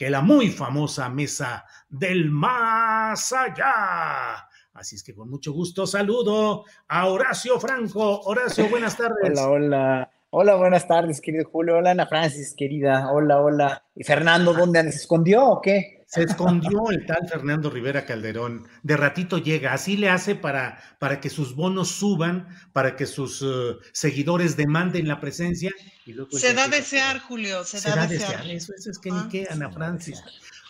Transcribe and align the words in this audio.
que 0.00 0.08
la 0.08 0.22
muy 0.22 0.48
famosa 0.48 1.10
mesa 1.10 1.62
del 1.90 2.30
más 2.30 3.34
allá. 3.34 4.48
Así 4.72 4.96
es 4.96 5.02
que 5.02 5.14
con 5.14 5.28
mucho 5.28 5.52
gusto 5.52 5.86
saludo 5.86 6.64
a 6.88 7.06
Horacio 7.06 7.60
Franco. 7.60 8.22
Horacio, 8.22 8.66
buenas 8.70 8.96
tardes. 8.96 9.38
Hola, 9.38 9.50
hola. 9.50 10.10
Hola, 10.30 10.54
buenas 10.54 10.88
tardes, 10.88 11.20
querido 11.20 11.44
Julio. 11.44 11.76
Hola, 11.76 11.90
Ana 11.90 12.06
Francis, 12.06 12.54
querida. 12.56 13.12
Hola, 13.12 13.42
hola. 13.42 13.84
¿Y 13.94 14.02
Fernando 14.02 14.54
dónde 14.54 14.82
se 14.84 15.00
escondió 15.00 15.46
o 15.46 15.60
qué? 15.60 15.99
Se 16.10 16.24
escondió 16.24 16.90
el 16.90 17.06
tal 17.06 17.28
Fernando 17.28 17.70
Rivera 17.70 18.04
Calderón. 18.04 18.66
De 18.82 18.96
ratito 18.96 19.38
llega. 19.38 19.72
Así 19.72 19.96
le 19.96 20.08
hace 20.08 20.34
para, 20.34 20.82
para 20.98 21.20
que 21.20 21.30
sus 21.30 21.54
bonos 21.54 21.88
suban, 21.88 22.48
para 22.72 22.96
que 22.96 23.06
sus 23.06 23.40
uh, 23.42 23.78
seguidores 23.92 24.56
demanden 24.56 25.06
la 25.06 25.20
presencia. 25.20 25.70
Y 26.04 26.14
luego 26.14 26.36
se 26.36 26.52
da 26.52 26.64
a 26.64 26.68
desear, 26.68 27.20
Julio. 27.20 27.62
Se, 27.62 27.80
da, 27.80 28.02
a 28.02 28.06
desear. 28.08 28.44
Eso, 28.50 28.72
eso, 28.76 28.90
es 28.90 28.98
que 28.98 29.12
ni 29.12 29.18
ah, 29.18 29.28
qué, 29.30 29.46
Ana 29.48 29.70
Francis. 29.70 30.20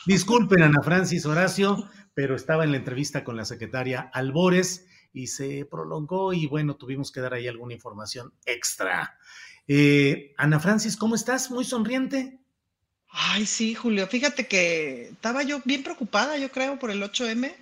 Disculpen, 0.04 0.62
Ana 0.62 0.82
Francis, 0.82 1.24
Horacio, 1.24 1.88
pero 2.12 2.36
estaba 2.36 2.64
en 2.64 2.72
la 2.72 2.76
entrevista 2.76 3.24
con 3.24 3.38
la 3.38 3.46
secretaria 3.46 4.10
Albores 4.12 4.84
y 5.14 5.28
se 5.28 5.66
prolongó 5.70 6.34
y 6.34 6.48
bueno, 6.48 6.76
tuvimos 6.76 7.12
que 7.12 7.22
dar 7.22 7.32
ahí 7.32 7.48
alguna 7.48 7.72
información 7.72 8.34
extra. 8.44 9.16
Eh, 9.66 10.34
Ana 10.36 10.60
Francis, 10.60 10.98
¿cómo 10.98 11.14
estás? 11.14 11.50
Muy 11.50 11.64
sonriente. 11.64 12.39
Ay, 13.12 13.46
sí, 13.46 13.74
Julio. 13.74 14.06
Fíjate 14.06 14.46
que 14.46 15.08
estaba 15.12 15.42
yo 15.42 15.60
bien 15.64 15.82
preocupada, 15.82 16.36
yo 16.38 16.50
creo, 16.50 16.78
por 16.78 16.90
el 16.90 17.02
8M. 17.02 17.52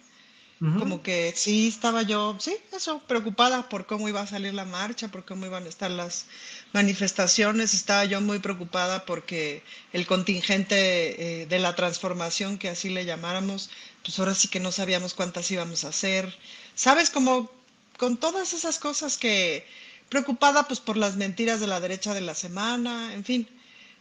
Como 0.60 1.04
que 1.04 1.32
sí, 1.36 1.69
estaba 1.69 2.03
yo, 2.03 2.36
sí, 2.41 2.56
eso, 2.72 3.00
preocupada 3.06 3.69
por 3.69 3.86
cómo 3.86 4.09
iba 4.09 4.22
a 4.22 4.26
salir 4.26 4.53
la 4.54 4.64
marcha, 4.64 5.06
por 5.06 5.25
cómo 5.25 5.47
iban 5.47 5.64
a 5.64 5.69
estar 5.69 5.88
las 5.88 6.26
manifestaciones. 6.72 7.75
Estaba 7.75 8.04
yo 8.06 8.20
muy 8.20 8.41
preocupada 8.41 9.04
porque 9.04 9.62
el 9.92 10.04
contingente 10.04 11.42
eh, 11.42 11.47
de 11.47 11.59
la 11.60 11.76
transformación, 11.76 12.59
que 12.59 12.69
así 12.69 12.88
le 12.91 13.04
llamáramos, 13.04 13.70
pues 14.03 14.19
ahora 14.19 14.34
sí 14.34 14.48
que 14.48 14.59
no 14.59 14.72
sabíamos 14.72 15.15
cuántas 15.15 15.48
íbamos 15.53 15.84
a 15.84 15.91
hacer. 15.91 16.36
¿Sabes? 16.75 17.10
Como 17.10 17.53
con 17.97 18.16
todas 18.16 18.53
esas 18.53 18.80
cosas 18.80 19.16
que 19.16 19.65
preocupada 20.09 20.66
pues 20.66 20.80
por 20.80 20.97
las 20.97 21.16
mentiras 21.16 21.60
de 21.60 21.69
la 21.69 21.78
derecha 21.78 22.15
de 22.15 22.20
la 22.22 22.34
semana, 22.34 23.15
en 23.15 23.25
fin. 23.25 23.48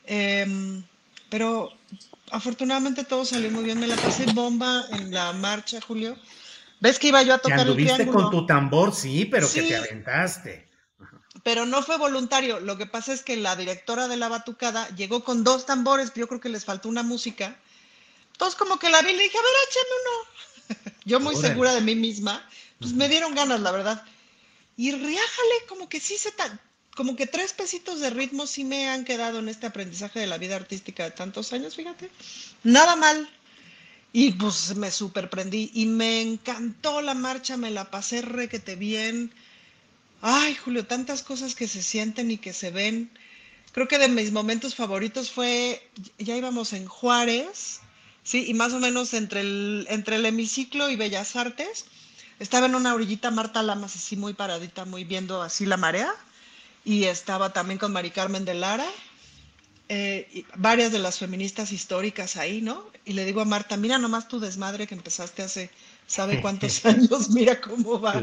Em, 0.05 0.83
pero 1.29 1.71
afortunadamente 2.31 3.03
todo 3.03 3.25
salió 3.25 3.49
muy 3.51 3.63
bien. 3.63 3.79
Me 3.79 3.87
la 3.87 3.95
pasé 3.95 4.25
bomba 4.33 4.85
en 4.91 5.11
la 5.11 5.33
marcha, 5.33 5.79
Julio. 5.81 6.17
¿Ves 6.79 6.99
que 6.99 7.07
iba 7.07 7.23
yo 7.23 7.33
a 7.33 7.39
tocar 7.39 7.67
el 7.67 7.75
triángulo? 7.75 8.11
con 8.13 8.31
tu 8.31 8.45
tambor, 8.45 8.93
sí, 8.93 9.25
pero 9.25 9.51
que 9.51 9.63
te 9.63 9.75
aventaste. 9.75 10.67
Pero 11.43 11.65
no 11.65 11.81
fue 11.81 11.97
voluntario. 11.97 12.59
Lo 12.59 12.77
que 12.77 12.85
pasa 12.85 13.13
es 13.13 13.23
que 13.23 13.37
la 13.37 13.55
directora 13.55 14.07
de 14.07 14.17
la 14.17 14.27
batucada 14.27 14.87
llegó 14.89 15.23
con 15.23 15.43
dos 15.43 15.65
tambores, 15.65 16.11
yo 16.13 16.27
creo 16.27 16.39
que 16.39 16.49
les 16.49 16.65
faltó 16.65 16.89
una 16.89 17.03
música. 17.03 17.57
Entonces 18.31 18.57
como 18.57 18.77
que 18.77 18.89
la 18.89 19.01
vi 19.01 19.11
y 19.11 19.15
le 19.15 19.23
dije, 19.23 19.37
a 19.37 19.41
ver, 19.41 19.51
échame 19.69 20.85
uno. 20.85 20.93
yo 21.05 21.19
muy 21.19 21.35
segura 21.35 21.73
de 21.73 21.81
mí 21.81 21.95
misma, 21.95 22.47
pues 22.79 22.93
me 22.93 23.09
dieron 23.09 23.33
ganas, 23.33 23.61
la 23.61 23.71
verdad. 23.71 24.03
Y 24.75 24.91
riájale, 24.91 25.65
como 25.67 25.89
que 25.89 25.99
sí 25.99 26.17
se, 26.17 26.31
como 26.97 27.15
que 27.15 27.27
tres 27.27 27.53
pesitos 27.53 27.99
de 27.99 28.09
ritmo 28.09 28.47
sí 28.47 28.63
me 28.63 28.89
han 28.89 29.05
quedado 29.05 29.37
en 29.37 29.49
este 29.49 29.67
aprendizaje 29.67 30.19
de 30.19 30.25
la 30.25 30.39
vida 30.39 30.55
artística 30.55 31.03
de 31.03 31.11
tantos 31.11 31.53
años, 31.53 31.75
fíjate. 31.75 32.09
Nada 32.63 32.95
mal. 32.95 33.29
Y 34.11 34.31
pues 34.31 34.75
me 34.75 34.89
superprendí 34.89 35.69
y 35.75 35.85
me 35.85 36.21
encantó 36.21 37.03
la 37.03 37.13
marcha, 37.13 37.55
me 37.55 37.69
la 37.69 37.91
pasé 37.91 38.23
requete 38.23 38.75
bien. 38.75 39.31
Ay, 40.23 40.55
Julio, 40.55 40.87
tantas 40.87 41.21
cosas 41.21 41.53
que 41.53 41.67
se 41.67 41.83
sienten 41.83 42.31
y 42.31 42.39
que 42.39 42.51
se 42.51 42.71
ven. 42.71 43.11
Creo 43.73 43.87
que 43.87 43.99
de 43.99 44.07
mis 44.07 44.31
momentos 44.31 44.73
favoritos 44.73 45.29
fue, 45.29 45.87
ya 46.17 46.35
íbamos 46.35 46.73
en 46.73 46.87
Juárez, 46.87 47.79
sí, 48.23 48.45
y 48.47 48.55
más 48.55 48.73
o 48.73 48.79
menos 48.79 49.13
entre 49.13 49.41
el, 49.41 49.85
entre 49.91 50.15
el 50.15 50.25
hemiciclo 50.25 50.89
y 50.89 50.95
Bellas 50.95 51.35
Artes. 51.35 51.85
Estaba 52.39 52.65
en 52.65 52.73
una 52.73 52.95
orillita 52.95 53.29
Marta 53.29 53.61
Lamas 53.61 53.95
así 53.95 54.15
muy 54.15 54.33
paradita, 54.33 54.85
muy 54.85 55.03
viendo 55.03 55.43
así 55.43 55.67
la 55.67 55.77
marea 55.77 56.11
y 56.87 57.03
estaba 57.03 57.51
también 57.51 57.77
con 57.77 57.91
Mari 57.91 58.11
Carmen 58.11 58.45
de 58.45 58.53
Lara, 58.53 58.87
eh, 59.89 60.45
varias 60.55 60.89
de 60.93 60.99
las 60.99 61.19
feministas 61.19 61.73
históricas 61.73 62.37
ahí, 62.37 62.61
¿no? 62.61 62.85
Y 63.03 63.11
le 63.11 63.25
digo 63.25 63.41
a 63.41 63.45
Marta, 63.45 63.75
mira 63.75 63.97
nomás 63.97 64.29
tu 64.29 64.39
desmadre 64.39 64.87
que 64.87 64.95
empezaste 64.95 65.43
hace, 65.43 65.69
¿sabe 66.07 66.39
cuántos 66.39 66.85
años? 66.85 67.29
Mira 67.29 67.59
cómo 67.59 67.99
va. 67.99 68.21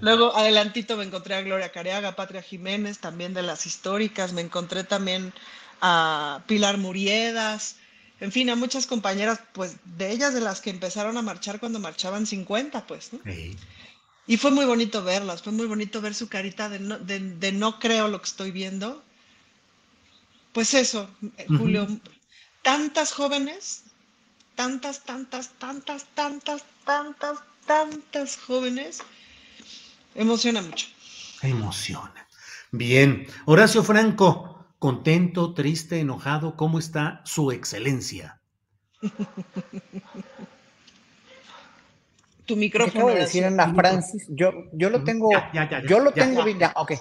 Luego, 0.00 0.36
adelantito 0.36 0.96
me 0.96 1.02
encontré 1.02 1.34
a 1.34 1.42
Gloria 1.42 1.72
Careaga, 1.72 2.14
Patria 2.14 2.40
Jiménez, 2.40 3.00
también 3.00 3.34
de 3.34 3.42
las 3.42 3.66
históricas, 3.66 4.32
me 4.32 4.42
encontré 4.42 4.84
también 4.84 5.32
a 5.80 6.44
Pilar 6.46 6.78
Muriedas, 6.78 7.78
en 8.20 8.30
fin, 8.30 8.48
a 8.48 8.54
muchas 8.54 8.86
compañeras, 8.86 9.40
pues 9.54 9.74
de 9.84 10.12
ellas 10.12 10.34
de 10.34 10.40
las 10.40 10.60
que 10.60 10.70
empezaron 10.70 11.16
a 11.16 11.22
marchar 11.22 11.58
cuando 11.58 11.80
marchaban 11.80 12.26
50, 12.26 12.86
pues, 12.86 13.12
¿no? 13.12 13.18
Y 14.26 14.36
fue 14.38 14.50
muy 14.50 14.64
bonito 14.64 15.02
verlas, 15.02 15.42
fue 15.42 15.52
muy 15.52 15.66
bonito 15.66 16.00
ver 16.00 16.14
su 16.14 16.28
carita 16.28 16.68
de 16.68 16.78
no, 16.78 16.98
de, 16.98 17.52
no 17.52 17.78
creo 17.78 18.08
lo 18.08 18.20
que 18.20 18.28
estoy 18.28 18.50
viendo. 18.50 19.02
Pues 20.52 20.72
eso, 20.72 21.10
Julio, 21.48 21.86
tantas 22.62 23.12
jóvenes, 23.12 23.82
tantas, 24.54 25.04
tantas, 25.04 25.50
tantas, 25.58 26.04
tantas, 26.14 26.64
tantas, 26.84 27.38
tantas 27.66 28.36
jóvenes, 28.38 29.02
emociona 30.14 30.62
mucho. 30.62 30.86
Emociona. 31.42 32.26
Bien, 32.70 33.26
Horacio 33.44 33.84
Franco, 33.84 34.66
contento, 34.78 35.52
triste, 35.54 36.00
enojado, 36.00 36.56
¿cómo 36.56 36.78
está 36.78 37.20
su 37.24 37.52
excelencia? 37.52 38.40
tu 42.44 42.56
micrófono. 42.56 42.92
Acabo 42.92 43.10
de 43.10 43.20
decir 43.20 43.44
Ana 43.44 43.74
Francis, 43.74 44.26
yo, 44.28 44.52
yo 44.72 44.90
lo 44.90 45.02
tengo, 45.04 45.30
yo 45.88 46.00
lo 46.00 46.12
tengo, 46.12 46.46
ya, 46.46 46.72
ok, 46.76 46.92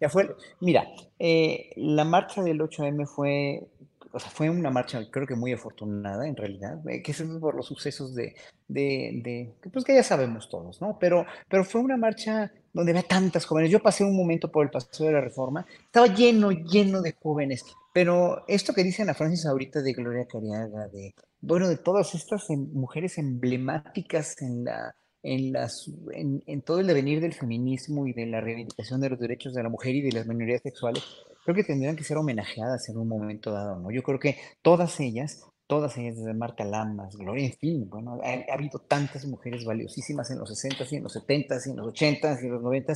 ya, 0.00 0.08
fue, 0.08 0.34
mira, 0.60 0.84
eh, 1.18 1.70
la 1.76 2.04
marcha 2.04 2.42
del 2.42 2.60
8M 2.60 3.06
fue, 3.06 3.68
o 4.12 4.18
sea, 4.18 4.30
fue 4.30 4.50
una 4.50 4.70
marcha 4.70 5.00
creo 5.10 5.26
que 5.26 5.34
muy 5.34 5.52
afortunada 5.52 6.26
en 6.26 6.36
realidad, 6.36 6.78
eh, 6.88 7.02
que 7.02 7.12
es 7.12 7.22
por 7.40 7.54
los 7.54 7.66
sucesos 7.66 8.14
de, 8.14 8.34
de, 8.68 9.54
pues 9.72 9.84
que 9.84 9.94
ya 9.94 10.02
sabemos 10.02 10.48
todos, 10.48 10.80
¿no? 10.80 10.98
Pero, 10.98 11.26
pero 11.48 11.64
fue 11.64 11.80
una 11.80 11.96
marcha 11.96 12.52
donde 12.72 12.92
había 12.92 13.02
tantas 13.02 13.44
jóvenes, 13.44 13.70
yo 13.70 13.80
pasé 13.80 14.04
un 14.04 14.16
momento 14.16 14.50
por 14.50 14.64
el 14.64 14.70
Paseo 14.70 15.06
de 15.06 15.12
la 15.12 15.20
Reforma, 15.20 15.66
estaba 15.84 16.06
lleno, 16.06 16.50
lleno 16.50 17.02
de 17.02 17.14
jóvenes, 17.22 17.64
pero 17.92 18.44
esto 18.48 18.72
que 18.72 18.84
dice 18.84 19.02
Ana 19.02 19.14
Francis 19.14 19.46
ahorita 19.46 19.82
de 19.82 19.92
Gloria 19.92 20.26
Cariaga, 20.26 20.88
de 20.88 21.14
bueno, 21.42 21.68
de 21.68 21.76
todas 21.76 22.14
estas 22.14 22.48
em, 22.50 22.72
mujeres 22.72 23.18
emblemáticas 23.18 24.40
en, 24.40 24.64
la, 24.64 24.94
en, 25.22 25.52
las, 25.52 25.90
en, 26.12 26.62
todo 26.62 26.80
el 26.80 26.86
devenir 26.86 27.20
del 27.20 27.34
feminismo 27.34 28.06
y 28.06 28.12
de 28.12 28.26
la 28.26 28.40
reivindicación 28.40 29.00
de 29.00 29.10
los 29.10 29.18
derechos 29.18 29.52
de 29.52 29.62
la 29.62 29.68
mujer 29.68 29.94
y 29.94 30.02
de 30.02 30.12
las 30.12 30.26
minorías 30.26 30.62
sexuales, 30.62 31.02
creo 31.44 31.54
que 31.54 31.64
tendrían 31.64 31.96
que 31.96 32.04
ser 32.04 32.16
homenajeadas 32.16 32.88
en 32.88 32.96
un 32.96 33.08
momento 33.08 33.52
dado, 33.52 33.78
¿no? 33.78 33.90
Yo 33.90 34.02
creo 34.02 34.18
que 34.18 34.36
todas 34.62 34.98
ellas 35.00 35.44
todas 35.72 35.96
ellas, 35.96 36.18
desde 36.18 36.34
Marta 36.34 36.64
Lamas, 36.64 37.16
Gloria, 37.16 37.46
en 37.46 37.54
fin, 37.54 37.88
bueno, 37.88 38.20
ha, 38.22 38.52
habido 38.52 38.78
tantas 38.80 39.24
mujeres 39.24 39.64
valiosísimas 39.64 40.30
en 40.30 40.38
los 40.38 40.50
60 40.50 40.84
y 40.90 40.96
en 40.96 41.02
los 41.04 41.12
70 41.14 41.56
y 41.64 41.70
en 41.70 41.76
los 41.76 41.86
80 41.86 42.38
y 42.42 42.44
en 42.44 42.52
los 42.52 42.62
90 42.62 42.92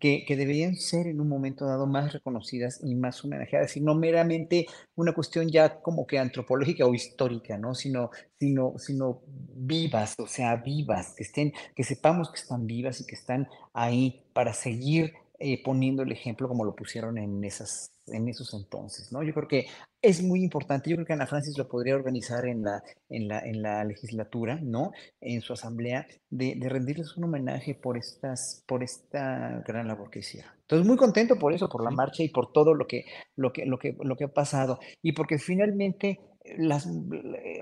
que, 0.00 0.24
deberían 0.28 0.76
ser 0.76 1.06
en 1.06 1.20
un 1.20 1.28
momento 1.28 1.66
dado 1.66 1.86
más 1.86 2.12
reconocidas 2.12 2.80
y 2.82 2.94
más 2.94 3.22
homenajeadas, 3.24 3.76
y 3.76 3.80
no 3.80 3.94
meramente 3.94 4.66
una 4.96 5.12
cuestión 5.12 5.48
ya 5.50 5.80
como 5.82 6.06
que 6.06 6.18
antropológica 6.18 6.86
o 6.86 6.94
histórica, 6.94 7.58
¿no? 7.58 7.74
Sino, 7.74 8.10
sino, 8.38 8.74
sino 8.78 9.20
vivas, 9.28 10.14
o 10.18 10.26
sea, 10.26 10.56
vivas, 10.56 11.14
que 11.14 11.22
estén, 11.22 11.52
que 11.76 11.84
sepamos 11.84 12.30
que 12.30 12.40
están 12.40 12.66
vivas 12.66 13.00
y 13.00 13.06
que 13.06 13.14
están 13.14 13.48
ahí 13.74 14.24
para 14.32 14.54
seguir 14.54 15.12
eh, 15.42 15.62
poniendo 15.62 16.02
el 16.02 16.12
ejemplo 16.12 16.48
como 16.48 16.66
lo 16.66 16.74
pusieron 16.74 17.16
en, 17.16 17.42
esas, 17.44 17.92
en 18.08 18.28
esos 18.28 18.52
entonces, 18.52 19.10
¿no? 19.10 19.22
Yo 19.22 19.32
creo 19.32 19.48
que 19.48 19.66
es 20.02 20.22
muy 20.22 20.42
importante, 20.44 20.90
yo 20.90 20.96
creo 20.96 21.06
que 21.06 21.14
Ana 21.14 21.26
Francis 21.26 21.56
lo 21.56 21.66
podría 21.66 21.94
organizar 21.94 22.44
en 22.44 22.62
la, 22.62 22.82
en 23.08 23.26
la, 23.26 23.40
en 23.40 23.62
la 23.62 23.82
legislatura, 23.84 24.58
¿no? 24.62 24.92
En 25.18 25.40
su 25.40 25.54
asamblea, 25.54 26.06
de, 26.28 26.56
de, 26.56 26.68
rendirles 26.68 27.16
un 27.16 27.24
homenaje 27.24 27.74
por, 27.74 27.96
estas, 27.96 28.62
por 28.66 28.82
esta 28.82 29.62
gran 29.66 29.88
labor 29.88 30.10
que 30.10 30.18
hicieron. 30.18 30.52
Entonces, 30.60 30.86
muy 30.86 30.98
contento 30.98 31.36
por 31.36 31.54
eso, 31.54 31.70
por 31.70 31.82
la 31.82 31.90
marcha 31.90 32.22
y 32.22 32.28
por 32.28 32.52
todo 32.52 32.74
lo 32.74 32.86
que, 32.86 33.06
lo 33.36 33.50
que, 33.50 33.64
lo 33.64 33.78
que, 33.78 33.96
lo 33.98 34.16
que 34.16 34.24
ha 34.24 34.34
pasado. 34.34 34.78
Y 35.00 35.12
porque 35.12 35.38
finalmente 35.38 36.20
las, 36.58 36.86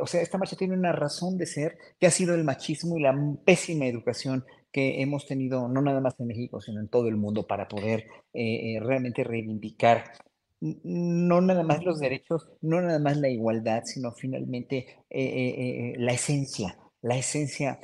o 0.00 0.06
sea, 0.08 0.20
esta 0.20 0.38
marcha 0.38 0.56
tiene 0.56 0.74
una 0.74 0.90
razón 0.90 1.36
de 1.36 1.46
ser, 1.46 1.78
que 2.00 2.08
ha 2.08 2.10
sido 2.10 2.34
el 2.34 2.42
machismo 2.42 2.98
y 2.98 3.02
la 3.02 3.14
pésima 3.44 3.86
educación 3.86 4.44
que 4.72 5.02
hemos 5.02 5.26
tenido, 5.26 5.68
no 5.68 5.82
nada 5.82 6.00
más 6.00 6.18
en 6.18 6.26
México, 6.26 6.60
sino 6.60 6.80
en 6.80 6.88
todo 6.88 7.08
el 7.08 7.16
mundo, 7.16 7.46
para 7.46 7.68
poder 7.68 8.06
eh, 8.32 8.76
eh, 8.76 8.80
realmente 8.80 9.24
reivindicar 9.24 10.12
no 10.60 11.40
nada 11.40 11.62
más 11.62 11.84
los 11.84 12.00
derechos, 12.00 12.48
no 12.62 12.80
nada 12.80 12.98
más 12.98 13.16
la 13.16 13.28
igualdad, 13.28 13.82
sino 13.84 14.10
finalmente 14.10 15.04
eh, 15.08 15.94
la 15.98 16.12
esencia, 16.12 16.76
la 17.00 17.16
esencia 17.16 17.78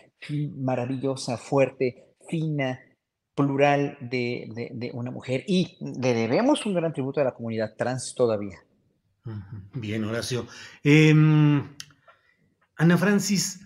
maravillosa, 0.57 1.37
fuerte, 1.37 2.17
fina, 2.29 2.81
plural 3.35 3.97
de, 4.01 4.91
una 4.93 5.11
mujer. 5.11 5.45
Y 5.47 5.77
le 5.81 6.15
debemos 6.15 6.67
un 6.67 6.75
gran 6.75 6.93
tributo 6.93 7.21
a 7.21 7.25
la 7.25 7.35
comunidad 7.35 7.75
trans 7.77 8.15
todavía. 8.15 8.59
Bien, 9.75 10.05
Horacio. 10.05 10.47
Em, 10.83 11.77
Ana 12.77 12.99
Francis, 12.99 13.61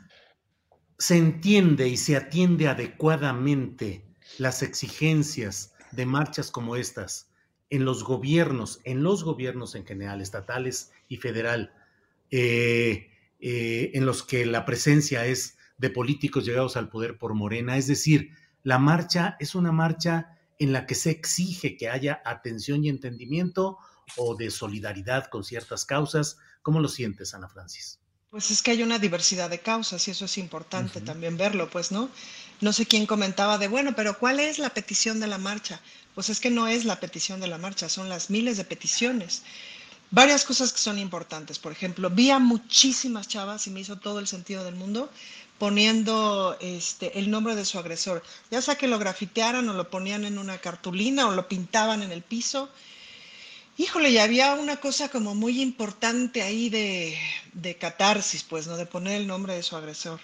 se 0.98 1.16
entiende 1.16 1.88
y 1.88 1.96
se 1.96 2.16
atiende 2.16 2.68
adecuadamente 2.68 4.04
las 4.38 4.62
exigencias 4.62 5.74
de 5.92 6.06
marchas 6.06 6.50
como 6.50 6.76
estas 6.76 7.30
en 7.70 7.84
los 7.84 8.02
gobiernos, 8.02 8.80
en 8.84 9.02
los 9.02 9.24
gobiernos 9.24 9.74
en 9.74 9.86
general, 9.86 10.20
estatales 10.20 10.90
y 11.08 11.18
federal, 11.18 11.72
eh, 12.30 13.10
eh, 13.40 13.90
en 13.94 14.06
los 14.06 14.22
que 14.22 14.44
la 14.46 14.64
presencia 14.64 15.26
es 15.26 15.56
de 15.76 15.90
políticos 15.90 16.44
llegados 16.44 16.76
al 16.76 16.88
poder 16.88 17.18
por 17.18 17.34
Morena. 17.34 17.76
Es 17.76 17.86
decir, 17.86 18.30
la 18.62 18.78
marcha 18.78 19.36
es 19.38 19.54
una 19.54 19.70
marcha 19.70 20.38
en 20.58 20.72
la 20.72 20.86
que 20.86 20.94
se 20.94 21.10
exige 21.10 21.76
que 21.76 21.88
haya 21.88 22.20
atención 22.24 22.84
y 22.84 22.88
entendimiento 22.88 23.78
o 24.16 24.34
de 24.34 24.50
solidaridad 24.50 25.26
con 25.26 25.44
ciertas 25.44 25.84
causas. 25.84 26.38
¿Cómo 26.62 26.80
lo 26.80 26.88
sientes, 26.88 27.34
Ana 27.34 27.48
Francis? 27.48 28.00
Pues 28.30 28.50
es 28.50 28.60
que 28.60 28.72
hay 28.72 28.82
una 28.82 28.98
diversidad 28.98 29.48
de 29.48 29.60
causas 29.60 30.06
y 30.06 30.10
eso 30.10 30.26
es 30.26 30.36
importante 30.36 31.00
también 31.00 31.38
verlo, 31.38 31.70
pues, 31.70 31.90
¿no? 31.90 32.10
No 32.60 32.74
sé 32.74 32.84
quién 32.84 33.06
comentaba 33.06 33.56
de, 33.56 33.68
bueno, 33.68 33.94
pero 33.96 34.18
¿cuál 34.18 34.38
es 34.38 34.58
la 34.58 34.68
petición 34.68 35.18
de 35.18 35.26
la 35.26 35.38
marcha? 35.38 35.80
Pues 36.14 36.28
es 36.28 36.38
que 36.38 36.50
no 36.50 36.68
es 36.68 36.84
la 36.84 37.00
petición 37.00 37.40
de 37.40 37.46
la 37.46 37.56
marcha, 37.56 37.88
son 37.88 38.10
las 38.10 38.28
miles 38.28 38.58
de 38.58 38.64
peticiones. 38.64 39.44
Varias 40.10 40.44
cosas 40.44 40.74
que 40.74 40.78
son 40.78 40.98
importantes. 40.98 41.58
Por 41.58 41.72
ejemplo, 41.72 42.10
vi 42.10 42.30
a 42.30 42.38
muchísimas 42.38 43.28
chavas 43.28 43.66
y 43.66 43.70
me 43.70 43.80
hizo 43.80 43.96
todo 43.96 44.18
el 44.18 44.26
sentido 44.26 44.62
del 44.62 44.74
mundo 44.74 45.10
poniendo 45.56 46.58
este, 46.60 47.18
el 47.18 47.30
nombre 47.30 47.56
de 47.56 47.64
su 47.64 47.78
agresor, 47.78 48.22
ya 48.50 48.60
sea 48.60 48.76
que 48.76 48.88
lo 48.88 48.98
grafitearan 48.98 49.66
o 49.70 49.72
lo 49.72 49.88
ponían 49.88 50.26
en 50.26 50.38
una 50.38 50.58
cartulina 50.58 51.28
o 51.28 51.32
lo 51.32 51.48
pintaban 51.48 52.02
en 52.02 52.12
el 52.12 52.22
piso 52.22 52.68
Híjole, 53.80 54.12
ya 54.12 54.24
había 54.24 54.54
una 54.54 54.78
cosa 54.78 55.08
como 55.08 55.36
muy 55.36 55.62
importante 55.62 56.42
ahí 56.42 56.68
de, 56.68 57.16
de 57.52 57.76
catarsis, 57.76 58.42
pues, 58.42 58.66
¿no? 58.66 58.76
De 58.76 58.86
poner 58.86 59.20
el 59.20 59.28
nombre 59.28 59.54
de 59.54 59.62
su 59.62 59.76
agresor. 59.76 60.18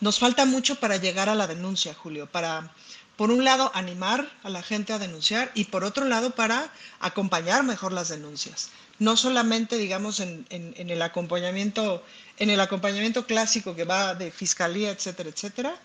Nos 0.00 0.18
falta 0.18 0.44
mucho 0.44 0.74
para 0.74 0.98
llegar 0.98 1.30
a 1.30 1.34
la 1.34 1.46
denuncia, 1.46 1.94
Julio, 1.94 2.26
para, 2.30 2.74
por 3.16 3.30
un 3.30 3.42
lado, 3.42 3.70
animar 3.72 4.30
a 4.42 4.50
la 4.50 4.62
gente 4.62 4.92
a 4.92 4.98
denunciar 4.98 5.50
y 5.54 5.64
por 5.64 5.82
otro 5.82 6.04
lado, 6.04 6.34
para 6.34 6.70
acompañar 7.00 7.64
mejor 7.64 7.94
las 7.94 8.10
denuncias. 8.10 8.68
No 8.98 9.16
solamente, 9.16 9.78
digamos, 9.78 10.20
en 10.20 10.44
el 10.50 11.00
acompañamiento, 11.00 12.04
en 12.36 12.50
el 12.50 12.60
acompañamiento 12.60 13.26
clásico 13.26 13.74
que 13.74 13.84
va 13.84 14.14
de 14.14 14.30
fiscalía, 14.30 14.90
etcétera, 14.90 15.30
etcétera, 15.30 15.80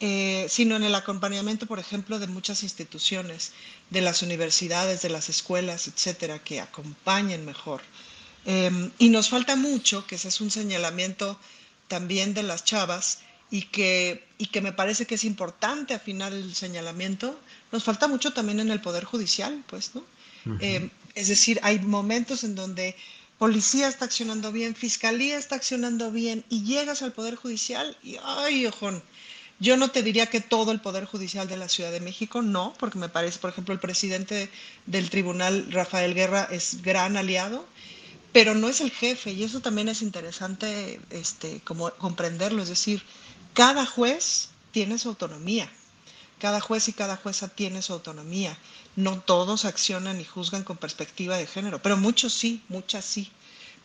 eh, 0.00 0.46
sino 0.48 0.76
en 0.76 0.84
el 0.84 0.94
acompañamiento, 0.94 1.66
por 1.66 1.78
ejemplo, 1.78 2.18
de 2.18 2.26
muchas 2.26 2.62
instituciones, 2.62 3.52
de 3.90 4.00
las 4.00 4.22
universidades, 4.22 5.02
de 5.02 5.10
las 5.10 5.28
escuelas, 5.28 5.88
etcétera, 5.88 6.38
que 6.42 6.60
acompañen 6.60 7.44
mejor. 7.44 7.82
Em, 8.46 8.90
y 8.98 9.10
nos 9.10 9.28
falta 9.28 9.56
mucho, 9.56 10.06
que 10.06 10.14
ese 10.14 10.28
es 10.28 10.40
un 10.40 10.50
señalamiento 10.50 11.38
también 11.88 12.32
de 12.32 12.42
las 12.42 12.64
chavas, 12.64 13.18
y 13.50 13.62
que, 13.62 14.26
y 14.38 14.46
que 14.46 14.60
me 14.60 14.72
parece 14.72 15.06
que 15.06 15.16
es 15.16 15.24
importante 15.24 15.92
afinar 15.92 16.32
el 16.32 16.54
señalamiento, 16.54 17.38
nos 17.72 17.84
falta 17.84 18.06
mucho 18.08 18.32
también 18.32 18.60
en 18.60 18.70
el 18.70 18.80
Poder 18.80 19.04
Judicial, 19.04 19.64
pues, 19.66 19.94
¿no? 19.94 20.04
Em, 20.60 20.88
es 21.14 21.28
decir, 21.28 21.60
hay 21.62 21.80
momentos 21.80 22.44
en 22.44 22.54
donde 22.54 22.96
policía 23.38 23.88
está 23.88 24.06
accionando 24.06 24.52
bien, 24.52 24.74
fiscalía 24.74 25.36
está 25.36 25.56
accionando 25.56 26.10
bien, 26.10 26.44
y 26.48 26.62
llegas 26.62 27.02
al 27.02 27.12
Poder 27.12 27.34
Judicial 27.34 27.98
y, 28.02 28.16
ay, 28.22 28.66
ojón, 28.66 29.02
yo 29.60 29.76
no 29.76 29.90
te 29.90 30.02
diría 30.02 30.26
que 30.26 30.40
todo 30.40 30.72
el 30.72 30.80
Poder 30.80 31.04
Judicial 31.04 31.46
de 31.46 31.58
la 31.58 31.68
Ciudad 31.68 31.92
de 31.92 32.00
México, 32.00 32.40
no, 32.40 32.74
porque 32.78 32.98
me 32.98 33.10
parece, 33.10 33.38
por 33.38 33.50
ejemplo, 33.50 33.74
el 33.74 33.80
presidente 33.80 34.50
del 34.86 35.10
tribunal, 35.10 35.70
Rafael 35.70 36.14
Guerra, 36.14 36.48
es 36.50 36.80
gran 36.82 37.18
aliado, 37.18 37.66
pero 38.32 38.54
no 38.54 38.68
es 38.68 38.80
el 38.80 38.90
jefe, 38.90 39.32
y 39.32 39.44
eso 39.44 39.60
también 39.60 39.88
es 39.88 40.00
interesante 40.00 40.98
este, 41.10 41.60
como 41.60 41.90
comprenderlo, 41.90 42.62
es 42.62 42.70
decir, 42.70 43.02
cada 43.52 43.84
juez 43.84 44.48
tiene 44.72 44.98
su 44.98 45.10
autonomía, 45.10 45.70
cada 46.38 46.60
juez 46.60 46.88
y 46.88 46.94
cada 46.94 47.16
jueza 47.16 47.48
tiene 47.48 47.82
su 47.82 47.92
autonomía, 47.92 48.56
no 48.96 49.20
todos 49.20 49.66
accionan 49.66 50.20
y 50.20 50.24
juzgan 50.24 50.64
con 50.64 50.78
perspectiva 50.78 51.36
de 51.36 51.46
género, 51.46 51.82
pero 51.82 51.98
muchos 51.98 52.32
sí, 52.32 52.62
muchas 52.68 53.04
sí. 53.04 53.30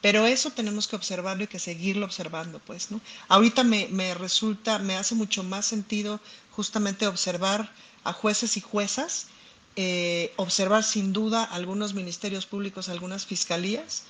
Pero 0.05 0.27
eso 0.27 0.51
tenemos 0.51 0.87
que 0.87 0.95
observarlo 0.95 1.45
y 1.45 1.47
que 1.47 1.57
seguirlo 1.57 2.05
observando, 2.05 2.59
pues, 2.59 2.91
¿no? 2.91 3.01
Ahorita 3.27 3.63
me, 3.63 3.87
me 3.87 4.13
resulta, 4.13 4.77
me 4.77 4.95
hace 4.95 5.15
mucho 5.15 5.41
más 5.41 5.65
sentido 5.65 6.19
justamente 6.51 7.07
observar 7.07 7.71
a 8.03 8.13
jueces 8.13 8.55
y 8.55 8.61
juezas, 8.61 9.29
eh, 9.75 10.31
observar 10.35 10.83
sin 10.83 11.11
duda 11.11 11.43
algunos 11.43 11.95
ministerios 11.95 12.45
públicos, 12.45 12.87
algunas 12.87 13.25
fiscalías, 13.25 14.03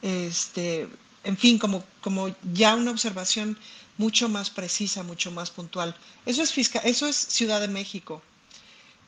este, 0.00 0.88
en 1.22 1.36
fin, 1.36 1.58
como, 1.58 1.84
como 2.00 2.34
ya 2.54 2.74
una 2.74 2.90
observación 2.90 3.58
mucho 3.98 4.30
más 4.30 4.48
precisa, 4.48 5.02
mucho 5.02 5.30
más 5.32 5.50
puntual. 5.50 5.94
Eso 6.24 6.42
es, 6.42 6.56
eso 6.82 7.06
es 7.06 7.14
Ciudad 7.14 7.60
de 7.60 7.68
México, 7.68 8.22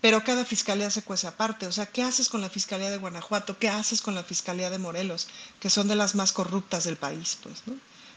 pero 0.04 0.22
cada 0.22 0.44
fiscalía 0.44 0.90
se 0.90 1.00
cuece 1.00 1.26
aparte. 1.26 1.66
O 1.66 1.72
sea, 1.72 1.86
¿qué 1.86 2.02
haces 2.02 2.28
con 2.28 2.42
la 2.42 2.50
fiscalía 2.50 2.90
de 2.90 2.98
Guanajuato? 2.98 3.58
¿Qué 3.58 3.70
haces 3.70 4.02
con 4.02 4.14
la 4.14 4.22
fiscalía 4.22 4.68
de 4.68 4.76
Morelos? 4.76 5.28
Que 5.60 5.70
son 5.70 5.88
de 5.88 5.96
las 5.96 6.14
más 6.14 6.30
corruptas 6.30 6.84
del 6.84 6.98
país, 6.98 7.38
pues, 7.42 7.62
¿no? 7.64 7.72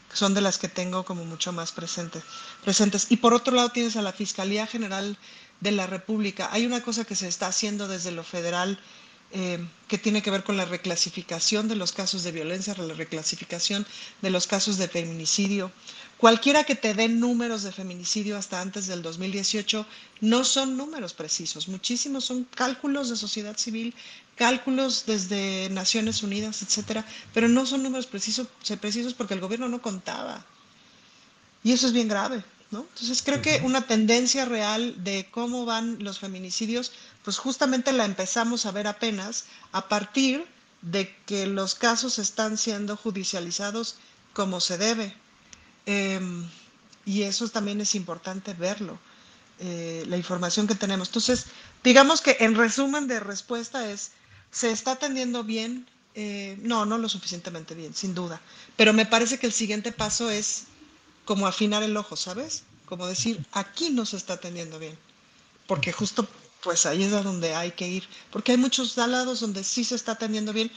Que 0.09 0.17
son 0.17 0.33
de 0.33 0.41
las 0.41 0.57
que 0.57 0.67
tengo 0.67 1.05
como 1.05 1.23
mucho 1.23 1.53
más 1.53 1.71
presentes. 1.71 2.23
presentes. 2.61 3.07
Y 3.07 3.15
por 3.15 3.33
otro 3.33 3.55
lado 3.55 3.69
tienes 3.69 3.95
a 3.95 4.01
la 4.01 4.11
Fiscalía 4.11 4.67
General 4.67 5.17
de 5.61 5.71
la 5.71 5.87
República. 5.87 6.49
Hay 6.51 6.65
una 6.65 6.81
cosa 6.81 7.05
que 7.05 7.15
se 7.15 7.29
está 7.29 7.47
haciendo 7.47 7.87
desde 7.87 8.11
lo 8.11 8.25
federal 8.25 8.77
eh, 9.31 9.59
que 9.87 9.97
tiene 9.97 10.21
que 10.21 10.31
ver 10.31 10.43
con 10.43 10.55
la 10.55 10.65
reclasificación 10.65 11.67
de 11.67 11.75
los 11.75 11.91
casos 11.91 12.23
de 12.23 12.31
violencia, 12.31 12.73
la 12.77 12.93
reclasificación 12.93 13.85
de 14.21 14.29
los 14.29 14.47
casos 14.47 14.77
de 14.77 14.87
feminicidio. 14.87 15.71
Cualquiera 16.17 16.63
que 16.63 16.75
te 16.75 16.93
dé 16.93 17.09
números 17.09 17.63
de 17.63 17.71
feminicidio 17.71 18.37
hasta 18.37 18.61
antes 18.61 18.87
del 18.87 19.01
2018 19.01 19.85
no 20.21 20.43
son 20.43 20.77
números 20.77 21.13
precisos, 21.13 21.67
muchísimos 21.67 22.25
son 22.25 22.45
cálculos 22.45 23.09
de 23.09 23.17
sociedad 23.17 23.57
civil, 23.57 23.93
cálculos 24.35 25.03
desde 25.05 25.69
Naciones 25.71 26.23
Unidas, 26.23 26.61
etcétera, 26.63 27.05
pero 27.33 27.47
no 27.47 27.65
son 27.65 27.83
números 27.83 28.07
precisos, 28.07 28.47
precisos 28.79 29.13
porque 29.13 29.33
el 29.33 29.41
gobierno 29.41 29.67
no 29.67 29.81
contaba. 29.81 30.45
Y 31.63 31.73
eso 31.73 31.85
es 31.85 31.93
bien 31.93 32.07
grave. 32.07 32.43
Entonces 32.71 33.21
creo 33.23 33.41
que 33.41 33.61
una 33.63 33.87
tendencia 33.87 34.43
real 34.45 35.03
de 35.03 35.27
cómo 35.31 35.65
van 35.65 36.03
los 36.03 36.19
feminicidios, 36.19 36.91
pues 37.23 37.37
justamente 37.37 37.93
la 37.93 38.05
empezamos 38.05 38.65
a 38.65 38.71
ver 38.71 38.87
apenas 38.87 39.45
a 39.71 39.87
partir 39.87 40.45
de 40.81 41.15
que 41.25 41.47
los 41.47 41.75
casos 41.75 42.19
están 42.19 42.57
siendo 42.57 42.97
judicializados 42.97 43.95
como 44.33 44.59
se 44.59 44.77
debe. 44.77 45.15
Em, 45.85 46.45
y 47.05 47.23
eso 47.23 47.47
también 47.47 47.79
es 47.79 47.95
importante 47.95 48.53
verlo, 48.53 48.99
eh, 49.59 50.03
la 50.07 50.17
información 50.17 50.67
que 50.67 50.75
tenemos. 50.75 51.07
Entonces, 51.07 51.45
digamos 51.83 52.21
que 52.21 52.37
en 52.41 52.55
resumen 52.55 53.07
de 53.07 53.21
respuesta 53.21 53.89
es, 53.89 54.11
¿Se 54.51 54.71
está 54.71 54.93
atendiendo 54.93 55.43
bien? 55.43 55.87
Eh, 56.15 56.57
no, 56.61 56.85
no 56.85 56.97
lo 56.97 57.09
suficientemente 57.09 57.75
bien, 57.75 57.93
sin 57.93 58.15
duda. 58.15 58.41
Pero 58.75 58.93
me 58.93 59.05
parece 59.05 59.37
que 59.37 59.45
el 59.45 59.53
siguiente 59.53 59.91
paso 59.91 60.31
es 60.31 60.63
como 61.27 61.45
afinar 61.45 61.83
el 61.83 61.95
ojo, 61.95 62.15
¿sabes? 62.15 62.63
Como 62.85 63.05
decir, 63.05 63.45
aquí 63.51 63.91
no 63.91 64.05
se 64.05 64.17
está 64.17 64.33
atendiendo 64.33 64.79
bien. 64.79 64.97
Porque 65.67 65.91
justo 65.91 66.27
pues 66.63 66.85
ahí 66.85 67.03
es 67.03 67.13
a 67.13 67.21
donde 67.21 67.53
hay 67.53 67.71
que 67.71 67.87
ir. 67.87 68.07
Porque 68.31 68.53
hay 68.53 68.57
muchos 68.57 68.97
lados 68.97 69.41
donde 69.41 69.63
sí 69.63 69.83
se 69.83 69.95
está 69.95 70.13
atendiendo 70.13 70.53
bien. 70.53 70.71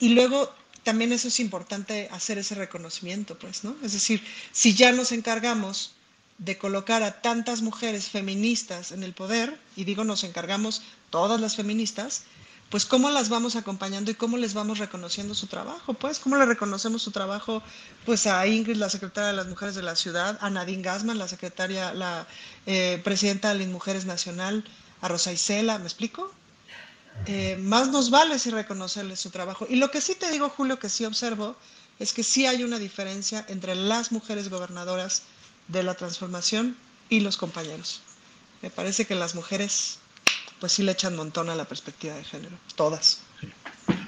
Y 0.00 0.10
luego 0.10 0.52
también 0.82 1.12
eso 1.12 1.28
es 1.28 1.40
importante 1.40 2.08
hacer 2.10 2.36
ese 2.36 2.56
reconocimiento, 2.56 3.38
pues, 3.38 3.64
¿no? 3.64 3.76
Es 3.82 3.92
decir, 3.92 4.22
si 4.50 4.74
ya 4.74 4.92
nos 4.92 5.12
encargamos 5.12 5.92
de 6.38 6.58
colocar 6.58 7.04
a 7.04 7.22
tantas 7.22 7.62
mujeres 7.62 8.08
feministas 8.08 8.90
en 8.90 9.04
el 9.04 9.12
poder, 9.12 9.58
y 9.76 9.84
digo 9.84 10.02
nos 10.02 10.24
encargamos 10.24 10.82
todas 11.10 11.40
las 11.40 11.54
feministas, 11.54 12.24
pues 12.72 12.86
cómo 12.86 13.10
las 13.10 13.28
vamos 13.28 13.54
acompañando 13.54 14.10
y 14.10 14.14
cómo 14.14 14.38
les 14.38 14.54
vamos 14.54 14.78
reconociendo 14.78 15.34
su 15.34 15.46
trabajo, 15.46 15.92
pues 15.92 16.18
cómo 16.18 16.36
le 16.36 16.46
reconocemos 16.46 17.02
su 17.02 17.10
trabajo, 17.10 17.62
pues 18.06 18.26
a 18.26 18.46
Ingrid, 18.46 18.76
la 18.76 18.88
secretaria 18.88 19.28
de 19.28 19.36
las 19.36 19.46
Mujeres 19.46 19.74
de 19.74 19.82
la 19.82 19.94
Ciudad, 19.94 20.38
a 20.40 20.48
Nadine 20.48 20.80
Gassman, 20.80 21.18
la 21.18 21.28
secretaria, 21.28 21.92
la 21.92 22.26
eh, 22.64 22.98
presidenta 23.04 23.50
de 23.50 23.56
las 23.56 23.68
Mujeres 23.68 24.06
Nacional, 24.06 24.64
a 25.02 25.08
Rosa 25.08 25.34
Isela, 25.34 25.78
¿me 25.80 25.84
explico? 25.84 26.32
Eh, 27.26 27.58
más 27.60 27.88
nos 27.88 28.08
vale 28.08 28.38
si 28.38 28.48
reconocerles 28.48 29.20
su 29.20 29.28
trabajo. 29.28 29.66
Y 29.68 29.76
lo 29.76 29.90
que 29.90 30.00
sí 30.00 30.14
te 30.14 30.30
digo, 30.30 30.48
Julio, 30.48 30.78
que 30.78 30.88
sí 30.88 31.04
observo, 31.04 31.56
es 31.98 32.14
que 32.14 32.22
sí 32.22 32.46
hay 32.46 32.64
una 32.64 32.78
diferencia 32.78 33.44
entre 33.48 33.74
las 33.74 34.12
mujeres 34.12 34.48
gobernadoras 34.48 35.24
de 35.68 35.82
la 35.82 35.94
transformación 35.94 36.74
y 37.10 37.20
los 37.20 37.36
compañeros. 37.36 38.00
Me 38.62 38.70
parece 38.70 39.04
que 39.04 39.14
las 39.14 39.34
mujeres 39.34 39.98
pues 40.62 40.74
sí 40.74 40.84
le 40.84 40.92
echan 40.92 41.16
montón 41.16 41.50
a 41.50 41.56
la 41.56 41.64
perspectiva 41.64 42.14
de 42.14 42.22
género, 42.22 42.56
todas. 42.76 43.24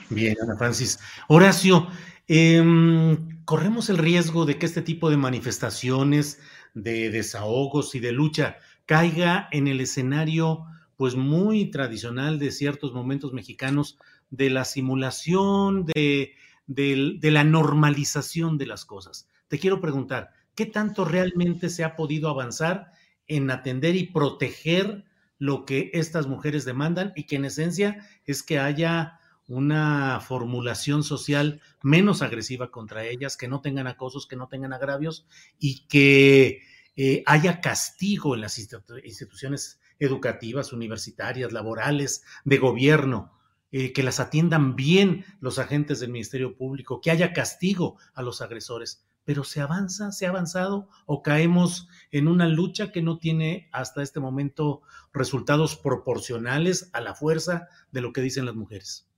Bien, 0.08 0.36
Ana 0.40 0.56
Francis. 0.56 1.00
Horacio, 1.26 1.88
em, 2.28 3.44
corremos 3.44 3.90
el 3.90 3.98
riesgo 3.98 4.44
de 4.46 4.56
que 4.56 4.66
este 4.66 4.80
tipo 4.80 5.10
de 5.10 5.16
manifestaciones, 5.16 6.38
de 6.72 7.10
desahogos 7.10 7.96
y 7.96 7.98
de 7.98 8.12
lucha 8.12 8.58
caiga 8.86 9.48
en 9.50 9.66
el 9.66 9.80
escenario 9.80 10.64
pues 10.96 11.16
muy 11.16 11.72
tradicional 11.72 12.38
de 12.38 12.52
ciertos 12.52 12.92
momentos 12.92 13.32
mexicanos 13.32 13.98
de 14.30 14.48
la 14.48 14.64
simulación, 14.64 15.84
de, 15.84 16.36
de 16.68 17.30
la 17.32 17.42
normalización 17.42 18.58
de 18.58 18.66
las 18.66 18.84
cosas. 18.84 19.26
Te 19.48 19.58
quiero 19.58 19.80
preguntar, 19.80 20.30
¿qué 20.54 20.66
tanto 20.66 21.04
realmente 21.04 21.68
se 21.68 21.82
ha 21.82 21.96
podido 21.96 22.28
avanzar 22.28 22.92
en 23.26 23.50
atender 23.50 23.96
y 23.96 24.06
proteger 24.06 25.04
lo 25.38 25.64
que 25.64 25.90
estas 25.94 26.26
mujeres 26.26 26.64
demandan 26.64 27.12
y 27.16 27.24
que 27.24 27.36
en 27.36 27.44
esencia 27.44 28.06
es 28.24 28.42
que 28.42 28.58
haya 28.58 29.20
una 29.46 30.20
formulación 30.20 31.02
social 31.02 31.60
menos 31.82 32.22
agresiva 32.22 32.70
contra 32.70 33.04
ellas, 33.04 33.36
que 33.36 33.48
no 33.48 33.60
tengan 33.60 33.86
acosos, 33.86 34.26
que 34.26 34.36
no 34.36 34.48
tengan 34.48 34.72
agravios 34.72 35.26
y 35.58 35.86
que 35.86 36.62
eh, 36.96 37.22
haya 37.26 37.60
castigo 37.60 38.34
en 38.34 38.40
las 38.40 38.58
instituciones 38.58 39.80
educativas, 39.98 40.72
universitarias, 40.72 41.52
laborales, 41.52 42.24
de 42.44 42.58
gobierno, 42.58 43.32
eh, 43.70 43.92
que 43.92 44.02
las 44.02 44.20
atiendan 44.20 44.76
bien 44.76 45.24
los 45.40 45.58
agentes 45.58 46.00
del 46.00 46.10
Ministerio 46.10 46.56
Público, 46.56 47.00
que 47.00 47.10
haya 47.10 47.32
castigo 47.32 47.98
a 48.14 48.22
los 48.22 48.40
agresores 48.40 49.04
pero 49.24 49.44
se 49.44 49.60
avanza, 49.60 50.12
se 50.12 50.26
ha 50.26 50.30
avanzado 50.30 50.88
o 51.06 51.22
caemos 51.22 51.88
en 52.10 52.28
una 52.28 52.46
lucha 52.46 52.92
que 52.92 53.02
no 53.02 53.18
tiene 53.18 53.68
hasta 53.72 54.02
este 54.02 54.20
momento 54.20 54.82
resultados 55.12 55.76
proporcionales 55.76 56.90
a 56.92 57.00
la 57.00 57.14
fuerza 57.14 57.68
de 57.90 58.00
lo 58.00 58.12
que 58.12 58.20
dicen 58.20 58.46
las 58.46 58.54
mujeres. 58.54 59.08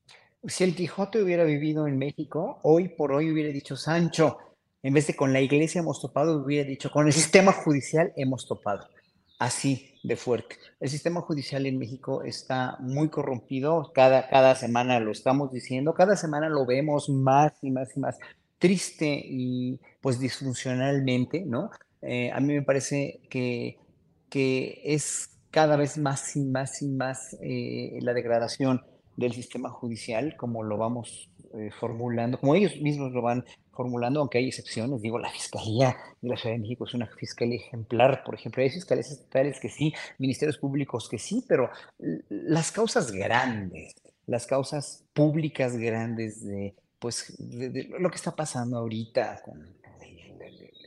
Si 0.46 0.64
el 0.64 0.76
Quijote 0.76 1.22
hubiera 1.22 1.44
vivido 1.44 1.88
en 1.88 1.98
México, 1.98 2.60
hoy 2.62 2.88
por 2.88 3.12
hoy 3.12 3.32
hubiera 3.32 3.50
dicho 3.50 3.76
Sancho, 3.76 4.38
en 4.82 4.94
vez 4.94 5.08
de 5.08 5.16
con 5.16 5.32
la 5.32 5.40
iglesia 5.40 5.80
hemos 5.80 6.00
topado, 6.00 6.44
hubiera 6.44 6.68
dicho 6.68 6.90
con 6.90 7.06
el 7.06 7.12
sistema 7.12 7.52
judicial 7.52 8.12
hemos 8.16 8.46
topado. 8.46 8.88
Así 9.38 9.94
de 10.02 10.16
fuerte. 10.16 10.56
El 10.80 10.88
sistema 10.88 11.20
judicial 11.20 11.66
en 11.66 11.78
México 11.78 12.22
está 12.22 12.76
muy 12.78 13.08
corrompido, 13.08 13.90
cada, 13.92 14.28
cada 14.28 14.54
semana 14.54 15.00
lo 15.00 15.10
estamos 15.10 15.50
diciendo, 15.52 15.94
cada 15.94 16.16
semana 16.16 16.48
lo 16.48 16.64
vemos 16.64 17.08
más 17.08 17.52
y 17.62 17.70
más 17.70 17.96
y 17.96 18.00
más 18.00 18.16
triste 18.58 19.22
y 19.24 19.80
pues 20.00 20.18
disfuncionalmente, 20.18 21.44
¿no? 21.44 21.70
Eh, 22.02 22.30
a 22.32 22.40
mí 22.40 22.54
me 22.54 22.62
parece 22.62 23.20
que, 23.30 23.78
que 24.28 24.80
es 24.84 25.38
cada 25.50 25.76
vez 25.76 25.98
más 25.98 26.36
y 26.36 26.44
más 26.44 26.82
y 26.82 26.88
más 26.88 27.36
eh, 27.40 27.98
la 28.02 28.12
degradación 28.12 28.82
del 29.16 29.32
sistema 29.32 29.70
judicial, 29.70 30.36
como 30.36 30.62
lo 30.62 30.76
vamos 30.76 31.30
eh, 31.54 31.70
formulando, 31.78 32.38
como 32.38 32.54
ellos 32.54 32.78
mismos 32.80 33.12
lo 33.12 33.22
van 33.22 33.44
formulando, 33.72 34.20
aunque 34.20 34.38
hay 34.38 34.48
excepciones, 34.48 35.00
digo, 35.00 35.18
la 35.18 35.30
Fiscalía 35.30 35.96
de 36.20 36.28
la 36.28 36.36
Ciudad 36.36 36.54
de 36.54 36.60
México 36.60 36.84
es 36.84 36.94
una 36.94 37.06
fiscalía 37.06 37.56
ejemplar, 37.56 38.24
por 38.24 38.34
ejemplo, 38.34 38.62
hay 38.62 38.70
fiscales 38.70 39.10
estatales 39.10 39.60
que 39.60 39.68
sí, 39.68 39.92
ministerios 40.18 40.58
públicos 40.58 41.08
que 41.08 41.18
sí, 41.18 41.44
pero 41.48 41.70
las 42.28 42.72
causas 42.72 43.12
grandes, 43.12 43.94
las 44.26 44.46
causas 44.46 45.04
públicas 45.12 45.76
grandes 45.76 46.44
de 46.44 46.74
pues 46.98 47.36
lo 47.38 48.10
que 48.10 48.16
está 48.16 48.34
pasando 48.34 48.78
ahorita 48.78 49.42
con 49.44 49.76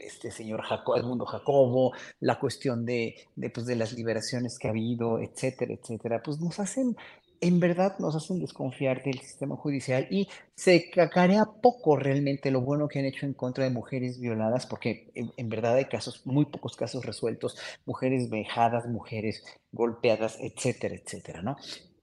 este 0.10 0.32
señor 0.32 0.62
Jacob, 0.62 0.98
Edmundo 0.98 1.26
Jacobo, 1.26 1.94
la 2.20 2.40
cuestión 2.40 2.86
de, 2.86 3.16
de, 3.36 3.50
pues, 3.50 3.66
de 3.66 3.76
las 3.76 3.94
liberaciones 3.94 4.58
que 4.58 4.68
ha 4.68 4.72
habido, 4.72 5.20
etcétera, 5.20 5.74
etcétera, 5.74 6.22
pues 6.24 6.40
nos 6.40 6.60
hacen, 6.60 6.98
en 7.42 7.60
verdad 7.60 7.98
nos 8.00 8.16
hacen 8.16 8.40
desconfiar 8.40 9.04
del 9.04 9.20
sistema 9.20 9.56
judicial 9.56 10.08
y 10.10 10.28
se 10.56 10.90
cacarea 10.90 11.46
poco 11.62 11.96
realmente 11.96 12.52
lo 12.52 12.62
bueno 12.62 12.88
que 12.88 13.00
han 13.00 13.06
hecho 13.06 13.26
en 13.26 13.34
contra 13.34 13.64
de 13.64 13.70
mujeres 13.70 14.20
violadas, 14.20 14.66
porque 14.66 15.12
en, 15.14 15.50
verdad 15.50 15.76
hay 15.76 15.86
casos, 15.86 16.26
muy 16.26 16.46
pocos 16.46 16.76
casos 16.76 17.06
resueltos, 17.06 17.58
mujeres 17.86 18.30
vejadas, 18.30 18.88
mujeres 18.88 19.44
golpeadas, 19.72 20.38
etcétera, 20.42 20.96
etcétera, 20.96 21.42
¿no? 21.42 21.56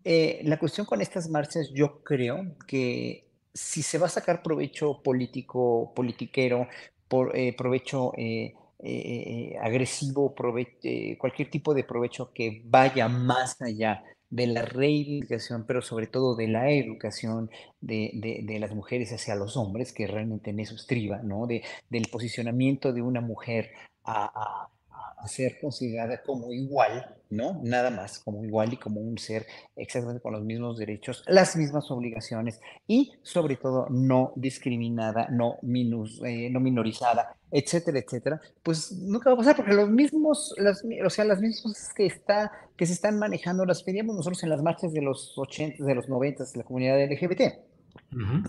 Eh, 0.04 0.40
la 0.44 0.58
cuestión 0.58 0.86
con 0.86 1.00
estas 1.00 1.28
marchas, 1.28 1.70
yo 1.74 2.04
creo 2.04 2.54
que 2.68 3.25
si 3.56 3.82
se 3.82 3.98
va 3.98 4.06
a 4.06 4.10
sacar 4.10 4.42
provecho 4.42 5.02
político, 5.02 5.92
politiquero, 5.94 6.68
por, 7.08 7.36
eh, 7.36 7.54
provecho 7.56 8.12
eh, 8.16 8.54
eh, 8.78 9.56
agresivo, 9.60 10.34
cualquier 11.18 11.50
tipo 11.50 11.74
de 11.74 11.84
provecho 11.84 12.32
que 12.32 12.62
vaya 12.66 13.08
más 13.08 13.60
allá 13.62 14.04
de 14.28 14.46
la 14.48 14.62
reivindicación, 14.62 15.64
pero 15.66 15.80
sobre 15.80 16.08
todo 16.08 16.34
de 16.36 16.48
la 16.48 16.70
educación 16.70 17.48
de, 17.80 18.10
de, 18.44 18.58
las 18.58 18.74
mujeres 18.74 19.12
hacia 19.12 19.36
los 19.36 19.56
hombres, 19.56 19.92
que 19.92 20.06
realmente 20.06 20.50
en 20.50 20.60
eso 20.60 20.74
estriba, 20.74 21.18
¿no? 21.22 21.46
De, 21.46 21.62
del 21.88 22.08
posicionamiento 22.10 22.92
de 22.92 23.02
una 23.02 23.20
mujer 23.20 23.70
a 24.04 24.68
a 24.75 24.75
ser 25.26 25.58
considerada 25.60 26.22
como 26.22 26.52
igual, 26.52 27.16
¿no? 27.30 27.60
Nada 27.62 27.90
más, 27.90 28.20
como 28.20 28.44
igual 28.44 28.72
y 28.72 28.76
como 28.76 29.00
un 29.00 29.18
ser 29.18 29.46
exactamente 29.74 30.22
con 30.22 30.32
los 30.32 30.44
mismos 30.44 30.78
derechos, 30.78 31.24
las 31.26 31.56
mismas 31.56 31.90
obligaciones 31.90 32.60
y 32.86 33.12
sobre 33.22 33.56
todo 33.56 33.88
no 33.90 34.32
discriminada, 34.36 35.28
no, 35.30 35.56
minus, 35.62 36.22
eh, 36.24 36.48
no 36.50 36.60
minorizada, 36.60 37.36
etcétera, 37.50 37.98
etcétera, 37.98 38.40
pues 38.62 38.92
nunca 38.92 39.30
va 39.30 39.34
a 39.34 39.38
pasar 39.38 39.56
porque 39.56 39.72
los 39.72 39.88
mismos, 39.90 40.54
las, 40.58 40.84
o 41.04 41.10
sea, 41.10 41.24
las 41.24 41.40
mismas 41.40 41.92
que, 41.94 42.06
está, 42.06 42.52
que 42.76 42.86
se 42.86 42.92
están 42.92 43.18
manejando 43.18 43.64
las 43.64 43.82
pedíamos 43.82 44.16
nosotros 44.16 44.42
en 44.42 44.50
las 44.50 44.62
marchas 44.62 44.92
de 44.92 45.02
los 45.02 45.36
80, 45.36 45.84
de 45.84 45.94
los 45.94 46.08
90 46.08 46.44
de 46.44 46.58
la 46.58 46.64
comunidad 46.64 47.04
LGBT. 47.04 47.75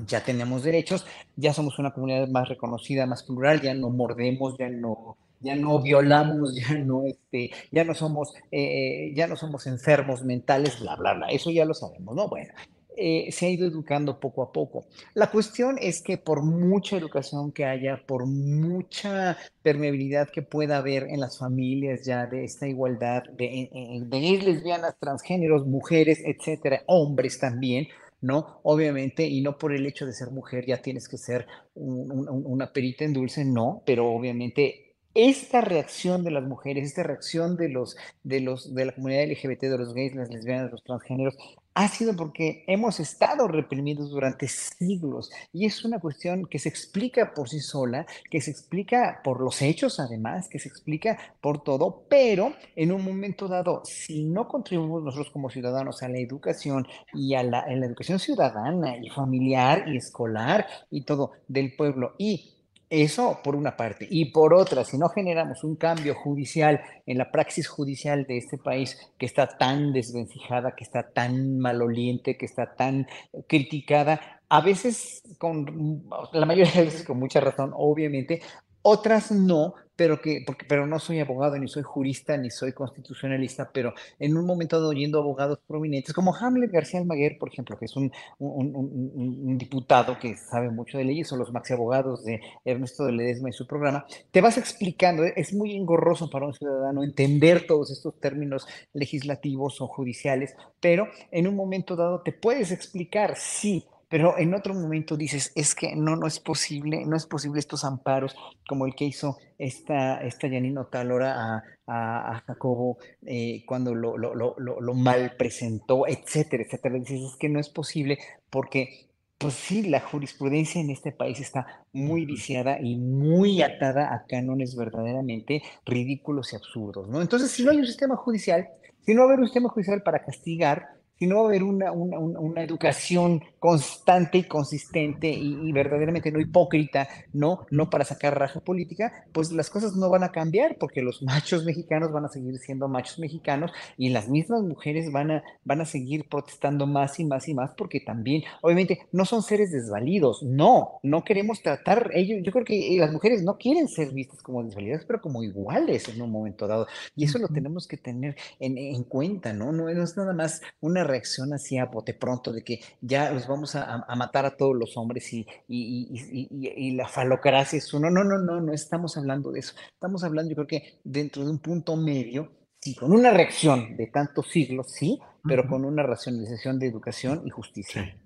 Ya 0.06 0.24
tenemos 0.24 0.64
derechos, 0.64 1.06
ya 1.36 1.54
somos 1.54 1.78
una 1.80 1.92
comunidad 1.92 2.28
más 2.30 2.48
reconocida, 2.48 3.06
más 3.06 3.24
plural, 3.24 3.62
ya 3.62 3.74
no 3.74 3.90
mordemos, 3.90 4.58
ya 4.58 4.70
no 4.70 5.18
ya 5.40 5.56
no 5.56 5.82
violamos, 5.82 6.56
ya 6.70 6.76
no, 6.76 7.06
este, 7.06 7.52
ya 7.72 7.84
no 7.84 7.94
somos, 7.94 8.34
eh, 8.52 9.14
ya 9.16 9.28
no 9.28 9.36
somos 9.36 9.68
enfermos 9.68 10.24
mentales, 10.24 10.80
bla, 10.80 10.96
bla, 10.96 11.14
bla. 11.14 11.28
Eso 11.30 11.52
ya 11.52 11.66
lo 11.66 11.74
sabemos, 11.74 12.16
¿no? 12.16 12.28
Bueno, 12.28 12.54
eh, 13.00 13.32
se 13.32 13.46
ha 13.46 13.50
ido 13.50 13.68
educando 13.68 14.20
poco 14.20 14.42
a 14.42 14.52
poco. 14.52 14.88
La 15.14 15.30
cuestión 15.30 15.78
es 15.80 16.02
que 16.02 16.18
por 16.18 16.42
mucha 16.42 16.98
educación 16.98 17.52
que 17.52 17.66
haya, 17.66 18.02
por 18.08 18.26
mucha 18.26 19.38
permeabilidad 19.62 20.30
que 20.30 20.42
pueda 20.42 20.78
haber 20.78 21.04
en 21.04 21.20
las 21.20 21.38
familias 21.38 22.04
ya 22.04 22.26
de 22.26 22.44
esta 22.44 22.68
igualdad, 22.68 23.24
de, 23.38 23.70
de 24.04 24.20
lesbianas, 24.44 24.96
transgéneros, 25.00 25.68
mujeres, 25.68 26.24
etcétera, 26.26 26.82
hombres 26.88 27.40
también, 27.40 27.88
¿no? 28.22 28.60
Obviamente, 28.64 29.26
y 29.28 29.42
no 29.42 29.58
por 29.58 29.74
el 29.74 29.86
hecho 29.86 30.06
de 30.06 30.14
ser 30.14 30.32
mujer 30.32 30.66
ya 30.66 30.82
tienes 30.82 31.08
que 31.08 31.18
ser 31.18 31.48
una 31.76 32.74
perita 32.74 33.06
en 33.06 33.14
dulce, 33.14 33.46
no, 33.46 33.84
pero 33.86 34.12
obviamente 34.12 34.88
esta 35.18 35.62
reacción 35.62 36.24
de 36.24 36.30
las 36.30 36.44
mujeres, 36.44 36.86
esta 36.86 37.02
reacción 37.02 37.58
de 37.58 37.70
los, 37.70 37.98
de 38.24 38.40
los, 38.40 38.76
de 38.76 38.86
la 38.86 38.94
comunidad 38.94 39.28
LGBT, 39.28 39.62
de 39.64 39.78
los 39.78 39.94
gays, 39.96 40.14
las 40.14 40.30
lesbianas, 40.30 40.72
los 40.72 40.84
transgéneros, 40.84 41.36
ha 41.78 41.88
sido 41.90 42.16
porque 42.16 42.64
hemos 42.66 43.00
estado 43.00 43.48
reprimidos 43.48 44.10
durante 44.10 44.48
siglos 44.48 45.30
y 45.54 45.68
es 45.68 45.86
una 45.86 46.00
cuestión 46.00 46.48
que 46.48 46.58
se 46.58 46.70
explica 46.70 47.36
por 47.36 47.50
sí 47.50 47.60
sola, 47.60 48.08
que 48.32 48.42
se 48.42 48.50
explica 48.50 49.22
por 49.24 49.42
los 49.42 49.62
hechos 49.62 50.00
además, 50.00 50.50
que 50.50 50.58
se 50.58 50.70
explica 50.70 51.20
por 51.40 51.64
todo, 51.64 52.06
pero 52.10 52.54
en 52.76 52.92
un 52.92 53.06
momento 53.06 53.48
dado, 53.48 53.84
si 53.86 54.24
no 54.26 54.48
contribuimos 54.48 55.04
nosotros 55.04 55.30
como 55.30 55.52
ciudadanos 55.52 56.02
a 56.02 56.10
la 56.10 56.18
educación 56.18 56.88
y 57.14 57.36
a 57.36 57.44
la, 57.44 57.60
educación 57.68 58.18
ciudadana 58.18 58.98
y 58.98 59.10
familiar 59.12 59.88
y 59.88 59.98
escolar 59.98 60.66
y 60.90 61.02
todo 61.02 61.34
del 61.48 61.76
pueblo 61.76 62.16
y 62.18 62.57
eso 62.90 63.40
por 63.44 63.56
una 63.56 63.76
parte. 63.76 64.08
Y 64.10 64.32
por 64.32 64.54
otra, 64.54 64.84
si 64.84 64.98
no 64.98 65.10
generamos 65.10 65.64
un 65.64 65.76
cambio 65.76 66.16
judicial 66.16 66.82
en 67.06 67.18
la 67.18 67.32
praxis 67.32 67.68
judicial 67.68 68.26
de 68.26 68.38
este 68.38 68.58
país 68.58 68.98
que 69.18 69.26
está 69.26 69.58
tan 69.58 69.94
desvencijada, 69.94 70.76
que 70.76 70.84
está 70.84 71.10
tan 71.10 71.60
maloliente, 71.60 72.38
que 72.38 72.46
está 72.46 72.76
tan 72.76 73.08
criticada, 73.48 74.42
a 74.50 74.62
veces 74.62 75.24
con 75.38 76.06
la 76.32 76.46
mayoría 76.46 76.72
de 76.72 76.86
veces 76.86 77.04
con 77.04 77.20
mucha 77.20 77.40
razón, 77.40 77.72
obviamente, 77.76 78.42
otras 78.82 79.32
no, 79.32 79.76
pero 79.98 80.22
que, 80.22 80.44
porque, 80.46 80.66
pero 80.70 80.86
no 80.86 81.00
soy 81.00 81.20
abogado, 81.20 81.58
ni 81.58 81.68
soy 81.68 81.84
jurista, 81.84 82.38
ni 82.38 82.50
soy 82.52 82.72
constitucionalista, 82.72 83.72
pero 83.74 83.94
en 84.20 84.38
un 84.38 84.46
momento 84.46 84.78
dado 84.78 84.90
oyendo 84.90 85.20
abogados 85.20 85.60
prominentes, 85.68 86.14
como 86.14 86.34
Hamlet 86.34 86.72
García 86.72 87.00
Almaguer, 87.00 87.38
por 87.38 87.50
ejemplo, 87.50 87.78
que 87.78 87.86
es 87.86 87.96
un, 87.98 88.12
un, 88.38 89.58
diputado 89.58 90.20
que 90.20 90.38
sabe 90.38 90.70
mucho 90.70 91.00
de 91.00 91.04
leyes, 91.04 91.32
o 91.34 91.36
los 91.36 91.52
maxi 91.52 91.74
abogados 91.74 92.24
de 92.24 92.40
Ernesto 92.64 93.06
de 93.06 93.12
Ledesma 93.12 93.50
y 93.50 93.54
su 93.54 93.66
programa, 93.66 94.06
te 94.32 94.40
vas 94.40 94.58
explicando, 94.58 95.24
es 95.24 95.52
muy 95.54 95.76
engorroso 95.76 96.30
para 96.30 96.46
un 96.46 96.54
ciudadano 96.54 97.04
entender 97.04 97.66
todos 97.66 97.90
estos 97.90 98.20
términos 98.20 98.68
legislativos 98.94 99.82
o 99.82 99.88
judiciales, 99.88 100.56
pero 100.80 101.08
en 101.32 101.48
un 101.48 101.56
momento 101.56 101.96
dado 101.96 102.22
te 102.22 102.32
puedes 102.32 102.72
explicar, 102.72 103.36
sí, 103.36 103.88
pero 104.10 104.38
en 104.38 104.54
otro 104.54 104.74
momento 104.74 105.18
dices, 105.18 105.52
es 105.56 105.76
que 105.76 105.96
no, 105.96 106.16
no 106.16 106.28
es 106.28 106.40
posible, 106.40 107.06
no 107.06 107.18
es 107.18 107.26
posible 107.26 107.60
estos 107.60 107.84
amparos 107.84 108.36
como 108.68 108.86
el 108.86 108.96
que 108.96 109.06
hizo 109.06 109.38
esta, 109.58 110.22
esta 110.22 110.50
Janino 110.50 110.86
Talora 110.86 111.36
a, 111.36 111.64
a, 111.88 112.44
Jacobo 112.48 112.98
eh, 113.26 113.64
cuando 113.66 113.94
lo, 113.94 114.18
lo, 114.18 114.34
lo, 114.34 114.56
lo, 114.58 114.94
mal 114.94 115.36
presentó, 115.38 116.08
etcétera, 116.08 116.64
etcétera. 116.64 116.96
Dices, 116.96 117.22
es 117.22 117.36
que 117.38 117.50
no 117.50 117.60
es 117.60 117.70
posible 117.70 118.18
porque, 118.50 119.10
pues 119.38 119.56
sí, 119.56 119.84
la 119.84 120.00
jurisprudencia 120.00 120.80
en 120.80 120.90
este 120.90 121.12
país 121.12 121.42
está 121.42 121.86
muy 121.92 122.26
viciada 122.26 122.80
y 122.82 122.96
muy 122.98 123.62
atada 123.62 124.14
a 124.14 124.26
cánones 124.26 124.78
verdaderamente 124.78 125.62
ridículos 125.86 126.54
y 126.54 126.56
absurdos, 126.56 127.10
¿no? 127.10 127.22
Entonces, 127.22 127.52
si 127.52 127.64
no 127.64 127.72
hay 127.72 127.78
un 127.78 127.88
sistema 127.88 128.16
judicial, 128.16 128.70
si 129.06 129.14
no 129.14 129.22
va 129.22 129.26
a 129.26 129.28
haber 129.30 129.40
un 129.40 129.48
sistema 129.48 129.70
judicial 129.70 130.02
para 130.02 130.24
castigar, 130.24 130.97
si 131.18 131.28
no 131.28 131.38
va 131.38 131.42
a 131.44 131.46
haber 131.48 131.64
una, 131.64 131.92
una, 131.92 132.20
una, 132.20 132.64
educación 132.64 133.42
constante 133.60 134.40
y 134.40 134.44
consistente 134.44 135.30
y, 135.30 135.72
verdaderamente 135.72 136.32
no 136.32 136.40
hipócrita, 136.40 137.08
¿no? 137.34 137.66
No 137.72 137.90
para 137.90 138.06
sacar 138.06 138.38
raja 138.38 138.60
política, 138.60 139.26
pues 139.32 139.52
las 139.52 139.70
cosas 139.70 139.96
no 139.96 140.10
van 140.10 140.24
a 140.24 140.32
cambiar 140.32 140.78
porque 140.80 141.02
los 141.02 141.22
machos 141.24 141.66
mexicanos 141.66 142.12
van 142.12 142.26
a 142.26 142.30
seguir 142.30 142.58
siendo 142.58 142.88
machos 142.88 143.20
mexicanos 143.20 143.72
y 143.98 144.10
las 144.10 144.30
mismas 144.30 144.62
mujeres 144.62 145.12
van 145.12 145.32
a, 145.32 145.44
van 145.64 145.82
a 145.82 145.86
seguir 145.86 146.28
protestando 146.30 146.86
más 146.86 147.20
y 147.20 147.26
más 147.26 147.48
y 147.48 147.54
más 147.54 147.72
porque 147.78 148.00
también, 148.00 148.44
obviamente, 148.62 149.08
no 149.12 149.26
son 149.26 149.42
seres 149.42 149.72
desvalidos, 149.72 150.44
no, 150.44 151.00
no 151.04 151.24
queremos 151.24 151.62
tratar, 151.62 152.12
ellos, 152.14 152.40
yo 152.44 152.52
creo 152.52 152.66
que 152.66 152.96
las 153.00 153.12
mujeres 153.12 153.44
no 153.44 153.58
quieren 153.58 153.88
ser 153.88 154.12
vistas 154.12 154.42
como 154.42 154.64
desvalidas, 154.64 155.06
pero 155.06 155.22
como 155.22 155.44
iguales 155.44 156.10
en 156.10 156.22
un 156.22 156.32
momento 156.32 156.68
dado 156.68 156.88
y 157.16 157.26
eso 157.26 157.40
lo 157.40 157.48
tenemos 157.48 157.88
que 157.88 157.98
tener 157.98 158.36
en, 158.60 158.78
en 158.78 159.04
cuenta, 159.04 159.54
¿no? 159.54 159.72
No 159.72 159.90
es 159.90 160.18
nada 160.18 160.34
más 160.34 160.62
una 160.80 161.07
reacción 161.08 161.54
así 161.54 161.78
a 161.78 161.86
bote 161.86 162.14
pronto 162.14 162.52
de 162.52 162.64
que 162.64 162.82
ya 163.02 163.32
los 163.32 163.48
vamos 163.48 163.76
a, 163.76 164.06
matar 164.16 164.46
a 164.46 164.56
todos 164.56 164.76
los 164.76 164.98
hombres 164.98 165.32
y, 165.34 165.48
y, 165.68 166.92
la 166.92 167.08
falocracia 167.08 167.78
es 167.78 167.94
uno. 167.94 168.10
No, 168.10 168.24
no, 168.24 168.38
no, 168.38 168.62
no 168.62 168.74
estamos 168.74 169.18
hablando 169.18 169.52
de 169.52 169.60
eso. 169.60 169.74
Estamos 169.94 170.24
hablando, 170.24 170.52
yo 170.52 170.56
creo 170.56 170.68
que 170.68 171.00
dentro 171.04 171.44
de 171.44 171.52
un 171.52 171.60
punto 171.60 171.96
medio, 171.96 172.52
sí, 172.80 172.96
con 172.96 173.12
una 173.12 173.32
reacción 173.32 173.98
de 173.98 174.08
tantos 174.08 174.48
siglos, 174.48 174.92
sí, 174.92 175.20
pero 175.44 175.68
con 175.68 175.86
una 175.86 176.04
racionalización 176.04 176.80
de 176.80 176.88
educación 176.88 177.42
y 177.46 177.50
justicia. 177.50 178.18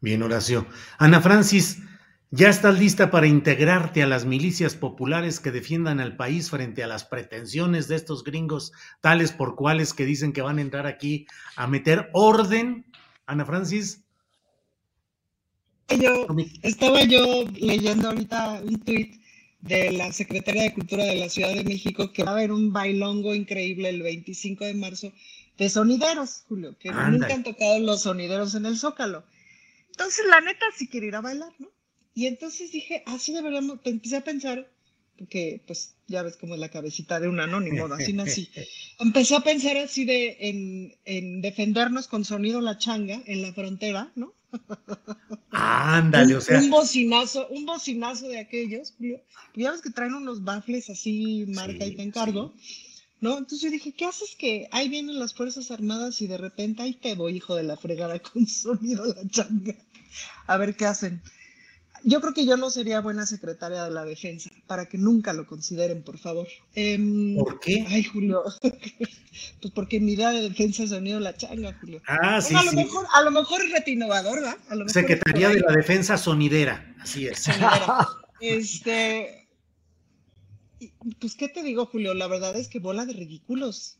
Bien, 0.00 0.22
Horacio. 0.22 0.66
Ana 0.98 1.20
Francis, 1.20 1.78
¿Ya 2.32 2.48
estás 2.48 2.78
lista 2.78 3.10
para 3.10 3.26
integrarte 3.26 4.04
a 4.04 4.06
las 4.06 4.24
milicias 4.24 4.76
populares 4.76 5.40
que 5.40 5.50
defiendan 5.50 5.98
al 5.98 6.14
país 6.14 6.48
frente 6.48 6.84
a 6.84 6.86
las 6.86 7.04
pretensiones 7.04 7.88
de 7.88 7.96
estos 7.96 8.22
gringos, 8.22 8.72
tales 9.00 9.32
por 9.32 9.56
cuales 9.56 9.94
que 9.94 10.04
dicen 10.04 10.32
que 10.32 10.40
van 10.40 10.58
a 10.58 10.60
entrar 10.60 10.86
aquí 10.86 11.26
a 11.56 11.66
meter 11.66 12.08
orden? 12.12 12.86
Ana 13.26 13.44
Francis. 13.44 14.04
Yo, 15.88 16.28
estaba 16.62 17.02
yo 17.02 17.46
leyendo 17.58 18.10
ahorita 18.10 18.62
un 18.62 18.78
tuit 18.78 19.20
de 19.62 19.90
la 19.90 20.12
Secretaría 20.12 20.62
de 20.62 20.74
Cultura 20.74 21.02
de 21.06 21.16
la 21.16 21.28
Ciudad 21.28 21.52
de 21.52 21.64
México 21.64 22.12
que 22.12 22.22
va 22.22 22.30
a 22.30 22.34
haber 22.34 22.52
un 22.52 22.72
bailongo 22.72 23.34
increíble 23.34 23.88
el 23.88 24.02
25 24.02 24.66
de 24.66 24.74
marzo 24.74 25.12
de 25.58 25.68
sonideros, 25.68 26.44
Julio, 26.48 26.78
que 26.78 26.92
nunca 26.92 27.34
han 27.34 27.42
tocado 27.42 27.80
los 27.80 28.02
sonideros 28.02 28.54
en 28.54 28.66
el 28.66 28.78
Zócalo. 28.78 29.24
Entonces, 29.90 30.24
la 30.30 30.40
neta, 30.40 30.64
sí 30.76 30.86
quiero 30.86 31.06
ir 31.06 31.16
a 31.16 31.22
bailar, 31.22 31.52
¿no? 31.58 31.66
Y 32.14 32.26
entonces 32.26 32.72
dije, 32.72 33.02
así 33.06 33.32
deberíamos, 33.32 33.78
empecé 33.84 34.16
a 34.16 34.24
pensar, 34.24 34.68
porque 35.18 35.62
pues 35.66 35.94
ya 36.06 36.22
ves 36.22 36.36
cómo 36.36 36.54
es 36.54 36.60
la 36.60 36.70
cabecita 36.70 37.20
de 37.20 37.28
un 37.28 37.40
anónimo, 37.40 37.86
así 37.86 38.12
nací. 38.12 38.48
Empecé 38.98 39.36
a 39.36 39.40
pensar 39.40 39.76
así 39.76 40.04
de 40.04 40.36
en, 40.40 40.96
en, 41.04 41.40
defendernos 41.40 42.08
con 42.08 42.24
sonido 42.24 42.60
la 42.60 42.78
changa 42.78 43.22
en 43.26 43.42
la 43.42 43.52
frontera, 43.52 44.12
¿no? 44.16 44.34
Ándale, 45.50 46.36
o 46.36 46.40
sea. 46.40 46.58
Un 46.58 46.70
bocinazo, 46.70 47.48
un 47.48 47.66
bocinazo 47.66 48.28
de 48.28 48.38
aquellos, 48.38 48.94
ya 49.54 49.70
ves 49.70 49.82
que 49.82 49.90
traen 49.90 50.14
unos 50.14 50.42
bafles 50.42 50.90
así, 50.90 51.44
marca 51.48 51.84
y 51.84 51.94
te 51.94 52.02
encargo. 52.02 52.54
¿no? 53.20 53.36
Entonces 53.36 53.60
yo 53.60 53.70
dije, 53.70 53.92
¿qué 53.92 54.06
haces 54.06 54.34
que 54.36 54.68
ahí 54.72 54.88
vienen 54.88 55.18
las 55.18 55.34
Fuerzas 55.34 55.70
Armadas 55.70 56.20
y 56.22 56.26
de 56.26 56.38
repente 56.38 56.82
ahí 56.82 56.94
te 56.94 57.14
voy, 57.14 57.36
hijo 57.36 57.54
de 57.54 57.62
la 57.62 57.76
fregada, 57.76 58.18
con 58.20 58.46
sonido 58.46 59.04
la 59.04 59.28
changa? 59.28 59.74
A 60.46 60.56
ver 60.56 60.74
qué 60.74 60.86
hacen. 60.86 61.22
Yo 62.02 62.20
creo 62.20 62.32
que 62.32 62.46
yo 62.46 62.56
no 62.56 62.70
sería 62.70 63.00
buena 63.00 63.26
secretaria 63.26 63.84
de 63.84 63.90
la 63.90 64.04
defensa, 64.04 64.50
para 64.66 64.86
que 64.86 64.98
nunca 64.98 65.32
lo 65.32 65.46
consideren, 65.46 66.02
por 66.02 66.18
favor. 66.18 66.46
Em, 66.74 67.36
¿Por 67.36 67.60
qué? 67.60 67.84
Ay, 67.88 68.04
Julio. 68.04 68.42
pues 68.62 69.72
porque 69.74 70.00
mi 70.00 70.12
idea 70.12 70.30
de 70.30 70.48
defensa 70.48 70.84
es 70.84 70.90
sonido 70.90 71.20
la 71.20 71.36
changa, 71.36 71.76
Julio. 71.80 72.02
Ah, 72.06 72.40
sí, 72.40 72.54
a 72.54 72.64
Lo 72.64 72.72
mejor, 72.72 73.06
a 73.12 73.22
lo 73.22 73.30
mejor 73.30 73.62
es 73.62 73.70
retinovador, 73.72 74.40
¿verdad? 74.40 74.56
Secretaría 74.88 75.50
de 75.50 75.60
la 75.60 75.72
Defensa 75.72 76.16
sonidera, 76.16 76.94
así 77.00 77.26
es. 77.26 77.46
este. 78.40 79.48
Pues, 81.20 81.34
¿qué 81.34 81.48
te 81.48 81.62
digo, 81.62 81.86
Julio? 81.86 82.14
La 82.14 82.26
verdad 82.26 82.56
es 82.56 82.68
que 82.68 82.78
bola 82.78 83.04
de 83.04 83.12
ridículos. 83.12 83.98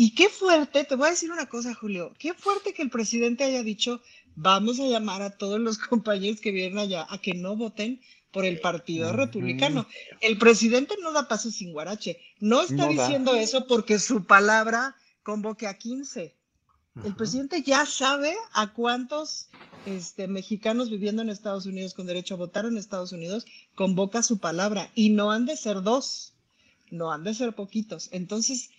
Y 0.00 0.14
qué 0.14 0.28
fuerte, 0.28 0.84
te 0.84 0.94
voy 0.94 1.08
a 1.08 1.10
decir 1.10 1.32
una 1.32 1.46
cosa, 1.46 1.74
Julio, 1.74 2.14
qué 2.20 2.32
fuerte 2.32 2.72
que 2.72 2.82
el 2.82 2.88
presidente 2.88 3.42
haya 3.42 3.64
dicho, 3.64 4.00
vamos 4.40 4.78
a 4.78 4.86
llamar 4.86 5.22
a 5.22 5.36
todos 5.36 5.58
los 5.60 5.78
compañeros 5.90 6.40
que 6.40 6.52
vienen 6.52 6.78
allá 6.78 7.06
a 7.08 7.18
que 7.18 7.34
no 7.34 7.56
voten 7.56 8.00
por 8.32 8.44
el 8.44 8.60
Partido 8.60 9.12
Republicano. 9.12 9.86
El 10.20 10.38
presidente 10.38 10.94
no 11.02 11.12
da 11.12 11.28
paso 11.28 11.50
sin 11.50 11.72
guarache. 11.72 12.20
No 12.40 12.62
está 12.62 12.86
diciendo 12.88 13.34
eso 13.34 13.66
porque 13.66 13.98
su 13.98 14.26
palabra 14.26 14.96
convoque 15.22 15.66
a 15.66 15.74
15. 15.74 16.34
El 17.04 17.14
presidente 17.14 17.62
ya 17.62 17.86
sabe 17.86 18.34
a 18.52 18.72
cuántos 18.72 19.48
este, 19.86 20.26
mexicanos 20.26 20.90
viviendo 20.90 21.22
en 21.22 21.30
Estados 21.30 21.64
Unidos 21.64 21.94
con 21.94 22.06
derecho 22.06 22.34
a 22.34 22.38
votar 22.38 22.66
en 22.66 22.76
Estados 22.76 23.12
Unidos 23.12 23.46
convoca 23.74 24.22
su 24.22 24.38
palabra 24.38 24.90
y 24.94 25.10
no 25.10 25.30
han 25.30 25.46
de 25.46 25.56
ser 25.56 25.82
dos, 25.82 26.34
no 26.90 27.12
han 27.12 27.22
de 27.22 27.34
ser 27.34 27.54
poquitos. 27.54 28.08
Entonces, 28.10 28.70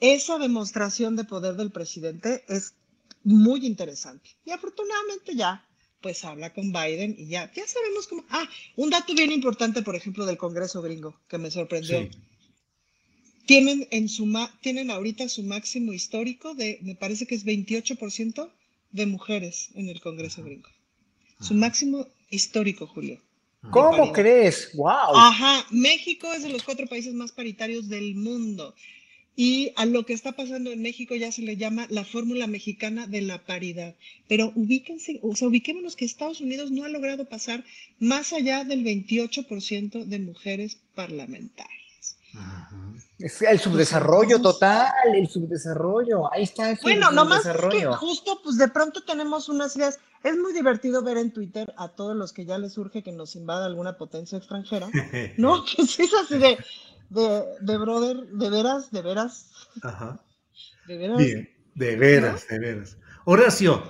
esa 0.00 0.38
demostración 0.38 1.16
de 1.16 1.24
poder 1.24 1.56
del 1.56 1.70
presidente 1.72 2.44
es 2.48 2.74
muy 3.24 3.66
interesante. 3.66 4.30
Y 4.44 4.50
afortunadamente 4.50 5.34
ya, 5.34 5.66
pues 6.00 6.24
habla 6.24 6.52
con 6.52 6.72
Biden 6.72 7.14
y 7.18 7.28
ya, 7.28 7.52
ya 7.52 7.66
sabemos 7.66 8.06
cómo. 8.06 8.24
Ah, 8.30 8.48
un 8.76 8.90
dato 8.90 9.14
bien 9.14 9.32
importante, 9.32 9.82
por 9.82 9.96
ejemplo, 9.96 10.26
del 10.26 10.36
Congreso 10.36 10.82
gringo, 10.82 11.20
que 11.28 11.38
me 11.38 11.50
sorprendió. 11.50 12.08
Tienen, 13.46 13.88
en 13.90 14.08
su 14.08 14.30
tienen 14.60 14.90
ahorita 14.90 15.28
su 15.28 15.42
máximo 15.42 15.92
histórico 15.92 16.54
de, 16.54 16.78
me 16.82 16.94
parece 16.94 17.26
que 17.26 17.34
es 17.34 17.46
28% 17.46 18.50
de 18.90 19.06
mujeres 19.06 19.70
en 19.74 19.88
el 19.88 20.00
Congreso 20.00 20.42
gringo. 20.42 20.68
Su 21.40 21.54
máximo 21.54 22.06
histórico, 22.30 22.86
Julio. 22.86 23.22
¿Cómo 23.70 24.12
crees? 24.12 24.70
¡Wow! 24.74 25.16
Ajá, 25.16 25.66
México 25.70 26.32
es 26.32 26.42
de 26.42 26.48
los 26.48 26.62
cuatro 26.62 26.86
países 26.86 27.12
más 27.14 27.32
paritarios 27.32 27.88
del 27.88 28.14
mundo. 28.14 28.74
Y 29.40 29.72
a 29.76 29.86
lo 29.86 30.04
que 30.04 30.14
está 30.14 30.32
pasando 30.32 30.72
en 30.72 30.82
México 30.82 31.14
ya 31.14 31.30
se 31.30 31.42
le 31.42 31.56
llama 31.56 31.86
la 31.90 32.04
fórmula 32.04 32.48
mexicana 32.48 33.06
de 33.06 33.22
la 33.22 33.38
paridad. 33.38 33.94
Pero 34.26 34.50
ubíquense, 34.56 35.20
o 35.22 35.36
sea, 35.36 35.46
ubiquémonos 35.46 35.94
que 35.94 36.04
Estados 36.04 36.40
Unidos 36.40 36.72
no 36.72 36.82
ha 36.82 36.88
logrado 36.88 37.24
pasar 37.24 37.62
más 38.00 38.32
allá 38.32 38.64
del 38.64 38.82
28% 38.82 40.06
de 40.06 40.18
mujeres 40.18 40.78
parlamentarias. 40.96 42.16
Es 43.20 43.40
el 43.42 43.60
subdesarrollo 43.60 44.42
total, 44.42 44.90
el 45.14 45.28
subdesarrollo. 45.28 46.32
Ahí 46.32 46.42
está 46.42 46.72
el 46.72 46.78
bueno, 46.82 47.12
nomás 47.12 47.44
que 47.70 47.86
justo, 47.86 48.40
pues 48.42 48.58
de 48.58 48.66
pronto 48.66 49.04
tenemos 49.04 49.48
unas 49.48 49.76
ideas. 49.76 50.00
Es 50.24 50.36
muy 50.36 50.52
divertido 50.52 51.00
ver 51.04 51.16
en 51.16 51.30
Twitter 51.30 51.72
a 51.76 51.90
todos 51.90 52.16
los 52.16 52.32
que 52.32 52.44
ya 52.44 52.58
les 52.58 52.72
surge 52.72 53.04
que 53.04 53.12
nos 53.12 53.36
invada 53.36 53.66
alguna 53.66 53.96
potencia 53.96 54.36
extranjera, 54.36 54.88
¿no? 55.36 55.64
Pues 55.76 56.00
es 56.00 56.10
así 56.12 56.38
de, 56.38 56.58
de, 57.10 57.44
de 57.60 57.78
brother, 57.78 58.16
de 58.28 58.50
veras, 58.50 58.90
de 58.90 59.02
veras. 59.02 59.50
Ajá. 59.82 60.20
De 60.86 60.98
veras. 60.98 61.18
Bien, 61.18 61.48
de 61.74 61.96
veras, 61.96 62.46
de 62.48 62.58
veras. 62.58 62.98
Horacio, 63.24 63.82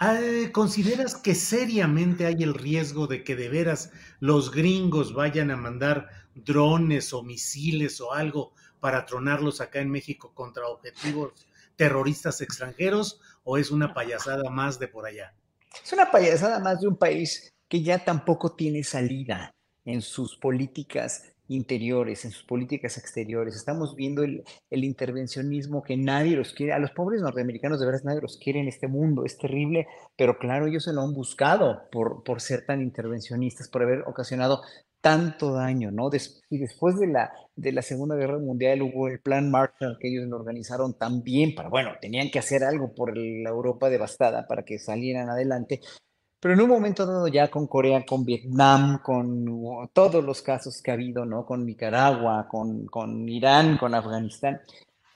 eh, 0.00 0.50
¿consideras 0.52 1.16
que 1.16 1.34
seriamente 1.34 2.26
hay 2.26 2.42
el 2.42 2.54
riesgo 2.54 3.06
de 3.06 3.24
que 3.24 3.36
de 3.36 3.48
veras 3.48 3.92
los 4.20 4.50
gringos 4.50 5.14
vayan 5.14 5.50
a 5.50 5.56
mandar 5.56 6.08
drones 6.34 7.12
o 7.12 7.22
misiles 7.22 8.00
o 8.00 8.12
algo 8.12 8.52
para 8.80 9.06
tronarlos 9.06 9.60
acá 9.60 9.80
en 9.80 9.90
México 9.90 10.32
contra 10.34 10.66
objetivos 10.66 11.32
terroristas 11.76 12.40
extranjeros 12.40 13.20
o 13.44 13.58
es 13.58 13.70
una 13.70 13.94
payasada 13.94 14.50
más 14.50 14.78
de 14.78 14.88
por 14.88 15.06
allá? 15.06 15.34
Es 15.82 15.92
una 15.92 16.10
payasada 16.10 16.58
más 16.58 16.80
de 16.80 16.88
un 16.88 16.96
país 16.96 17.54
que 17.68 17.82
ya 17.82 18.04
tampoco 18.04 18.54
tiene 18.54 18.84
salida 18.84 19.50
en 19.84 20.02
sus 20.02 20.36
políticas 20.36 21.35
interiores, 21.48 22.24
en 22.24 22.30
sus 22.30 22.44
políticas 22.44 22.98
exteriores. 22.98 23.56
Estamos 23.56 23.94
viendo 23.94 24.22
el, 24.22 24.44
intervencionismo 24.70 25.82
que 25.82 25.96
nadie 25.96 26.36
los 26.36 26.52
quiere. 26.52 26.72
A 26.72 26.78
los 26.78 26.90
pobres 26.90 27.22
norteamericanos 27.22 27.80
de 27.80 27.86
veras 27.86 28.04
nadie 28.04 28.20
los 28.20 28.38
quiere 28.38 28.60
en 28.60 28.68
este 28.68 28.88
mundo. 28.88 29.24
Es 29.24 29.38
terrible, 29.38 29.86
pero 30.16 30.38
claro, 30.38 30.66
ellos 30.66 30.84
se 30.84 30.92
lo 30.92 31.02
han 31.02 31.14
buscado 31.14 31.82
por, 31.90 32.22
por 32.24 32.40
ser 32.40 32.64
tan 32.66 32.82
intervencionistas, 32.82 33.68
por 33.68 33.82
haber 33.82 34.00
ocasionado 34.06 34.62
tanto 35.06 35.52
daño, 35.52 35.92
¿no? 35.92 36.10
y 36.50 36.58
después 36.58 36.98
de 36.98 37.06
la, 37.06 37.30
de 37.54 37.70
la 37.70 37.82
Segunda 37.82 38.16
Guerra 38.16 38.38
Mundial 38.38 38.82
hubo 38.82 39.06
el 39.06 39.20
Plan 39.20 39.52
Marshall 39.52 39.98
que 40.00 40.08
ellos 40.08 40.26
lo 40.26 40.34
organizaron 40.34 40.98
también 40.98 41.54
para, 41.54 41.68
bueno, 41.68 41.92
tenían 42.00 42.28
que 42.28 42.40
hacer 42.40 42.64
algo 42.64 42.92
por 42.92 43.16
la 43.16 43.50
Europa 43.50 43.88
devastada 43.88 44.48
para 44.48 44.64
que 44.64 44.80
salieran 44.80 45.28
adelante, 45.28 45.80
pero 46.40 46.54
en 46.54 46.60
un 46.60 46.68
momento 46.68 47.06
dado 47.06 47.28
ya 47.28 47.48
con 47.50 47.66
Corea, 47.66 48.04
con 48.04 48.24
Vietnam, 48.24 49.00
con 49.02 49.88
todos 49.92 50.22
los 50.24 50.42
casos 50.42 50.80
que 50.82 50.90
ha 50.90 50.94
habido, 50.94 51.24
¿no? 51.24 51.46
Con 51.46 51.64
Nicaragua, 51.64 52.46
con, 52.48 52.86
con 52.86 53.28
Irán, 53.28 53.78
con 53.78 53.94
Afganistán 53.94 54.60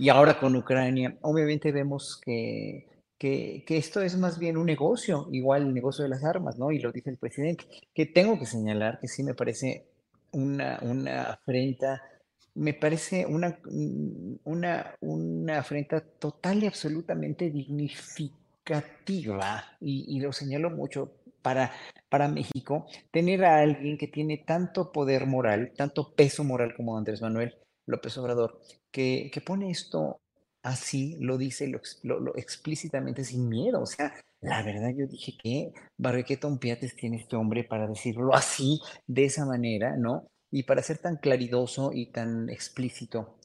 y 0.01 0.09
ahora 0.09 0.41
con 0.41 0.57
Ucrania, 0.57 1.19
obviamente 1.21 1.73
vemos 1.73 2.19
que, 2.25 2.89
que, 3.19 3.65
que, 3.67 3.77
esto 3.77 4.01
es 4.01 4.17
más 4.17 4.39
bien 4.39 4.57
un 4.57 4.65
negocio, 4.65 5.29
igual 5.31 5.67
el 5.67 5.75
negocio 5.75 6.05
de 6.05 6.09
las 6.09 6.25
armas, 6.25 6.59
¿no? 6.59 6.73
Y 6.73 6.79
lo 6.79 6.91
dice 6.91 7.11
el 7.11 7.19
presidente, 7.19 7.67
que 7.93 8.07
tengo 8.07 8.39
que 8.39 8.47
señalar 8.47 8.99
que 8.99 9.09
sí 9.09 9.23
me 9.23 9.35
parece 9.35 9.91
una, 10.33 10.79
una 10.81 11.25
afrenta, 11.25 12.03
me 12.55 12.73
parece 12.73 13.27
una, 13.27 13.59
una, 14.45 14.95
una 15.01 15.59
afrenta 15.59 16.01
total 16.01 16.63
y 16.63 16.67
absolutamente 16.67 17.51
dignificada 17.51 18.40
y, 19.81 20.21
lo 20.21 20.33
señalo 20.33 20.71
mucho 20.71 21.13
para, 21.43 21.73
para 22.09 22.29
México, 22.29 22.87
tener 23.11 23.45
a 23.45 23.61
alguien 23.61 23.97
que 23.99 24.09
tiene 24.09 24.39
tanto 24.39 24.93
poder 24.93 25.27
moral, 25.27 25.73
tanto 25.77 26.15
peso 26.15 26.45
moral 26.45 26.75
como 26.77 26.97
Andrés 26.97 27.23
Manuel 27.23 27.57
López 27.87 28.17
Obrador, 28.19 28.61
que, 28.91 29.31
que 29.33 29.41
pone 29.41 29.71
esto 29.71 30.21
así, 30.63 31.17
lo 31.21 31.39
dice 31.39 31.71
lo, 32.03 32.37
explícitamente 32.37 33.25
sin 33.25 33.49
miedo. 33.49 33.81
O 33.83 33.87
sea, 33.87 34.15
la 34.41 34.63
verdad 34.63 34.91
yo 34.97 35.07
dije 35.07 35.33
que 35.43 35.73
Barrequeta 35.97 36.49
Piates 36.59 36.97
tiene 36.97 37.19
este 37.19 37.37
hombre 37.37 37.65
para 37.65 37.87
decirlo 37.87 38.35
así, 38.35 38.81
de 39.07 39.25
esa 39.25 39.47
manera, 39.47 39.97
¿no? 39.97 40.27
Y 40.51 40.65
para 40.65 40.83
ser 40.83 40.99
tan 40.99 41.17
claridoso 41.17 41.93
y 41.93 42.07
tan 42.07 42.49
explícito 42.51 43.37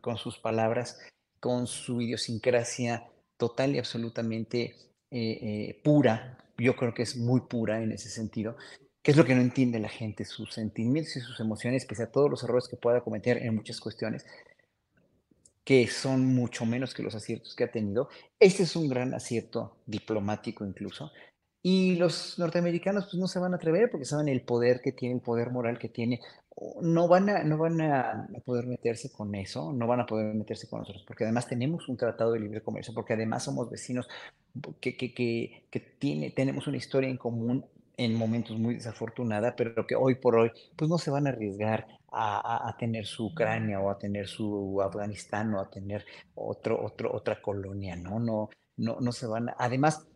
con 0.00 0.16
sus 0.16 0.38
palabras, 0.38 0.98
con 1.40 1.66
su 1.66 2.00
idiosincrasia 2.00 3.06
total 3.36 3.74
y 3.74 3.78
absolutamente 3.78 4.76
eh, 5.10 5.38
eh, 5.40 5.80
pura, 5.82 6.38
yo 6.58 6.74
creo 6.76 6.94
que 6.94 7.02
es 7.02 7.16
muy 7.16 7.42
pura 7.42 7.82
en 7.82 7.92
ese 7.92 8.08
sentido, 8.08 8.56
que 9.02 9.12
es 9.12 9.16
lo 9.16 9.24
que 9.24 9.34
no 9.34 9.40
entiende 9.40 9.78
la 9.78 9.88
gente, 9.88 10.24
sus 10.24 10.52
sentimientos 10.52 11.16
y 11.16 11.20
sus 11.20 11.38
emociones, 11.40 11.86
pese 11.86 12.04
a 12.04 12.10
todos 12.10 12.30
los 12.30 12.42
errores 12.42 12.68
que 12.68 12.76
pueda 12.76 13.02
cometer 13.02 13.38
en 13.38 13.54
muchas 13.54 13.80
cuestiones, 13.80 14.26
que 15.64 15.86
son 15.88 16.26
mucho 16.26 16.64
menos 16.64 16.94
que 16.94 17.02
los 17.02 17.14
aciertos 17.14 17.54
que 17.54 17.64
ha 17.64 17.70
tenido. 17.70 18.08
Este 18.38 18.62
es 18.62 18.76
un 18.76 18.88
gran 18.88 19.14
acierto 19.14 19.78
diplomático 19.86 20.64
incluso, 20.64 21.12
y 21.68 21.96
los 21.96 22.38
norteamericanos 22.38 23.06
pues 23.06 23.14
no 23.14 23.26
se 23.26 23.40
van 23.40 23.52
a 23.52 23.56
atrever 23.56 23.90
porque 23.90 24.04
saben 24.04 24.28
el 24.28 24.42
poder 24.42 24.80
que 24.80 24.92
tiene, 24.92 25.16
el 25.16 25.20
poder 25.20 25.50
moral 25.50 25.80
que 25.80 25.88
tiene. 25.88 26.20
No 26.80 27.06
van 27.06 27.28
a, 27.28 27.44
no 27.44 27.58
van 27.58 27.80
a 27.82 28.26
poder 28.44 28.66
meterse 28.66 29.12
con 29.12 29.34
eso, 29.34 29.72
no 29.72 29.86
van 29.86 30.00
a 30.00 30.06
poder 30.06 30.34
meterse 30.34 30.68
con 30.68 30.80
nosotros, 30.80 31.04
porque 31.06 31.24
además 31.24 31.46
tenemos 31.46 31.88
un 31.88 31.98
tratado 31.98 32.32
de 32.32 32.40
libre 32.40 32.62
comercio, 32.62 32.94
porque 32.94 33.12
además 33.12 33.44
somos 33.44 33.68
vecinos 33.70 34.08
que, 34.80 34.96
que, 34.96 35.12
que, 35.12 35.66
que 35.70 35.80
tiene, 35.80 36.30
tenemos 36.30 36.66
una 36.66 36.78
historia 36.78 37.10
en 37.10 37.18
común 37.18 37.66
en 37.98 38.14
momentos 38.14 38.58
muy 38.58 38.74
desafortunada, 38.74 39.54
pero 39.56 39.86
que 39.86 39.94
hoy 39.96 40.16
por 40.16 40.36
hoy 40.36 40.50
pues 40.76 40.90
no 40.90 40.98
se 40.98 41.10
van 41.10 41.26
a 41.26 41.30
arriesgar 41.30 41.86
a, 42.10 42.68
a, 42.68 42.76
tener 42.76 43.06
su 43.06 43.26
Ucrania 43.26 43.80
o 43.80 43.90
a 43.90 43.98
tener 43.98 44.26
su 44.26 44.80
Afganistán 44.82 45.54
o 45.54 45.60
a 45.60 45.70
tener 45.70 46.04
otro, 46.34 46.82
otro, 46.82 47.14
otra 47.14 47.40
colonia, 47.42 47.96
¿no? 47.96 48.18
No, 48.18 48.50
no, 48.76 49.00
no 49.00 49.12
se 49.12 49.26
van 49.26 49.50
a, 49.50 49.56
además 49.58 50.06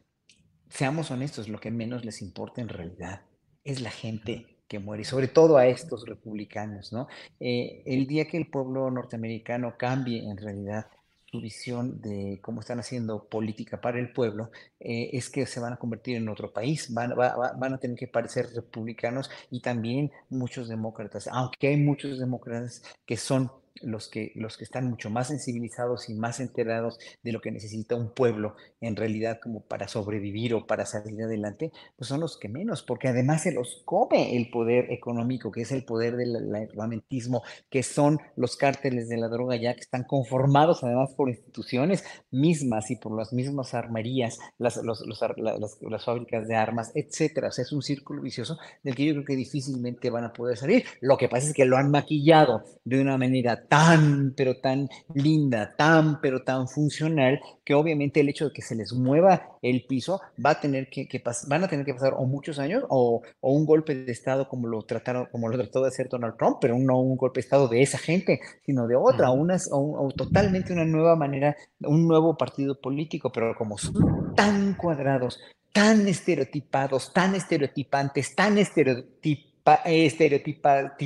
seamos 0.68 1.10
honestos, 1.10 1.48
lo 1.48 1.60
que 1.60 1.70
menos 1.70 2.04
les 2.04 2.22
importa 2.22 2.60
en 2.60 2.68
realidad 2.68 3.22
es 3.64 3.80
la 3.80 3.90
gente 3.90 4.59
que 4.70 4.78
muere, 4.78 5.02
y 5.02 5.04
sobre 5.04 5.26
todo 5.26 5.56
a 5.56 5.66
estos 5.66 6.06
republicanos, 6.06 6.92
¿no? 6.92 7.08
Eh, 7.40 7.82
el 7.86 8.06
día 8.06 8.26
que 8.28 8.36
el 8.36 8.46
pueblo 8.46 8.88
norteamericano 8.88 9.74
cambie 9.76 10.22
en 10.30 10.36
realidad 10.36 10.86
su 11.26 11.40
visión 11.40 12.00
de 12.00 12.38
cómo 12.40 12.60
están 12.60 12.78
haciendo 12.78 13.24
política 13.24 13.80
para 13.80 13.98
el 13.98 14.12
pueblo, 14.12 14.52
eh, 14.78 15.10
es 15.12 15.28
que 15.28 15.44
se 15.46 15.58
van 15.58 15.72
a 15.72 15.76
convertir 15.76 16.16
en 16.16 16.28
otro 16.28 16.52
país, 16.52 16.94
van, 16.94 17.16
van 17.16 17.74
a 17.74 17.78
tener 17.78 17.96
que 17.96 18.06
parecer 18.06 18.48
republicanos 18.54 19.28
y 19.50 19.60
también 19.60 20.12
muchos 20.28 20.68
demócratas, 20.68 21.28
aunque 21.32 21.66
hay 21.68 21.76
muchos 21.76 22.20
demócratas 22.20 22.82
que 23.04 23.16
son 23.16 23.50
los 23.82 24.08
que, 24.08 24.32
los 24.34 24.56
que 24.56 24.64
están 24.64 24.88
mucho 24.88 25.10
más 25.10 25.28
sensibilizados 25.28 26.08
y 26.08 26.14
más 26.14 26.40
enterados 26.40 26.98
de 27.22 27.32
lo 27.32 27.40
que 27.40 27.50
necesita 27.50 27.96
un 27.96 28.10
pueblo 28.10 28.56
en 28.80 28.96
realidad 28.96 29.40
como 29.42 29.60
para 29.60 29.88
sobrevivir 29.88 30.54
o 30.54 30.66
para 30.66 30.86
salir 30.86 31.22
adelante, 31.22 31.72
pues 31.96 32.08
son 32.08 32.20
los 32.20 32.36
que 32.36 32.48
menos, 32.48 32.82
porque 32.82 33.08
además 33.08 33.42
se 33.42 33.52
los 33.52 33.82
come 33.84 34.36
el 34.36 34.50
poder 34.50 34.92
económico, 34.92 35.50
que 35.50 35.62
es 35.62 35.72
el 35.72 35.84
poder 35.84 36.16
del 36.16 36.54
armamentismo, 36.54 37.42
que 37.68 37.82
son 37.82 38.18
los 38.36 38.56
cárteles 38.56 39.08
de 39.08 39.16
la 39.16 39.28
droga 39.28 39.56
ya 39.56 39.74
que 39.74 39.80
están 39.80 40.04
conformados 40.04 40.82
además 40.82 41.14
por 41.14 41.28
instituciones 41.28 42.04
mismas 42.30 42.90
y 42.90 42.96
por 42.96 43.16
las 43.16 43.32
mismas 43.32 43.74
armerías, 43.74 44.38
las, 44.58 44.76
las, 44.76 46.04
fábricas 46.04 46.46
de 46.46 46.54
armas, 46.54 46.92
etcétera. 46.94 47.48
O 47.48 47.52
sea, 47.52 47.62
es 47.62 47.72
un 47.72 47.82
círculo 47.82 48.22
vicioso 48.22 48.58
del 48.82 48.94
que 48.94 49.04
yo 49.04 49.12
creo 49.14 49.24
que 49.24 49.36
difícilmente 49.36 50.10
van 50.10 50.24
a 50.24 50.32
poder 50.32 50.56
salir. 50.56 50.84
Lo 51.00 51.16
que 51.16 51.28
pasa 51.28 51.48
es 51.48 51.54
que 51.54 51.64
lo 51.64 51.76
han 51.76 51.90
maquillado 51.90 52.64
de 52.84 53.00
una 53.00 53.16
manera 53.16 53.66
tan, 53.70 54.34
pero 54.36 54.56
tan 54.56 54.88
linda, 55.14 55.76
tan, 55.76 56.20
pero 56.20 56.42
tan 56.42 56.66
funcional, 56.66 57.40
que 57.64 57.74
obviamente 57.74 58.18
el 58.18 58.28
hecho 58.28 58.46
de 58.46 58.52
que 58.52 58.62
se 58.62 58.74
les 58.74 58.92
mueva 58.92 59.58
el 59.62 59.84
piso 59.86 60.20
va 60.44 60.50
a 60.50 60.60
tener 60.60 60.90
que, 60.90 61.06
que 61.06 61.22
van 61.46 61.62
a 61.62 61.68
tener 61.68 61.86
que 61.86 61.94
pasar 61.94 62.14
o 62.16 62.26
muchos 62.26 62.58
años 62.58 62.82
o, 62.88 63.22
o, 63.38 63.52
un 63.52 63.66
golpe 63.66 63.94
de 63.94 64.10
Estado 64.10 64.48
como 64.48 64.66
lo 64.66 64.82
trataron, 64.82 65.28
como 65.30 65.48
lo 65.48 65.56
trató 65.56 65.82
de 65.82 65.88
hacer 65.88 66.08
Donald 66.08 66.36
Trump, 66.36 66.56
pero 66.60 66.76
no 66.80 66.98
un 66.98 67.16
golpe 67.16 67.38
de 67.38 67.44
Estado 67.44 67.68
de 67.68 67.80
esa 67.80 67.98
gente, 67.98 68.40
sino 68.66 68.88
de 68.88 68.96
otra, 68.96 69.30
una, 69.30 69.56
o, 69.70 70.10
totalmente 70.16 70.72
una 70.72 70.84
nueva 70.84 71.14
manera, 71.14 71.56
un 71.78 72.08
nuevo 72.08 72.36
partido 72.36 72.80
político, 72.80 73.30
pero 73.30 73.54
como 73.54 73.78
son 73.78 74.34
tan 74.34 74.74
cuadrados, 74.74 75.38
tan 75.72 76.08
estereotipados, 76.08 77.12
tan 77.12 77.36
estereotipantes, 77.36 78.34
tan 78.34 78.58
estereotipa, 78.58 79.76
estereotipa, 79.84 80.96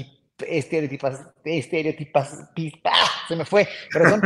estereotipas, 0.49 1.21
estereotipas, 1.45 2.39
¡ah! 2.85 3.07
se 3.29 3.37
me 3.37 3.45
fue, 3.45 3.69
perdón, 3.93 4.23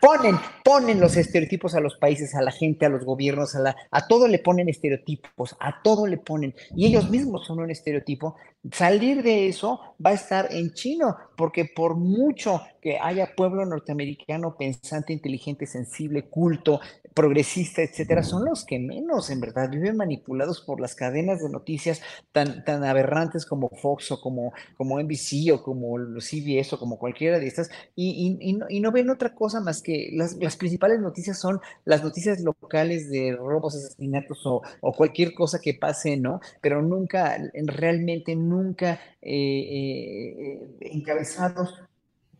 ponen, 0.00 0.38
ponen 0.64 1.00
los 1.00 1.16
estereotipos 1.16 1.74
a 1.74 1.80
los 1.80 1.96
países, 1.96 2.34
a 2.34 2.42
la 2.42 2.50
gente, 2.50 2.86
a 2.86 2.88
los 2.88 3.04
gobiernos, 3.04 3.54
a, 3.54 3.60
la, 3.60 3.76
a 3.90 4.06
todo 4.06 4.28
le 4.28 4.38
ponen 4.38 4.68
estereotipos, 4.68 5.56
a 5.60 5.82
todo 5.82 6.06
le 6.06 6.18
ponen, 6.18 6.54
y 6.74 6.86
ellos 6.86 7.10
mismos 7.10 7.46
son 7.46 7.60
un 7.60 7.70
estereotipo. 7.70 8.36
Salir 8.72 9.22
de 9.22 9.48
eso 9.48 9.96
va 10.04 10.10
a 10.10 10.14
estar 10.14 10.48
en 10.50 10.72
chino, 10.72 11.16
porque 11.36 11.66
por 11.66 11.96
mucho 11.96 12.62
que 12.84 12.98
haya 13.00 13.34
pueblo 13.34 13.64
norteamericano 13.64 14.58
pensante, 14.58 15.14
inteligente, 15.14 15.64
sensible, 15.64 16.28
culto, 16.28 16.80
progresista, 17.14 17.80
etcétera, 17.80 18.22
son 18.22 18.44
los 18.44 18.66
que 18.66 18.78
menos, 18.78 19.30
en 19.30 19.40
verdad, 19.40 19.70
viven 19.70 19.96
manipulados 19.96 20.60
por 20.60 20.82
las 20.82 20.94
cadenas 20.94 21.42
de 21.42 21.48
noticias 21.48 22.02
tan, 22.30 22.62
tan 22.62 22.84
aberrantes 22.84 23.46
como 23.46 23.70
Fox 23.70 24.12
o 24.12 24.20
como, 24.20 24.52
como 24.76 25.00
NBC 25.00 25.50
o 25.54 25.62
como 25.62 25.96
CBS 26.20 26.74
o 26.74 26.78
como 26.78 26.98
cualquiera 26.98 27.38
de 27.38 27.46
estas, 27.46 27.70
y, 27.96 28.36
y, 28.38 28.52
no, 28.52 28.66
y 28.68 28.80
no, 28.80 28.92
ven 28.92 29.08
otra 29.08 29.34
cosa 29.34 29.60
más 29.60 29.80
que 29.80 30.10
las, 30.12 30.36
las, 30.36 30.56
principales 30.56 31.00
noticias 31.00 31.38
son 31.38 31.60
las 31.86 32.04
noticias 32.04 32.40
locales 32.40 33.08
de 33.08 33.34
robos, 33.34 33.76
asesinatos 33.76 34.44
o, 34.44 34.60
o 34.82 34.92
cualquier 34.92 35.32
cosa 35.32 35.58
que 35.58 35.72
pase, 35.72 36.18
¿no? 36.18 36.40
Pero 36.60 36.82
nunca, 36.82 37.38
realmente 37.54 38.36
nunca 38.36 39.00
eh, 39.22 39.30
eh, 39.32 40.76
encabezados 40.80 41.80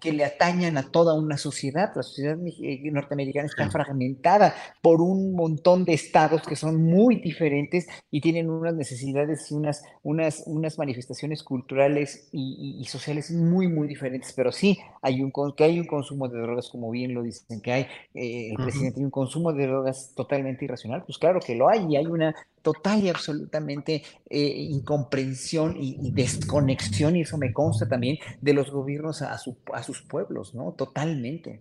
que 0.05 0.13
le 0.13 0.25
atañan 0.25 0.77
a 0.77 0.91
toda 0.91 1.15
una 1.15 1.39
sociedad. 1.39 1.91
La 1.97 2.03
sociedad 2.03 2.37
eh, 2.63 2.91
norteamericana 2.93 3.47
está 3.47 3.71
fragmentada 3.71 4.55
por 4.83 5.01
un 5.01 5.35
montón 5.35 5.87
de 5.87 5.95
estados 5.95 6.43
que 6.43 6.57
son 6.57 6.85
muy 6.85 7.17
diferentes 7.17 7.87
y 8.11 8.21
tienen 8.21 8.51
unas 8.51 8.75
necesidades 8.75 9.51
y 9.51 9.55
unas, 9.55 9.83
unas, 10.03 10.43
unas 10.47 10.79
manifestaciones 10.79 11.43
culturales 11.43 12.29
y, 12.33 12.85
sociales 12.85 13.31
muy, 13.31 13.67
muy 13.67 13.89
diferentes. 13.89 14.35
Pero 14.35 14.53
sí, 14.53 14.79
hay 15.01 15.23
un, 15.23 15.33
que 15.57 15.65
hay 15.65 15.81
un 15.81 15.87
consumo 15.87 16.29
de 16.29 16.39
drogas, 16.39 16.69
como 16.69 16.91
bien 16.91 17.15
lo 17.15 17.23
dicen, 17.23 17.63
que 17.63 17.73
hay, 17.73 17.87
eh, 18.13 18.51
el 18.51 18.57
presidente 18.57 18.97
tiene 18.97 19.07
un 19.07 19.11
consumo 19.11 19.55
de 19.55 19.67
drogas 19.67 20.13
totalmente 20.15 20.67
irracional. 20.67 21.03
Pues 21.07 21.17
claro 21.17 21.41
que 21.41 21.55
lo 21.55 21.71
hay 21.71 21.87
y 21.89 21.97
hay 21.97 22.07
una 22.07 22.35
total 22.65 23.05
y 23.05 23.11
absolutamente 23.11 24.03
eh, 24.31 24.39
incomprensión 24.71 25.77
y, 25.79 26.11
desconexión, 26.13 27.15
y 27.15 27.21
eso 27.21 27.37
me 27.37 27.53
consta 27.53 27.87
también, 27.87 28.19
de 28.41 28.55
los 28.55 28.71
gobiernos 28.71 29.21
a, 29.21 29.37
sus 29.39 30.01
pueblos, 30.09 30.55
¿no? 30.55 30.73
Totalmente. 30.73 31.61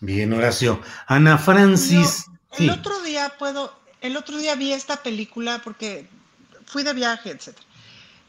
Bien, 0.00 0.32
Horacio. 0.32 0.80
Ana 1.08 1.36
Francis. 1.36 2.26
el 2.58 2.70
otro 2.70 3.02
día 3.02 3.32
puedo, 3.38 3.72
el 4.00 4.16
otro 4.16 4.38
día 4.38 4.54
vi 4.54 4.72
esta 4.72 5.02
película 5.02 5.60
porque 5.64 6.08
fui 6.64 6.84
de 6.84 6.94
viaje, 6.94 7.30
etcétera. 7.30 7.66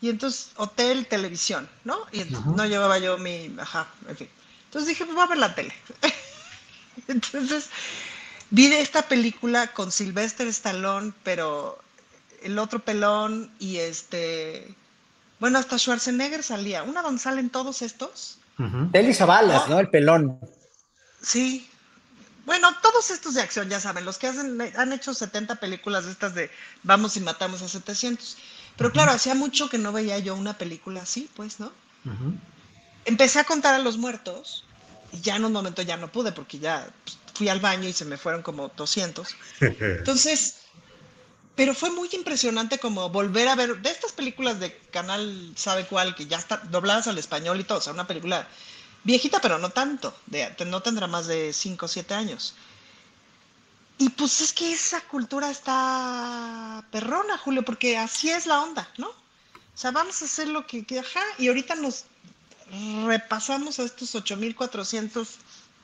Y 0.01 0.09
entonces, 0.09 0.51
hotel, 0.57 1.05
televisión, 1.05 1.69
¿no? 1.83 1.97
Y 2.11 2.23
no 2.25 2.65
llevaba 2.65 2.97
yo 2.97 3.19
mi, 3.19 3.55
ajá, 3.59 3.87
en 4.09 4.17
fin. 4.17 4.29
Entonces 4.65 4.89
dije, 4.89 5.05
pues 5.05 5.15
voy 5.15 5.23
a 5.23 5.27
ver 5.27 5.37
la 5.37 5.53
tele. 5.53 5.73
entonces, 7.07 7.69
Vi 8.53 8.71
esta 8.71 9.01
película 9.01 9.73
con 9.73 9.91
Sylvester 9.91 10.45
Stallone, 10.45 11.11
pero 11.23 11.79
el 12.43 12.59
otro 12.59 12.77
pelón 12.77 13.51
y 13.57 13.77
este. 13.77 14.75
Bueno, 15.39 15.57
hasta 15.57 15.79
Schwarzenegger 15.79 16.43
salía. 16.43 16.83
Una 16.83 17.01
donde 17.01 17.19
salen 17.19 17.49
todos 17.49 17.81
estos. 17.81 18.37
Uh 18.59 19.13
Zabalas, 19.15 19.67
¿no? 19.69 19.79
El 19.79 19.89
pelón. 19.89 20.39
Sí. 21.19 21.67
Bueno, 22.45 22.69
todos 22.83 23.09
estos 23.09 23.33
de 23.33 23.41
acción, 23.41 23.69
ya 23.69 23.79
saben, 23.79 24.05
los 24.05 24.19
que 24.19 24.27
hacen, 24.27 24.61
han 24.77 24.93
hecho 24.93 25.15
70 25.15 25.55
películas 25.55 26.05
de 26.05 26.11
estas 26.11 26.35
de 26.35 26.51
vamos 26.83 27.17
y 27.17 27.21
matamos 27.21 27.63
a 27.63 27.67
700. 27.67 28.37
Pero 28.77 28.91
claro, 28.91 29.13
hacía 29.13 29.33
mucho 29.33 29.67
que 29.67 29.79
no 29.79 29.91
veía 29.91 30.19
yo 30.19 30.35
una 30.35 30.59
película 30.59 31.01
así, 31.01 31.27
pues, 31.35 31.59
¿no? 31.59 31.71
Empecé 33.05 33.39
a 33.39 33.45
contar 33.45 33.73
a 33.73 33.79
los 33.79 33.97
muertos 33.97 34.63
y 35.11 35.21
ya 35.21 35.37
en 35.37 35.45
un 35.45 35.53
momento 35.53 35.81
ya 35.81 35.97
no 35.97 36.11
pude 36.11 36.31
porque 36.31 36.59
ya 36.59 36.87
pues, 37.03 37.17
fui 37.33 37.49
al 37.49 37.59
baño 37.59 37.87
y 37.87 37.93
se 37.93 38.05
me 38.05 38.17
fueron 38.17 38.41
como 38.41 38.69
200. 38.69 39.27
Entonces, 39.59 40.57
pero 41.55 41.75
fue 41.75 41.91
muy 41.91 42.09
impresionante 42.13 42.79
como 42.79 43.09
volver 43.09 43.47
a 43.47 43.55
ver 43.55 43.77
de 43.81 43.89
estas 43.89 44.11
películas 44.11 44.59
de 44.59 44.75
canal 44.91 45.53
sabe 45.55 45.85
cuál 45.85 46.15
que 46.15 46.25
ya 46.25 46.37
están 46.37 46.71
dobladas 46.71 47.07
al 47.07 47.17
español 47.17 47.59
y 47.59 47.63
todo, 47.63 47.77
o 47.77 47.81
sea, 47.81 47.93
una 47.93 48.07
película 48.07 48.47
viejita 49.03 49.39
pero 49.39 49.59
no 49.59 49.69
tanto, 49.69 50.15
de, 50.25 50.55
no 50.65 50.81
tendrá 50.81 51.07
más 51.07 51.27
de 51.27 51.53
5 51.53 51.85
o 51.85 51.89
7 51.89 52.13
años. 52.13 52.55
Y 53.99 54.09
pues 54.09 54.41
es 54.41 54.51
que 54.51 54.73
esa 54.73 55.01
cultura 55.01 55.51
está 55.51 56.83
perrona, 56.91 57.37
Julio, 57.37 57.63
porque 57.63 57.97
así 57.97 58.29
es 58.31 58.47
la 58.47 58.61
onda, 58.61 58.89
¿no? 58.97 59.09
O 59.09 59.77
sea, 59.77 59.91
vamos 59.91 60.21
a 60.21 60.25
hacer 60.25 60.47
lo 60.47 60.65
que, 60.65 60.83
que 60.85 60.99
ajá, 60.99 61.21
y 61.37 61.47
ahorita 61.47 61.75
nos 61.75 62.05
repasamos 63.05 63.79
a 63.79 63.83
estos 63.83 64.15
8400 64.15 65.37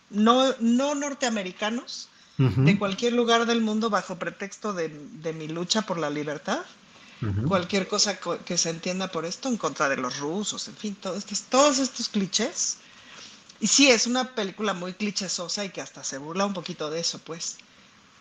no, 0.10 0.54
no 0.60 0.96
norteamericanos 0.96 2.10
de 2.38 2.80
cualquier 2.80 3.12
lugar 3.12 3.46
del 3.46 3.60
mundo 3.60 3.90
bajo 3.90 4.18
pretexto 4.18 4.72
de, 4.74 4.88
mi 5.34 5.50
lucha 5.50 5.82
por 5.82 5.98
la 5.98 6.10
libertad. 6.10 6.62
Cualquier 7.50 7.90
cosa 7.90 8.18
que 8.18 8.58
se 8.58 8.70
entienda 8.70 9.12
por 9.12 9.26
esto 9.26 9.50
en 9.50 9.58
contra 9.58 9.90
de 9.90 9.98
los 9.98 10.20
rusos, 10.20 10.70
en 10.70 10.76
fin, 10.78 10.96
todos 10.96 11.18
estos, 11.18 11.42
todos 11.44 11.80
estos 11.80 12.08
clichés. 12.08 12.78
Y 13.60 13.68
sí, 13.68 13.90
es 13.90 14.08
una 14.08 14.36
película 14.36 14.74
muy 14.74 14.94
clichésosa 14.94 15.66
y 15.66 15.70
que 15.70 15.82
hasta 15.82 16.02
se 16.02 16.18
burla 16.18 16.46
un 16.46 16.54
poquito 16.54 16.90
de 16.90 17.02
eso, 17.02 17.20
pues. 17.20 17.58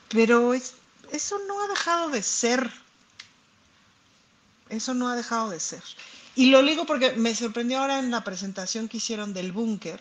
Pero 0.09 0.53
eso 0.53 1.39
no 1.47 1.63
ha 1.63 1.69
dejado 1.69 2.11
de 2.11 2.23
ser. 2.25 2.73
Eso 4.69 4.95
no 4.95 5.09
ha 5.09 5.15
dejado 5.15 5.51
de 5.51 5.61
ser. 5.61 5.83
Y 6.35 6.51
lo 6.51 6.63
digo 6.63 6.85
porque 6.85 7.13
me 7.13 7.37
sorprendió 7.37 7.79
ahora 7.79 8.01
en 8.01 8.11
la 8.11 8.25
presentación 8.25 8.89
que 8.89 8.97
hicieron 8.97 9.33
del 9.33 9.53
búnker, 9.53 10.01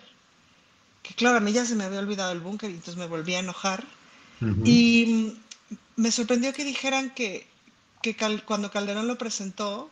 que 1.07 1.13
claro, 1.13 1.37
a 1.37 1.39
mí 1.39 1.53
ya 1.53 1.65
se 1.65 1.75
me 1.75 1.85
había 1.85 1.99
olvidado 1.99 2.33
el 2.33 2.41
búnker 2.41 2.69
y 2.69 2.73
entonces 2.73 2.97
me 2.97 3.07
volví 3.07 3.33
a 3.35 3.39
enojar. 3.39 3.85
Y 4.65 5.35
me 5.95 6.11
sorprendió 6.11 6.53
que 6.53 6.65
dijeran 6.65 7.11
que, 7.11 7.47
cuando 8.45 8.69
Calderón 8.69 9.07
lo 9.07 9.17
presentó, 9.17 9.89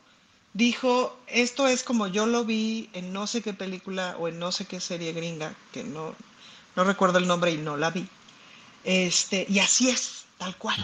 dijo, 0.53 1.17
esto 1.27 1.67
es 1.67 1.83
como 1.83 2.07
yo 2.07 2.25
lo 2.25 2.45
vi 2.45 2.89
en 2.93 3.13
no 3.13 3.27
sé 3.27 3.41
qué 3.41 3.53
película 3.53 4.15
o 4.19 4.27
en 4.27 4.39
no 4.39 4.51
sé 4.51 4.65
qué 4.65 4.79
serie 4.79 5.13
gringa, 5.13 5.55
que 5.71 5.83
no, 5.83 6.15
no 6.75 6.83
recuerdo 6.83 7.17
el 7.17 7.27
nombre 7.27 7.51
y 7.51 7.57
no 7.57 7.77
la 7.77 7.91
vi. 7.91 8.07
Este, 8.83 9.45
y 9.49 9.59
así 9.59 9.89
es, 9.89 10.25
tal 10.37 10.55
cual. 10.57 10.77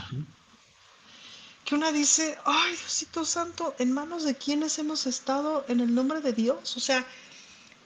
Que 1.66 1.76
una 1.76 1.92
dice, 1.92 2.38
ay 2.46 2.72
Diosito 2.72 3.26
Santo, 3.26 3.76
¿en 3.80 3.92
manos 3.92 4.24
de 4.24 4.36
quiénes 4.36 4.80
hemos 4.80 5.06
estado 5.06 5.66
en 5.68 5.82
el 5.82 5.94
nombre 5.94 6.22
de 6.22 6.34
Dios? 6.34 6.76
O 6.78 6.80
sea, 6.80 7.06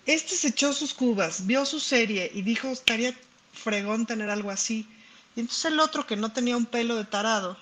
este 0.06 0.36
se 0.36 0.50
echó 0.50 0.74
sus 0.74 0.94
cubas, 0.94 1.46
vio 1.46 1.65
su 1.65 1.80
serie 1.80 2.30
y 2.34 2.41
dijo, 2.41 2.68
estaría 2.68 3.15
fregón 3.54 4.06
tener 4.06 4.30
algo 4.30 4.52
así. 4.52 4.88
Y 5.36 5.41
entonces 5.41 5.65
el 5.65 5.80
otro 5.80 6.06
que 6.06 6.15
no 6.15 6.32
tenía 6.32 6.56
un 6.56 6.65
pelo 6.65 6.96
de 6.96 7.06
tarado, 7.06 7.58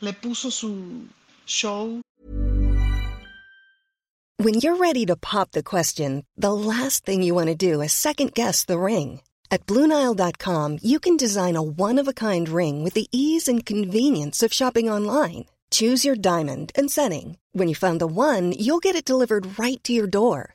le 0.00 0.12
puso 0.12 0.50
su 0.50 1.06
show. 1.46 2.00
When 4.38 4.54
you're 4.54 4.76
ready 4.76 5.06
to 5.06 5.14
pop 5.14 5.52
the 5.52 5.62
question, 5.62 6.24
the 6.36 6.52
last 6.52 7.04
thing 7.04 7.22
you 7.22 7.34
want 7.34 7.46
to 7.46 7.54
do 7.54 7.80
is 7.80 7.92
second 7.92 8.34
guess 8.34 8.64
the 8.64 8.78
ring. 8.78 9.20
At 9.52 9.66
BlueNile.com, 9.66 10.78
you 10.82 10.98
can 10.98 11.16
design 11.16 11.56
a 11.56 11.62
one-of-a-kind 11.62 12.48
ring 12.48 12.82
with 12.82 12.94
the 12.94 13.06
ease 13.12 13.46
and 13.46 13.64
convenience 13.64 14.42
of 14.42 14.52
shopping 14.52 14.90
online. 14.90 15.44
Choose 15.70 16.04
your 16.04 16.16
diamond 16.16 16.72
and 16.74 16.90
setting. 16.90 17.38
When 17.52 17.68
you 17.68 17.74
find 17.74 18.00
the 18.00 18.06
one, 18.06 18.52
you'll 18.52 18.80
get 18.80 18.96
it 18.96 19.04
delivered 19.04 19.58
right 19.58 19.82
to 19.84 19.92
your 19.92 20.06
door. 20.06 20.54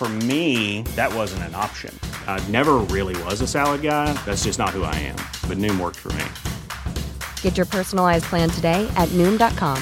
For 0.00 0.08
me, 0.08 0.80
that 0.96 1.12
wasn't 1.14 1.42
an 1.42 1.54
option. 1.54 1.94
I 2.26 2.42
never 2.48 2.78
really 2.88 3.22
was 3.24 3.42
a 3.42 3.46
salad 3.46 3.82
guy. 3.82 4.14
That's 4.24 4.44
just 4.44 4.58
not 4.58 4.70
who 4.70 4.82
I 4.82 4.94
am. 4.96 5.16
But 5.46 5.58
Noom 5.58 5.78
worked 5.78 5.98
for 5.98 6.10
me. 6.14 6.24
Get 7.42 7.58
your 7.58 7.66
personalized 7.66 8.24
plan 8.24 8.48
today 8.48 8.88
at 8.96 9.10
Noom.com. 9.10 9.76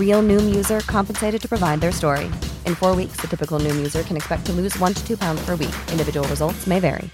Real 0.00 0.22
Noom 0.22 0.54
user 0.56 0.80
compensated 0.86 1.42
to 1.42 1.48
provide 1.50 1.82
their 1.82 1.92
story. 1.92 2.32
In 2.64 2.74
four 2.74 2.96
weeks, 2.96 3.20
the 3.20 3.28
typical 3.28 3.60
Noom 3.60 3.76
user 3.76 4.02
can 4.04 4.16
expect 4.16 4.46
to 4.46 4.52
lose 4.54 4.74
one 4.78 4.94
to 4.94 5.06
two 5.06 5.18
pounds 5.18 5.44
per 5.44 5.54
week. 5.54 5.76
Individual 5.92 6.26
results 6.28 6.66
may 6.66 6.80
vary. 6.80 7.10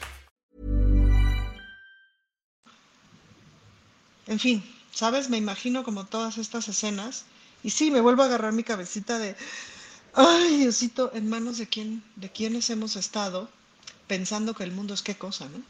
En 4.28 4.38
fin, 4.38 4.62
¿sabes? 4.94 5.28
Me 5.28 5.38
imagino 5.38 5.82
como 5.82 6.04
todas 6.04 6.38
estas 6.38 6.68
escenas. 6.68 7.24
Y 7.64 7.70
sí, 7.70 7.90
me 7.90 8.00
vuelvo 8.00 8.22
a 8.22 8.26
agarrar 8.26 8.52
mi 8.52 8.62
cabecita 8.62 9.18
de. 9.18 9.34
Ay, 10.14 10.58
Diosito, 10.58 11.10
en 11.14 11.28
manos 11.28 11.58
de 11.58 11.66
quién, 11.66 12.02
de 12.16 12.30
quiénes 12.30 12.68
hemos 12.70 12.96
estado 12.96 13.48
pensando 14.06 14.54
que 14.54 14.64
el 14.64 14.72
mundo 14.72 14.92
es 14.94 15.02
qué 15.02 15.14
cosa, 15.14 15.48
¿no? 15.48 15.62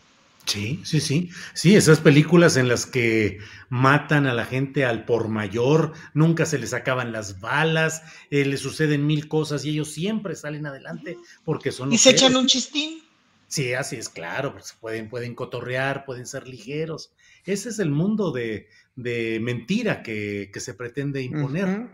Sí, 0.47 0.81
sí, 0.85 1.01
sí. 1.01 1.31
Sí, 1.55 1.77
esas 1.77 2.01
películas 2.01 2.57
en 2.57 2.67
las 2.67 2.85
que 2.85 3.39
matan 3.69 4.27
a 4.27 4.35
la 4.35 4.45
gente 4.45 4.85
al 4.85 5.05
por 5.05 5.29
mayor, 5.29 5.93
nunca 6.15 6.47
se 6.47 6.59
les 6.59 6.75
acaban 6.75 7.13
las 7.13 7.41
balas, 7.41 8.03
eh, 8.31 8.45
les 8.45 8.61
suceden 8.61 9.07
mil 9.07 9.29
cosas 9.29 9.65
y 9.65 9.71
ellos 9.71 9.93
siempre 9.93 10.35
salen 10.35 10.67
adelante 10.67 11.17
porque 11.45 11.71
son... 11.71 11.93
Y 11.93 11.99
se 11.99 12.11
echan 12.11 12.35
un 12.35 12.49
chistín. 12.49 13.03
Sí, 13.47 13.75
así 13.75 13.97
es, 13.97 14.09
claro, 14.09 14.55
pues 14.55 14.75
pueden, 14.81 15.09
pueden 15.09 15.35
cotorrear, 15.35 16.05
pueden 16.05 16.27
ser 16.27 16.49
ligeros. 16.49 17.13
Ese 17.45 17.69
es 17.69 17.79
el 17.79 17.91
mundo 17.91 18.33
de, 18.33 18.69
mentira 18.97 20.03
que, 20.03 20.51
se 20.57 20.75
pretende 20.75 21.23
imponer. 21.23 21.89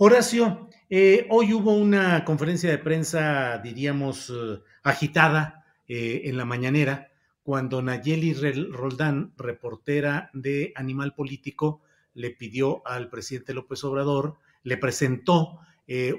Horacio, 0.00 0.68
eh, 0.88 1.26
hoy 1.28 1.52
hubo 1.52 1.74
una 1.74 2.24
conferencia 2.24 2.70
de 2.70 2.78
prensa, 2.78 3.58
diríamos, 3.58 4.30
eh, 4.30 4.60
agitada 4.84 5.64
eh, 5.88 6.22
en 6.26 6.36
la 6.36 6.44
mañanera, 6.44 7.10
cuando 7.42 7.82
Nayeli 7.82 8.32
Roldán, 8.70 9.32
reportera 9.36 10.30
de 10.34 10.72
Animal 10.76 11.16
Político, 11.16 11.82
le 12.14 12.30
pidió 12.30 12.86
al 12.86 13.10
presidente 13.10 13.54
López 13.54 13.82
Obrador, 13.82 14.36
le 14.62 14.76
presentó 14.76 15.58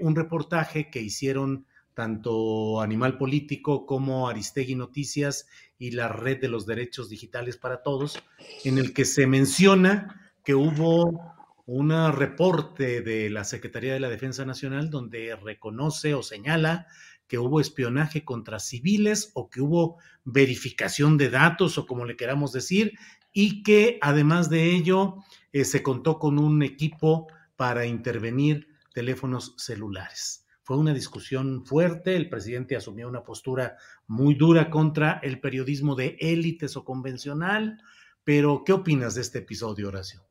un 0.01 0.15
reportaje 0.15 0.89
que 0.89 0.99
hicieron 0.99 1.67
tanto 1.93 2.81
Animal 2.81 3.17
Político 3.17 3.85
como 3.85 4.27
Aristegui 4.27 4.75
Noticias 4.75 5.47
y 5.77 5.91
la 5.91 6.09
Red 6.09 6.41
de 6.41 6.49
los 6.49 6.65
Derechos 6.65 7.07
Digitales 7.07 7.55
para 7.55 7.83
Todos, 7.83 8.21
en 8.65 8.77
el 8.79 8.93
que 8.93 9.05
se 9.05 9.27
menciona 9.27 10.33
que 10.43 10.55
hubo 10.55 11.38
un 11.71 11.91
reporte 12.13 13.01
de 13.01 13.29
la 13.29 13.43
Secretaría 13.43 13.93
de 13.93 13.99
la 13.99 14.09
Defensa 14.09 14.43
Nacional 14.43 14.89
donde 14.89 15.35
reconoce 15.35 16.15
o 16.15 16.23
señala 16.23 16.87
que 17.27 17.37
hubo 17.37 17.61
espionaje 17.61 18.25
contra 18.25 18.57
civiles 18.59 19.29
o 19.35 19.51
que 19.51 19.61
hubo 19.61 19.97
verificación 20.23 21.15
de 21.17 21.29
datos 21.29 21.77
o 21.77 21.85
como 21.85 22.05
le 22.05 22.15
queramos 22.15 22.53
decir, 22.53 22.93
y 23.31 23.61
que 23.61 23.99
además 24.01 24.49
de 24.49 24.71
ello 24.71 25.17
eh, 25.53 25.63
se 25.63 25.83
contó 25.83 26.17
con 26.17 26.39
un 26.39 26.63
equipo 26.63 27.27
para 27.55 27.85
intervenir 27.85 28.67
teléfonos 28.91 29.53
celulares. 29.57 30.47
Fue 30.63 30.75
una 30.75 30.95
discusión 30.95 31.67
fuerte, 31.67 32.15
el 32.15 32.29
presidente 32.29 32.77
asumió 32.77 33.07
una 33.07 33.21
postura 33.21 33.77
muy 34.07 34.33
dura 34.33 34.71
contra 34.71 35.19
el 35.21 35.39
periodismo 35.39 35.93
de 35.93 36.17
élites 36.19 36.75
o 36.77 36.83
convencional, 36.83 37.79
pero 38.23 38.63
¿qué 38.65 38.73
opinas 38.73 39.13
de 39.13 39.21
este 39.21 39.39
episodio, 39.39 39.89
Horacio? 39.89 40.28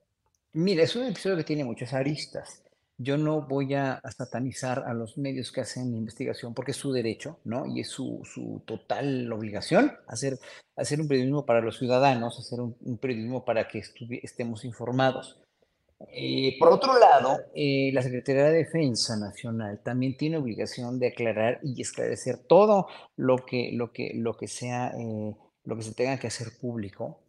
Mira, 0.60 0.82
es 0.82 0.96
un 0.96 1.06
episodio 1.06 1.36
que 1.36 1.44
tiene 1.44 1.62
muchas 1.62 1.94
aristas. 1.94 2.64
Yo 2.96 3.16
no 3.16 3.46
voy 3.46 3.74
a, 3.74 4.02
satanizar 4.16 4.80
a 4.88 4.92
los 4.92 5.16
medios 5.16 5.52
que 5.52 5.60
hacen 5.60 5.94
investigación 5.94 6.52
porque 6.52 6.72
es 6.72 6.76
su 6.76 6.90
derecho, 6.90 7.38
¿no? 7.44 7.64
Y 7.64 7.82
es 7.82 7.88
su, 7.90 8.24
total 8.66 9.32
obligación 9.32 9.92
hacer, 10.08 10.36
hacer 10.74 11.00
un 11.00 11.06
periodismo 11.06 11.46
para 11.46 11.60
los 11.60 11.78
ciudadanos, 11.78 12.40
hacer 12.40 12.60
un, 12.60 12.98
periodismo 12.98 13.44
para 13.44 13.68
que 13.68 13.84
estemos 14.24 14.64
informados. 14.64 15.40
Eh, 16.08 16.56
por 16.58 16.72
otro 16.72 16.98
lado, 16.98 17.38
eh, 17.54 17.92
la 17.92 18.02
Secretaría 18.02 18.46
de 18.46 18.64
Defensa 18.64 19.16
Nacional 19.16 19.80
también 19.84 20.16
tiene 20.16 20.38
obligación 20.38 20.98
de 20.98 21.10
aclarar 21.10 21.60
y 21.62 21.80
esclarecer 21.80 22.38
todo 22.48 22.88
lo 23.14 23.36
que, 23.46 23.70
lo 23.74 23.92
que, 23.92 24.10
lo 24.16 24.36
que 24.36 24.48
sea, 24.48 24.92
eh, 24.98 25.36
lo 25.62 25.76
que 25.76 25.82
se 25.82 25.94
tenga 25.94 26.18
que 26.18 26.26
hacer 26.26 26.48
público. 26.60 27.20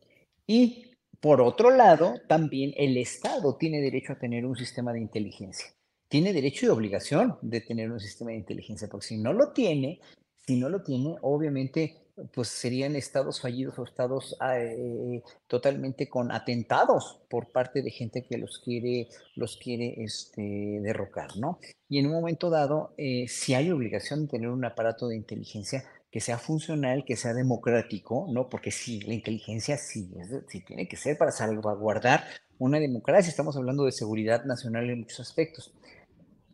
Y 0.47 0.88
por 1.21 1.41
otro 1.41 1.71
lado, 1.71 2.15
también 2.27 2.73
el 2.77 2.97
Estado 2.97 3.55
tiene 3.55 3.81
derecho 3.81 4.13
a 4.13 4.19
tener 4.19 4.45
un 4.45 4.55
sistema 4.55 4.93
de 4.93 4.99
inteligencia. 4.99 5.67
Tiene 6.07 6.33
derecho 6.33 6.65
y 6.65 6.69
obligación 6.69 7.37
de 7.41 7.61
tener 7.61 7.91
un 7.91 7.99
sistema 7.99 8.31
de 8.31 8.37
inteligencia, 8.37 8.87
porque 8.87 9.07
si 9.07 9.17
no 9.17 9.33
lo 9.33 9.51
tiene, 9.51 9.99
si 10.47 10.55
no 10.57 10.69
lo 10.69 10.81
tiene, 10.81 11.17
obviamente 11.21 11.97
pues 12.33 12.49
serían 12.49 12.95
estados 12.95 13.41
fallidos 13.41 13.77
o 13.79 13.83
estados 13.83 14.35
ah, 14.39 14.59
eh, 14.59 15.23
totalmente 15.47 16.09
con 16.09 16.31
atentados 16.31 17.19
por 17.29 17.51
parte 17.51 17.81
de 17.81 17.91
gente 17.91 18.25
que 18.25 18.37
los 18.37 18.59
quiere, 18.59 19.07
los 19.35 19.57
quiere 19.57 19.95
este, 20.03 20.41
derrocar, 20.81 21.37
¿no? 21.37 21.59
Y 21.87 21.99
en 21.99 22.07
un 22.07 22.13
momento 22.13 22.49
dado, 22.49 22.93
eh, 22.97 23.27
si 23.27 23.53
hay 23.53 23.71
obligación 23.71 24.23
de 24.23 24.31
tener 24.31 24.49
un 24.49 24.65
aparato 24.65 25.07
de 25.07 25.15
inteligencia 25.15 25.85
que 26.11 26.19
sea 26.19 26.37
funcional, 26.37 27.03
que 27.05 27.15
sea 27.15 27.33
democrático, 27.33 28.27
¿no? 28.31 28.49
Porque 28.49 28.71
sí, 28.71 29.01
la 29.01 29.13
inteligencia 29.13 29.77
sí, 29.77 30.11
sí 30.47 30.61
tiene 30.61 30.87
que 30.87 30.97
ser 30.97 31.17
para 31.17 31.31
salvaguardar 31.31 32.23
una 32.57 32.79
democracia. 32.79 33.29
Estamos 33.29 33.55
hablando 33.55 33.85
de 33.85 33.91
seguridad 33.91 34.43
nacional 34.45 34.89
en 34.89 35.01
muchos 35.01 35.19
aspectos. 35.19 35.73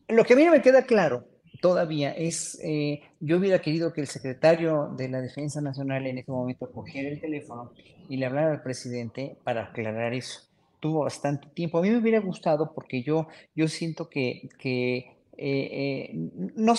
Lo 0.08 0.24
que 0.24 0.34
a 0.34 0.36
mí 0.36 0.46
no 0.46 0.52
me 0.52 0.62
queda 0.62 0.84
claro 0.84 1.28
todavía 1.62 2.12
es, 2.12 2.60
eh, 2.64 3.02
yo 3.20 3.38
hubiera 3.38 3.60
querido 3.60 3.94
que 3.94 4.02
el 4.02 4.08
secretario 4.08 4.94
de 4.98 5.10
la 5.10 5.22
Defensa 5.22 5.62
Nacional 5.62 6.06
en 6.06 6.18
ese 6.18 6.32
momento 6.32 6.72
cogiera 6.72 7.10
el 7.10 7.20
teléfono 7.20 7.72
y 8.10 8.18
le 8.18 8.26
hablara 8.26 8.52
al 8.52 8.62
presidente 8.62 9.38
para 9.44 9.66
aclarar 9.66 10.14
eso. 10.14 10.42
Tuvo 10.80 11.04
bastante 11.06 11.48
tiempo. 11.50 11.80
A 11.80 11.82
mí 11.82 11.90
me 11.90 11.98
hubiera 11.98 12.20
gustado 12.20 12.74
porque 12.74 13.02
yo, 13.02 13.28
yo 13.56 13.68
siento 13.68 14.10
que, 14.10 14.50
que 14.60 15.15
eh, 15.38 16.10
eh, 16.10 16.10
no, 16.56 16.74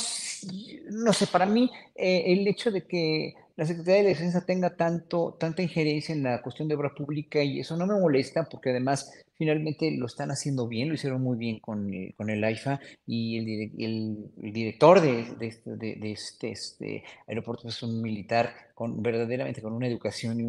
no 0.90 1.12
sé, 1.12 1.26
para 1.26 1.46
mí 1.46 1.70
el 1.94 2.46
hecho 2.46 2.70
de 2.70 2.84
que 2.86 3.34
la 3.56 3.64
Secretaría 3.64 4.02
de 4.02 4.08
Defensa 4.10 4.44
tenga 4.44 4.76
tanto, 4.76 5.36
tanta 5.38 5.62
injerencia 5.62 6.14
en 6.14 6.22
la 6.22 6.42
cuestión 6.42 6.68
de 6.68 6.74
obra 6.74 6.94
pública 6.94 7.42
y 7.42 7.60
eso 7.60 7.76
no 7.76 7.86
me 7.86 7.98
molesta 7.98 8.44
porque 8.44 8.70
además 8.70 9.10
finalmente 9.36 9.90
lo 9.92 10.06
están 10.06 10.30
haciendo 10.30 10.66
bien, 10.68 10.88
lo 10.88 10.94
hicieron 10.94 11.22
muy 11.22 11.36
bien 11.36 11.60
con, 11.60 11.92
eh, 11.92 12.14
con 12.16 12.30
el 12.30 12.42
AIFA 12.42 12.80
y 13.06 13.38
el, 13.38 14.30
director 14.36 15.00
de, 15.00 15.20
este, 15.40 16.10
este, 16.12 16.50
este, 16.50 17.04
aeropuerto 17.26 17.68
es 17.68 17.82
un 17.82 18.00
militar 18.02 18.52
con, 18.74 19.02
verdaderamente 19.02 19.62
con 19.62 19.72
una 19.72 19.86
educación 19.86 20.40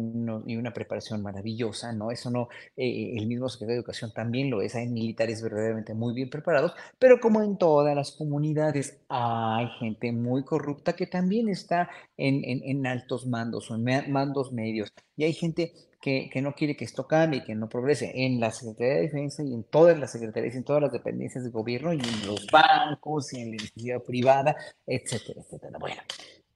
y, 0.46 0.56
una 0.56 0.72
preparación 0.72 1.22
maravillosa, 1.22 1.92
¿no? 1.92 2.10
Eso 2.10 2.30
no, 2.30 2.48
eh, 2.76 3.14
el 3.16 3.26
mismo 3.26 3.48
secretario 3.48 3.76
de 3.76 3.80
Educación 3.80 4.12
también 4.12 4.50
lo 4.50 4.60
es, 4.60 4.74
hay 4.74 4.88
militares 4.88 5.42
verdaderamente 5.42 5.94
muy 5.94 6.14
bien 6.14 6.28
preparados, 6.28 6.72
pero 6.98 7.20
como 7.20 7.42
en 7.42 7.56
todas 7.56 7.94
las 7.94 8.12
comunidades 8.12 8.98
hay 9.08 9.68
gente 9.78 10.12
muy 10.12 10.44
corrupta 10.44 10.94
que 10.94 11.06
también 11.06 11.48
está 11.48 11.88
en, 12.16 12.42
en 12.44 12.86
altos 12.86 13.26
mandos 13.26 13.70
o 13.70 13.76
en 13.76 14.12
mandos 14.12 14.52
medios 14.52 14.92
y 15.16 15.24
hay 15.24 15.32
gente 15.32 15.72
que, 16.00 16.30
no 16.40 16.54
quiere 16.54 16.76
que 16.76 16.84
esto 16.84 17.06
cambie, 17.06 17.44
que 17.44 17.54
no 17.54 17.68
progrese 17.68 18.12
en 18.14 18.38
la 18.38 18.52
Secretaría 18.52 18.94
de 18.94 19.00
Defensa 19.02 19.42
y 19.42 19.52
en 19.52 19.64
todas 19.64 19.98
las 19.98 20.12
secretarías, 20.12 20.54
en 20.54 20.64
todas 20.64 20.82
las 20.82 20.92
dependencias 20.92 21.42
del 21.42 21.52
gobierno 21.52 21.92
y 21.92 22.00
en 22.00 22.26
los 22.26 22.46
bancos 22.46 23.32
y 23.32 23.40
en 23.40 23.50
la 23.50 23.56
iniciativa 23.56 24.00
privada, 24.00 24.56
etcétera, 24.86 25.42
etcétera. 25.42 25.78
Bueno, 25.78 26.00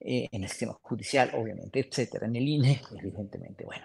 eh, 0.00 0.28
en 0.30 0.44
el 0.44 0.48
sistema 0.48 0.78
judicial, 0.80 1.32
obviamente, 1.34 1.80
etcétera, 1.80 2.26
en 2.26 2.36
el 2.36 2.48
INE, 2.48 2.80
evidentemente, 2.98 3.64
bueno. 3.64 3.84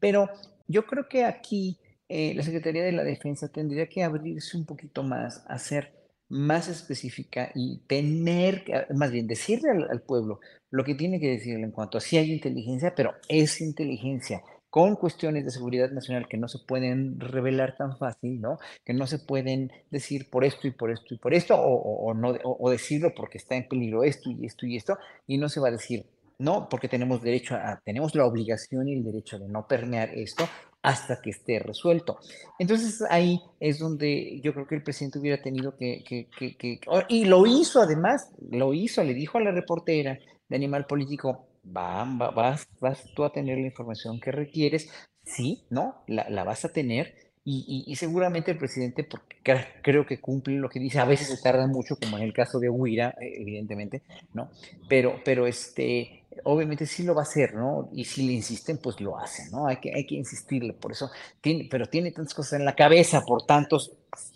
Pero 0.00 0.28
yo 0.66 0.84
creo 0.86 1.08
que 1.08 1.24
aquí 1.24 1.78
eh, 2.08 2.34
la 2.34 2.42
Secretaría 2.42 2.82
de 2.82 2.92
la 2.92 3.04
Defensa 3.04 3.48
tendría 3.48 3.88
que 3.88 4.02
abrirse 4.02 4.56
un 4.56 4.66
poquito 4.66 5.04
más, 5.04 5.44
a 5.46 5.58
ser 5.58 5.94
más 6.28 6.66
específica 6.66 7.52
y 7.54 7.78
tener, 7.86 8.64
más 8.92 9.12
bien 9.12 9.28
decirle 9.28 9.70
al, 9.70 9.88
al 9.88 10.02
pueblo 10.02 10.40
lo 10.70 10.82
que 10.82 10.96
tiene 10.96 11.20
que 11.20 11.30
decirle 11.30 11.62
en 11.62 11.70
cuanto 11.70 11.98
a 11.98 12.00
si 12.00 12.16
hay 12.16 12.32
inteligencia, 12.32 12.96
pero 12.96 13.14
es 13.28 13.60
inteligencia 13.60 14.42
con 14.76 14.94
cuestiones 14.94 15.46
de 15.46 15.50
seguridad 15.50 15.90
nacional 15.90 16.28
que 16.28 16.36
no 16.36 16.48
se 16.48 16.58
pueden 16.58 17.18
revelar 17.18 17.78
tan 17.78 17.96
fácil, 17.96 18.42
¿no? 18.42 18.58
Que 18.84 18.92
no 18.92 19.06
se 19.06 19.18
pueden 19.18 19.72
decir 19.90 20.28
por 20.28 20.44
esto 20.44 20.68
y 20.68 20.70
por 20.70 20.90
esto 20.90 21.14
y 21.14 21.16
por 21.16 21.32
esto, 21.32 21.56
o, 21.58 22.12
no, 22.12 22.36
o, 22.44 22.70
decirlo 22.70 23.14
porque 23.16 23.38
está 23.38 23.56
en 23.56 23.68
peligro 23.68 24.04
esto 24.04 24.30
y 24.30 24.44
esto 24.44 24.66
y 24.66 24.76
esto, 24.76 24.98
y 25.26 25.38
no 25.38 25.48
se 25.48 25.60
va 25.60 25.68
a 25.68 25.70
decir, 25.70 26.04
no, 26.38 26.68
porque 26.68 26.88
tenemos 26.88 27.22
derecho 27.22 27.54
a, 27.54 27.80
tenemos 27.86 28.14
la 28.14 28.26
obligación 28.26 28.86
y 28.86 28.92
el 28.92 29.02
derecho 29.02 29.38
de 29.38 29.48
no 29.48 29.66
permear 29.66 30.10
esto 30.10 30.46
hasta 30.82 31.22
que 31.22 31.30
esté 31.30 31.58
resuelto. 31.58 32.18
Entonces 32.58 33.02
ahí 33.08 33.40
es 33.58 33.78
donde 33.78 34.42
yo 34.42 34.52
creo 34.52 34.66
que 34.66 34.74
el 34.74 34.82
presidente 34.82 35.18
hubiera 35.18 35.40
tenido 35.40 35.74
que, 35.78 36.04
que, 36.06 36.28
que 36.58 36.80
y 37.08 37.24
lo 37.24 37.46
hizo 37.46 37.80
además, 37.80 38.30
lo 38.50 38.74
hizo, 38.74 39.02
le 39.02 39.14
dijo 39.14 39.38
a 39.38 39.40
la 39.40 39.52
reportera 39.52 40.18
de 40.50 40.56
Animal 40.56 40.84
Político, 40.84 41.46
vas, 41.66 42.68
vas 42.80 43.04
tú 43.14 43.24
a 43.24 43.32
tener 43.32 43.58
la 43.58 43.66
información 43.66 44.20
que 44.20 44.32
requieres, 44.32 44.88
sí, 45.24 45.64
¿no? 45.70 46.02
La, 46.06 46.44
vas 46.44 46.64
a 46.64 46.72
tener 46.72 47.14
y, 47.48 47.94
seguramente 47.94 48.50
el 48.50 48.58
presidente, 48.58 49.04
porque 49.04 49.36
creo 49.80 50.04
que 50.04 50.20
cumple 50.20 50.56
lo 50.56 50.68
que 50.68 50.80
dice, 50.80 50.98
a 50.98 51.04
veces 51.04 51.28
se 51.28 51.40
tarda 51.40 51.68
mucho, 51.68 51.96
como 51.96 52.16
en 52.16 52.24
el 52.24 52.32
caso 52.32 52.58
de 52.58 52.68
Huira, 52.68 53.14
eh, 53.20 53.34
evidentemente, 53.40 54.02
¿no? 54.34 54.50
Pero, 54.88 55.20
pero 55.24 55.46
este, 55.46 56.24
obviamente 56.42 56.86
sí 56.86 57.04
lo 57.04 57.14
va 57.14 57.20
a 57.20 57.22
hacer, 57.22 57.54
¿no? 57.54 57.88
Y 57.92 58.04
si 58.04 58.26
le 58.26 58.32
insisten, 58.32 58.78
pues 58.78 59.00
lo 59.00 59.16
hace, 59.16 59.48
¿no? 59.52 59.68
Hay 59.68 59.76
que, 59.76 59.94
hay 59.94 60.04
que 60.06 60.16
insistirle, 60.16 60.72
por 60.72 60.90
eso, 60.90 61.08
tiene, 61.40 61.68
pero 61.70 61.86
tiene 61.86 62.10
tantas 62.10 62.34
cosas 62.34 62.58
en 62.58 62.64
la 62.64 62.74
cabeza 62.74 63.24
por 63.24 63.46
tantos 63.46 63.92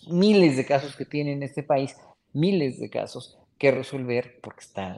miles 0.08 0.56
de 0.56 0.64
casos 0.64 0.94
que 0.94 1.04
tiene 1.04 1.32
en 1.32 1.42
este 1.42 1.64
país, 1.64 1.96
miles 2.32 2.78
de 2.78 2.90
casos, 2.90 3.40
que 3.60 3.70
resolver 3.70 4.40
porque 4.40 4.60
está, 4.60 4.96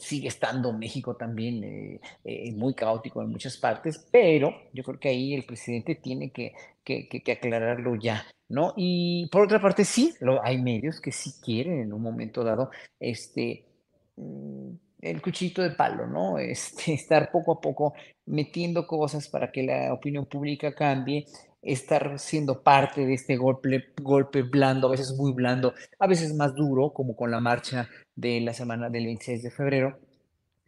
sigue 0.00 0.26
estando 0.26 0.72
México 0.72 1.14
también 1.14 1.62
eh, 1.62 2.00
eh, 2.24 2.52
muy 2.52 2.74
caótico 2.74 3.22
en 3.22 3.30
muchas 3.30 3.56
partes, 3.56 4.04
pero 4.10 4.52
yo 4.72 4.82
creo 4.82 4.98
que 4.98 5.10
ahí 5.10 5.32
el 5.32 5.44
presidente 5.44 5.94
tiene 5.94 6.32
que, 6.32 6.52
aclararlo 7.32 7.94
ya, 7.94 8.26
¿no? 8.48 8.72
Y 8.76 9.28
por 9.30 9.44
otra 9.44 9.60
parte, 9.60 9.84
sí, 9.84 10.12
hay 10.42 10.60
medios 10.60 11.00
que 11.00 11.12
sí 11.12 11.34
quieren 11.40 11.82
en 11.82 11.92
un 11.92 12.02
momento 12.02 12.42
dado 12.42 12.70
este, 12.98 13.64
mm, 14.16 14.70
el 15.00 15.22
cuchito 15.22 15.62
de 15.62 15.70
palo, 15.70 16.08
¿no? 16.08 16.38
Este, 16.40 16.94
estar 16.94 17.30
poco 17.30 17.52
a 17.52 17.60
poco 17.60 17.94
metiendo 18.26 18.88
cosas 18.88 19.28
para 19.28 19.52
que 19.52 19.62
la 19.62 19.92
opinión 19.94 20.26
pública 20.26 20.74
cambie 20.74 21.26
estar 21.64 22.18
siendo 22.18 22.62
parte 22.62 23.06
de 23.06 23.14
este 23.14 23.36
golpe, 23.36 23.92
golpe 24.00 24.42
blando, 24.42 24.88
a 24.88 24.90
veces 24.90 25.14
muy 25.16 25.32
blando, 25.32 25.74
a 25.98 26.06
veces 26.06 26.34
más 26.34 26.54
duro, 26.54 26.92
como 26.92 27.16
con 27.16 27.30
la 27.30 27.40
marcha 27.40 27.88
de 28.14 28.40
la 28.40 28.54
semana 28.54 28.90
del 28.90 29.06
26 29.06 29.42
de 29.42 29.50
febrero, 29.50 29.98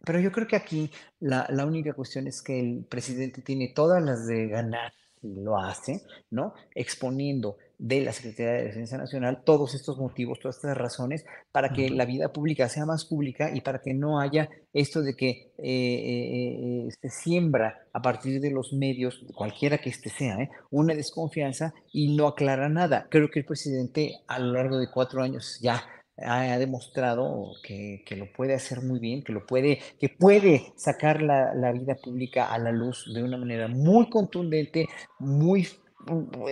pero 0.03 0.19
yo 0.19 0.31
creo 0.31 0.47
que 0.47 0.55
aquí 0.55 0.91
la, 1.19 1.45
la 1.49 1.65
única 1.65 1.93
cuestión 1.93 2.27
es 2.27 2.41
que 2.41 2.59
el 2.59 2.85
presidente 2.87 3.41
tiene 3.41 3.73
todas 3.75 4.03
las 4.03 4.25
de 4.27 4.47
ganar 4.47 4.93
lo 5.21 5.57
hace, 5.57 6.03
¿no? 6.29 6.53
Exponiendo 6.73 7.57
de 7.79 8.01
la 8.01 8.11
Secretaría 8.11 8.53
de 8.53 8.63
Defensa 8.65 8.97
Nacional 8.97 9.43
todos 9.43 9.75
estos 9.75 9.97
motivos, 9.97 10.39
todas 10.39 10.57
estas 10.57 10.77
razones 10.77 11.25
para 11.51 11.69
que 11.69 11.89
la 11.89 12.05
vida 12.05 12.33
pública 12.33 12.69
sea 12.69 12.85
más 12.85 13.05
pública 13.05 13.51
y 13.53 13.61
para 13.61 13.81
que 13.81 13.93
no 13.93 14.19
haya 14.19 14.49
esto 14.73 15.01
de 15.01 15.15
que 15.15 15.29
eh, 15.29 15.53
eh, 15.57 16.87
eh, 16.87 16.89
se 16.99 17.09
siembra 17.09 17.87
a 17.93 18.01
partir 18.01 18.41
de 18.41 18.51
los 18.51 18.73
medios, 18.73 19.23
cualquiera 19.35 19.77
que 19.77 19.89
este 19.89 20.09
sea, 20.09 20.37
una 20.71 20.95
desconfianza 20.95 21.73
y 21.91 22.15
no 22.15 22.27
aclara 22.27 22.69
nada. 22.69 23.07
Creo 23.09 23.29
que 23.29 23.39
el 23.39 23.45
presidente 23.45 24.21
a 24.27 24.39
lo 24.39 24.53
largo 24.53 24.77
de 24.77 24.89
cuatro 24.89 25.21
años 25.21 25.59
ya 25.61 25.83
ha, 26.17 26.57
demostrado 26.57 27.53
que, 27.63 28.03
que, 28.05 28.15
lo 28.15 28.31
puede 28.33 28.55
hacer 28.55 28.81
muy 28.81 28.99
bien, 28.99 29.23
que 29.23 29.33
lo 29.33 29.45
puede, 29.45 29.79
que 29.99 30.09
puede 30.09 30.73
sacar 30.75 31.21
la, 31.21 31.53
la, 31.53 31.71
vida 31.71 31.95
pública 31.95 32.51
a 32.51 32.57
la 32.57 32.71
luz 32.71 33.11
de 33.13 33.21
una 33.21 33.37
manera 33.37 33.67
muy 33.67 34.09
contundente, 34.09 34.87
muy, 35.19 35.67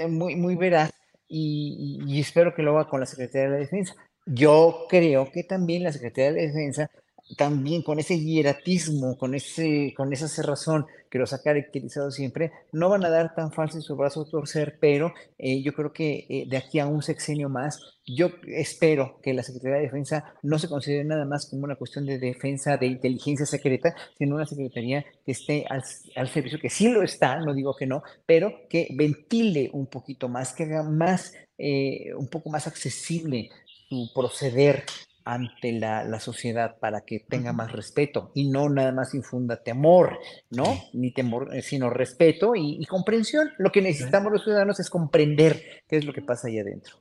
muy, 0.08 0.36
muy 0.36 0.56
veraz, 0.56 0.92
y, 1.28 2.20
espero 2.20 2.54
que 2.54 2.64
lo 2.64 2.78
haga 2.78 2.90
con 2.90 3.00
la 3.00 3.06
Secretaría 3.06 3.50
de 3.50 3.54
la 3.54 3.60
Defensa. 3.60 3.96
Yo 4.26 4.86
creo 4.90 5.32
que 5.32 5.44
también 5.44 5.84
la 5.84 5.92
Secretaría 5.92 6.32
de 6.32 6.42
la 6.42 6.48
Defensa 6.48 6.92
también 7.38 7.82
con 7.82 8.00
ese 8.00 8.20
hieratismo, 8.20 9.18
con, 9.18 9.34
ese, 9.34 9.94
con 9.98 10.14
esa 10.14 10.28
cerrazón 10.28 10.86
los 11.18 11.34
ha 11.34 11.42
caracterizado 11.42 12.12
siempre, 12.12 12.52
no 12.72 12.90
van 12.90 13.06
a 13.06 13.10
dar 13.10 13.34
tan 13.36 13.52
fácil 13.52 13.82
su 13.82 13.96
brazo 13.96 14.22
a 14.22 14.30
torcer, 14.30 14.78
pero 14.80 15.14
eh, 15.38 15.62
yo 15.62 15.74
creo 15.74 15.94
que 15.94 16.26
eh, 16.30 16.46
de 16.48 16.58
aquí 16.58 16.80
a 16.80 16.88
un 16.88 17.02
sexenio 17.02 17.50
más, 17.50 17.80
yo 18.06 18.30
espero 18.48 19.20
que 19.24 19.34
la 19.34 19.44
Secretaría 19.44 19.78
de 19.78 19.84
Defensa 19.84 20.36
no 20.44 20.60
se 20.60 20.70
considere 20.70 21.04
nada 21.04 21.26
más 21.26 21.50
como 21.50 21.64
una 21.64 21.76
cuestión 21.76 22.06
de 22.06 22.20
defensa, 22.20 22.78
de 22.78 22.88
inteligencia 22.88 23.46
secreta, 23.46 23.96
sino 24.18 24.36
una 24.36 24.46
Secretaría 24.46 25.06
que 25.26 25.32
esté 25.32 25.66
al, 25.70 25.84
al 26.16 26.30
servicio, 26.30 26.60
que 26.60 26.70
sí 26.70 26.90
lo 26.90 27.02
está, 27.02 27.40
no 27.40 27.54
digo 27.54 27.76
que 27.76 27.88
no, 27.88 28.04
pero 28.26 28.68
que 28.70 28.90
ventile 28.96 29.70
un 29.74 29.88
poquito 29.88 30.30
más, 30.30 30.54
que 30.54 30.64
haga 30.64 30.84
más, 30.84 31.34
eh, 31.58 32.14
un 32.16 32.28
poco 32.28 32.50
más 32.50 32.68
accesible 32.68 33.50
su 33.90 34.12
proceder 34.14 34.84
ante 35.26 35.72
la, 35.72 36.04
la, 36.04 36.20
sociedad 36.20 36.78
para 36.80 37.02
que 37.02 37.20
tenga 37.20 37.52
más 37.52 37.72
respeto 37.72 38.32
y 38.36 38.48
no 38.48 38.70
nada 38.70 38.92
más 38.92 39.16
infunda 39.16 39.64
temor, 39.64 40.20
¿no? 40.52 40.80
Ni 40.94 41.12
temor, 41.12 41.50
eh, 41.54 41.64
sino 41.64 41.90
respeto 41.90 42.54
y, 42.56 42.86
comprensión. 42.86 43.50
Lo 43.58 43.72
que 43.72 43.82
necesitamos 43.82 44.32
los 44.32 44.44
ciudadanos 44.44 44.80
es 44.80 44.90
comprender 44.90 45.84
qué 45.90 45.98
es 45.98 46.06
lo 46.06 46.14
que 46.14 46.22
pasa 46.22 46.48
ahí 46.48 46.60
adentro. 46.60 46.98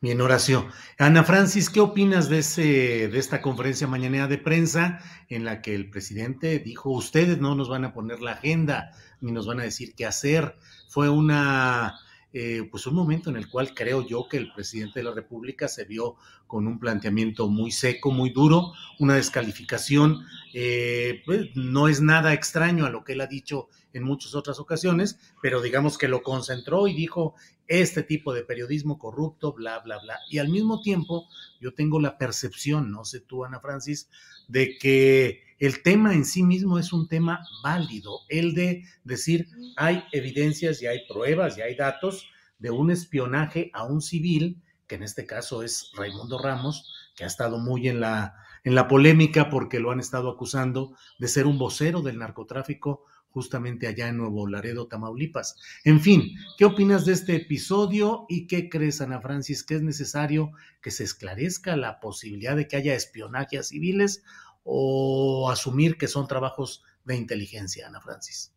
Bien, 0.00 0.20
Horacio. 0.20 0.66
Ana 0.98 1.22
Francis, 1.22 1.70
¿qué 1.70 1.78
opinas 1.78 2.28
de, 2.28 2.38
ese, 2.38 3.08
de 3.08 3.18
esta 3.18 3.40
conferencia 3.40 3.86
mañanera 3.86 4.26
de 4.26 4.38
prensa 4.38 4.98
en 5.28 5.44
la 5.44 5.62
que 5.62 5.74
el 5.74 5.90
presidente 5.90 6.58
dijo, 6.58 6.90
ustedes 6.90 7.38
no 7.38 7.54
nos 7.54 7.68
van 7.68 7.84
a 7.84 7.92
poner 7.92 8.20
la 8.20 8.32
agenda 8.32 8.92
ni 9.20 9.30
nos 9.30 9.46
van 9.46 9.60
a 9.60 9.64
decir 9.64 9.94
qué 9.94 10.06
hacer? 10.06 10.56
Fue 10.88 11.08
una 11.08 12.00
eh, 12.32 12.68
pues 12.70 12.86
un 12.86 12.94
momento 12.94 13.28
en 13.28 13.36
el 13.36 13.48
cual 13.48 13.74
creo 13.74 14.06
yo 14.06 14.28
que 14.28 14.36
el 14.36 14.52
presidente 14.52 15.00
de 15.00 15.04
la 15.04 15.12
República 15.12 15.66
se 15.66 15.84
vio 15.84 16.16
con 16.46 16.66
un 16.68 16.78
planteamiento 16.78 17.48
muy 17.48 17.72
seco, 17.72 18.12
muy 18.12 18.30
duro, 18.30 18.72
una 18.98 19.16
descalificación, 19.16 20.24
eh, 20.54 21.22
pues, 21.26 21.48
no 21.54 21.88
es 21.88 22.00
nada 22.00 22.32
extraño 22.32 22.86
a 22.86 22.90
lo 22.90 23.02
que 23.02 23.14
él 23.14 23.20
ha 23.20 23.26
dicho 23.26 23.68
en 23.92 24.04
muchas 24.04 24.34
otras 24.34 24.60
ocasiones, 24.60 25.18
pero 25.42 25.60
digamos 25.60 25.98
que 25.98 26.08
lo 26.08 26.22
concentró 26.22 26.86
y 26.86 26.94
dijo 26.94 27.34
este 27.66 28.02
tipo 28.02 28.32
de 28.32 28.44
periodismo 28.44 28.98
corrupto, 28.98 29.52
bla, 29.52 29.80
bla, 29.80 29.98
bla. 29.98 30.18
Y 30.28 30.38
al 30.38 30.48
mismo 30.48 30.80
tiempo 30.80 31.28
yo 31.60 31.74
tengo 31.74 32.00
la 32.00 32.18
percepción, 32.18 32.90
no 32.90 33.04
sé 33.04 33.20
tú, 33.20 33.44
Ana 33.44 33.60
Francis, 33.60 34.08
de 34.48 34.76
que 34.78 35.49
el 35.60 35.82
tema 35.82 36.14
en 36.14 36.24
sí 36.24 36.42
mismo 36.42 36.78
es 36.78 36.92
un 36.92 37.06
tema 37.06 37.46
válido, 37.62 38.20
el 38.28 38.54
de 38.54 38.84
decir 39.04 39.46
hay 39.76 40.02
evidencias 40.10 40.82
y 40.82 40.86
hay 40.86 41.06
pruebas 41.06 41.58
y 41.58 41.60
hay 41.60 41.76
datos 41.76 42.26
de 42.58 42.70
un 42.70 42.90
espionaje 42.90 43.70
a 43.74 43.84
un 43.84 44.00
civil, 44.00 44.60
que 44.86 44.94
en 44.96 45.02
este 45.02 45.26
caso 45.26 45.62
es 45.62 45.92
Raimundo 45.94 46.38
Ramos, 46.42 46.92
que 47.14 47.24
ha 47.24 47.26
estado 47.26 47.58
muy 47.58 47.88
en 47.88 48.00
la, 48.00 48.34
en 48.64 48.74
la 48.74 48.88
polémica 48.88 49.50
porque 49.50 49.80
lo 49.80 49.90
han 49.90 50.00
estado 50.00 50.30
acusando 50.30 50.96
de 51.18 51.28
ser 51.28 51.46
un 51.46 51.58
vocero 51.58 52.00
del 52.00 52.18
narcotráfico 52.18 53.04
justamente 53.28 53.86
allá 53.86 54.08
en 54.08 54.16
Nuevo 54.16 54.46
Laredo, 54.46 54.88
Tamaulipas. 54.88 55.56
En 55.84 56.00
fin, 56.00 56.34
¿qué 56.58 56.64
opinas 56.64 57.04
de 57.04 57.12
este 57.12 57.36
episodio 57.36 58.26
y 58.28 58.46
qué 58.46 58.68
crees, 58.68 59.00
Ana 59.00 59.20
Francis, 59.20 59.62
que 59.62 59.76
es 59.76 59.82
necesario 59.82 60.52
que 60.82 60.90
se 60.90 61.04
esclarezca 61.04 61.76
la 61.76 62.00
posibilidad 62.00 62.56
de 62.56 62.66
que 62.66 62.76
haya 62.76 62.94
espionaje 62.94 63.58
a 63.58 63.62
civiles 63.62 64.24
o 64.72 65.50
asumir 65.50 65.98
que 65.98 66.06
son 66.06 66.28
trabajos 66.28 66.84
de 67.04 67.16
inteligencia, 67.16 67.88
Ana 67.88 68.00
Francis? 68.00 68.52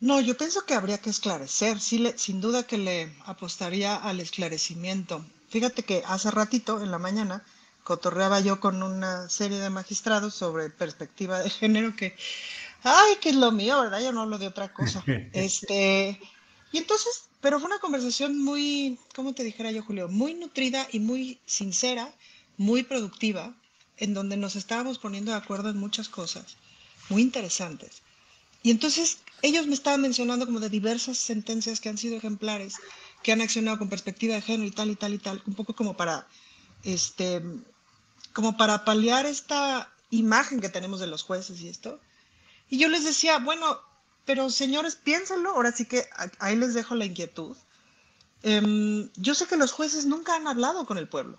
No, 0.00 0.18
yo 0.18 0.34
pienso 0.34 0.64
que 0.64 0.72
habría 0.72 0.96
que 0.96 1.10
esclarecer, 1.10 1.78
sí, 1.78 2.10
sin 2.16 2.40
duda 2.40 2.62
que 2.62 2.78
le 2.78 3.14
apostaría 3.26 3.96
al 3.96 4.20
esclarecimiento. 4.20 5.22
Fíjate 5.50 5.82
que 5.82 6.02
hace 6.06 6.30
ratito, 6.30 6.82
en 6.82 6.90
la 6.90 6.98
mañana, 6.98 7.44
cotorreaba 7.84 8.40
yo 8.40 8.60
con 8.60 8.82
una 8.82 9.28
serie 9.28 9.58
de 9.58 9.68
magistrados 9.68 10.34
sobre 10.34 10.70
perspectiva 10.70 11.40
de 11.40 11.50
género 11.50 11.94
que, 11.94 12.16
ay, 12.82 13.16
que 13.20 13.28
es 13.28 13.36
lo 13.36 13.52
mío, 13.52 13.78
¿verdad? 13.78 14.00
Yo 14.00 14.12
no 14.12 14.22
hablo 14.22 14.38
de 14.38 14.46
otra 14.46 14.72
cosa. 14.72 15.04
este, 15.34 16.18
y 16.72 16.78
entonces, 16.78 17.28
pero 17.42 17.60
fue 17.60 17.66
una 17.66 17.78
conversación 17.78 18.42
muy, 18.42 18.98
¿cómo 19.14 19.34
te 19.34 19.44
dijera 19.44 19.70
yo, 19.70 19.82
Julio? 19.82 20.08
Muy 20.08 20.32
nutrida 20.32 20.88
y 20.90 20.98
muy 20.98 21.42
sincera, 21.44 22.10
muy 22.56 22.84
productiva, 22.84 23.54
en 24.00 24.14
donde 24.14 24.36
nos 24.36 24.56
estábamos 24.56 24.98
poniendo 24.98 25.30
de 25.30 25.36
acuerdo 25.36 25.70
en 25.70 25.78
muchas 25.78 26.08
cosas 26.08 26.56
muy 27.08 27.22
interesantes. 27.22 28.02
Y 28.62 28.70
entonces 28.70 29.18
ellos 29.42 29.66
me 29.66 29.74
estaban 29.74 30.00
mencionando 30.00 30.46
como 30.46 30.60
de 30.60 30.68
diversas 30.68 31.18
sentencias 31.18 31.80
que 31.80 31.88
han 31.88 31.98
sido 31.98 32.16
ejemplares, 32.16 32.76
que 33.22 33.32
han 33.32 33.40
accionado 33.40 33.78
con 33.78 33.88
perspectiva 33.88 34.34
de 34.34 34.42
género 34.42 34.68
y 34.68 34.72
tal 34.72 34.90
y 34.90 34.96
tal 34.96 35.14
y 35.14 35.18
tal, 35.18 35.42
un 35.46 35.54
poco 35.54 35.74
como 35.74 35.96
para, 35.96 36.26
este, 36.82 37.42
como 38.32 38.56
para 38.56 38.84
paliar 38.84 39.26
esta 39.26 39.90
imagen 40.10 40.60
que 40.60 40.68
tenemos 40.68 41.00
de 41.00 41.06
los 41.06 41.22
jueces 41.22 41.60
y 41.60 41.68
esto. 41.68 42.00
Y 42.68 42.78
yo 42.78 42.88
les 42.88 43.04
decía, 43.04 43.38
bueno, 43.38 43.78
pero 44.24 44.50
señores, 44.50 44.96
piénsenlo, 44.96 45.50
ahora 45.50 45.72
sí 45.72 45.86
que 45.86 46.06
ahí 46.38 46.56
les 46.56 46.74
dejo 46.74 46.94
la 46.94 47.06
inquietud. 47.06 47.56
Em, 48.42 49.10
yo 49.16 49.34
sé 49.34 49.46
que 49.46 49.56
los 49.56 49.72
jueces 49.72 50.06
nunca 50.06 50.34
han 50.36 50.46
hablado 50.46 50.86
con 50.86 50.96
el 50.96 51.08
pueblo, 51.08 51.38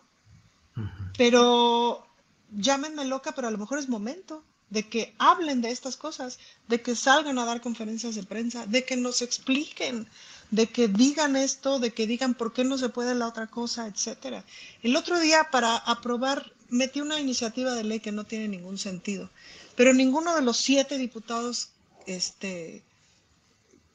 pero 1.18 2.06
llámenme 2.52 3.06
loca, 3.06 3.34
pero 3.34 3.48
a 3.48 3.52
lo 3.52 3.58
mejor 3.58 3.80
es 3.80 3.90
momento 3.90 4.44
de 4.70 4.88
que 4.88 5.14
hablen 5.18 5.62
de 5.62 5.70
estas 5.70 5.98
cosas, 5.98 6.40
de 6.68 6.82
que 6.82 6.96
salgan 6.96 7.38
a 7.38 7.46
dar 7.46 7.62
conferencias 7.62 8.16
de 8.16 8.24
prensa, 8.24 8.66
de 8.66 8.86
que 8.86 8.96
nos 8.96 9.22
expliquen, 9.22 10.08
de 10.50 10.68
que 10.68 10.88
digan 10.88 11.36
esto, 11.36 11.80
de 11.80 11.94
que 11.94 12.08
digan 12.08 12.34
por 12.34 12.54
qué 12.54 12.64
no 12.64 12.78
se 12.78 12.90
puede 12.90 13.14
la 13.14 13.28
otra 13.28 13.48
cosa, 13.48 13.88
etcétera. 13.88 14.46
El 14.82 14.96
otro 14.96 15.20
día 15.20 15.50
para 15.52 15.76
aprobar 15.76 16.54
metí 16.70 17.02
una 17.02 17.20
iniciativa 17.20 17.74
de 17.74 17.84
ley 17.84 18.00
que 18.00 18.14
no 18.14 18.24
tiene 18.24 18.48
ningún 18.48 18.78
sentido, 18.78 19.30
pero 19.76 19.94
ninguno 19.94 20.34
de 20.36 20.42
los 20.42 20.58
siete 20.58 20.98
diputados 20.98 21.70
este, 22.06 22.82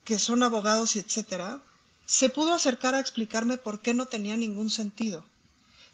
que 0.04 0.18
son 0.18 0.42
abogados 0.42 0.96
etcétera 0.96 1.61
se 2.04 2.28
pudo 2.28 2.52
acercar 2.52 2.94
a 2.94 3.00
explicarme 3.00 3.57
por 3.57 3.80
qué 3.80 3.94
no 3.94 4.07
tenía 4.07 4.36
ningún 4.36 4.70
sentido 4.70 5.24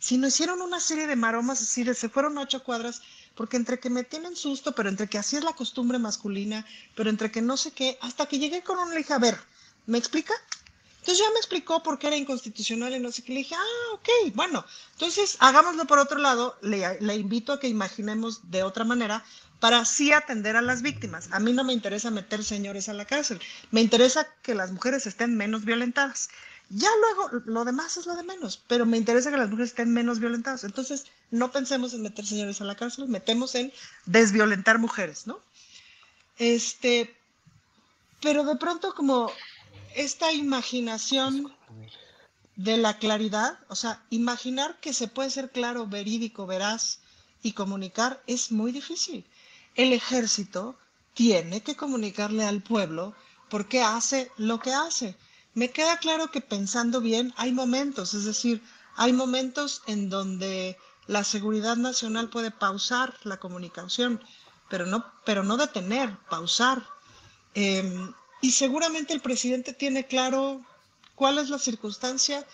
sino 0.02 0.26
hicieron 0.26 0.60
una 0.62 0.80
serie 0.80 1.06
de 1.06 1.14
maromas, 1.14 1.60
de 1.76 1.94
se 1.94 2.08
fueron 2.08 2.36
ocho 2.36 2.64
cuadras, 2.64 3.02
porque 3.36 3.56
entre 3.56 3.78
que 3.78 3.88
me 3.88 4.02
tienen 4.02 4.34
susto, 4.34 4.74
pero 4.74 4.88
entre 4.88 5.06
que 5.06 5.16
así 5.16 5.36
es 5.36 5.44
la 5.44 5.52
costumbre 5.52 5.96
masculina, 6.00 6.66
pero 6.96 7.08
entre 7.08 7.30
que 7.30 7.40
no 7.40 7.56
sé 7.56 7.70
qué, 7.70 7.98
hasta 8.00 8.26
que 8.26 8.40
llegué 8.40 8.64
con 8.64 8.80
un 8.80 8.90
le 8.90 8.96
dije, 8.96 9.12
a 9.12 9.20
ver, 9.20 9.38
¿me 9.86 9.98
explica? 9.98 10.34
Entonces 10.98 11.24
ya 11.24 11.30
me 11.32 11.38
explicó 11.38 11.84
por 11.84 12.00
qué 12.00 12.08
era 12.08 12.16
inconstitucional 12.16 12.92
y 12.96 12.98
no 12.98 13.12
sé 13.12 13.22
qué. 13.22 13.32
Le 13.32 13.38
dije, 13.38 13.54
ah, 13.54 13.94
ok, 13.94 14.34
bueno, 14.34 14.64
entonces 14.94 15.36
hagámoslo 15.38 15.84
por 15.86 16.00
otro 16.00 16.18
lado. 16.18 16.58
Le, 16.62 17.00
le, 17.00 17.14
invito 17.14 17.52
a 17.52 17.60
que 17.60 17.68
imaginemos 17.68 18.50
de 18.50 18.64
otra 18.64 18.84
manera 18.84 19.24
para 19.60 19.78
así 19.78 20.12
atender 20.12 20.56
a 20.56 20.62
las 20.62 20.82
víctimas. 20.82 21.28
A 21.30 21.38
mí 21.38 21.52
no 21.52 21.62
me 21.62 21.72
interesa 21.72 22.10
meter 22.10 22.42
señores 22.42 22.88
a 22.88 22.92
la 22.92 23.04
cárcel, 23.04 23.40
me 23.70 23.80
interesa 23.80 24.26
que 24.42 24.56
las 24.56 24.72
mujeres 24.72 25.06
estén 25.06 25.36
menos 25.36 25.64
violentadas. 25.64 26.28
Ya 26.74 26.88
luego, 27.00 27.42
lo 27.44 27.66
demás 27.66 27.98
es 27.98 28.06
lo 28.06 28.16
de 28.16 28.22
menos, 28.22 28.62
pero 28.66 28.86
me 28.86 28.96
interesa 28.96 29.30
que 29.30 29.36
las 29.36 29.50
mujeres 29.50 29.72
estén 29.72 29.92
menos 29.92 30.20
violentadas. 30.20 30.64
Entonces, 30.64 31.04
no 31.30 31.52
pensemos 31.52 31.92
en 31.92 32.00
meter 32.00 32.24
señores 32.24 32.62
a 32.62 32.64
la 32.64 32.76
cárcel, 32.76 33.08
metemos 33.08 33.54
en 33.54 33.70
desviolentar 34.06 34.78
mujeres, 34.78 35.26
¿no? 35.26 35.38
Este, 36.38 37.14
pero 38.22 38.44
de 38.44 38.56
pronto 38.56 38.94
como 38.94 39.30
esta 39.94 40.32
imaginación 40.32 41.54
de 42.56 42.78
la 42.78 42.96
claridad, 42.96 43.58
o 43.68 43.76
sea, 43.76 44.02
imaginar 44.08 44.80
que 44.80 44.94
se 44.94 45.08
puede 45.08 45.28
ser 45.28 45.50
claro, 45.50 45.86
verídico, 45.86 46.46
veraz 46.46 47.00
y 47.42 47.52
comunicar 47.52 48.22
es 48.26 48.50
muy 48.50 48.72
difícil. 48.72 49.26
El 49.74 49.92
ejército 49.92 50.78
tiene 51.12 51.60
que 51.60 51.76
comunicarle 51.76 52.46
al 52.46 52.62
pueblo 52.62 53.14
por 53.50 53.68
qué 53.68 53.82
hace 53.82 54.30
lo 54.38 54.58
que 54.58 54.72
hace 54.72 55.16
me 55.54 55.70
queda 55.70 55.98
claro 55.98 56.30
que 56.30 56.40
pensando 56.40 57.00
bien 57.00 57.34
hay 57.36 57.52
momentos, 57.52 58.14
es 58.14 58.24
decir, 58.24 58.62
hay 58.96 59.12
momentos 59.12 59.82
en 59.86 60.08
donde 60.08 60.78
la 61.06 61.24
seguridad 61.24 61.76
nacional 61.76 62.30
puede 62.30 62.50
pausar 62.50 63.14
la 63.24 63.38
comunicación, 63.38 64.22
pero 64.68 64.86
no, 64.86 65.04
pero 65.24 65.42
no 65.42 65.56
detener, 65.56 66.16
pausar. 66.30 66.86
Em, 67.54 68.12
y 68.40 68.52
seguramente 68.52 69.12
el 69.12 69.20
presidente 69.20 69.72
tiene 69.72 70.06
claro 70.06 70.64
cuál 71.14 71.38
es 71.38 71.50
la 71.50 71.58
circunstancia 71.58 72.46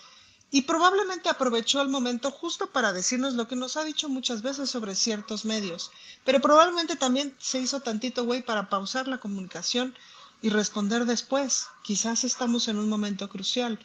y 0.50 0.62
probablemente 0.62 1.28
aprovechó 1.28 1.80
el 1.82 1.88
momento 1.88 2.30
justo 2.30 2.70
para 2.70 2.92
decirnos 2.92 3.34
lo 3.34 3.46
que 3.46 3.56
nos 3.56 3.76
ha 3.76 3.84
dicho 3.84 4.08
muchas 4.08 4.42
veces 4.42 4.70
sobre 4.70 4.94
ciertos 4.94 5.44
medios, 5.44 5.90
pero 6.24 6.40
probablemente 6.40 6.96
también 6.96 7.36
se 7.38 7.60
hizo 7.60 7.80
tantito 7.80 8.24
güey 8.24 8.42
para 8.42 8.68
pausar 8.68 9.08
la 9.08 9.18
comunicación 9.18 9.94
y 10.42 10.50
responder 10.50 11.04
después. 11.04 11.66
Quizás 11.82 12.24
estamos 12.24 12.68
en 12.68 12.78
un 12.78 12.88
momento 12.88 13.28
crucial. 13.28 13.78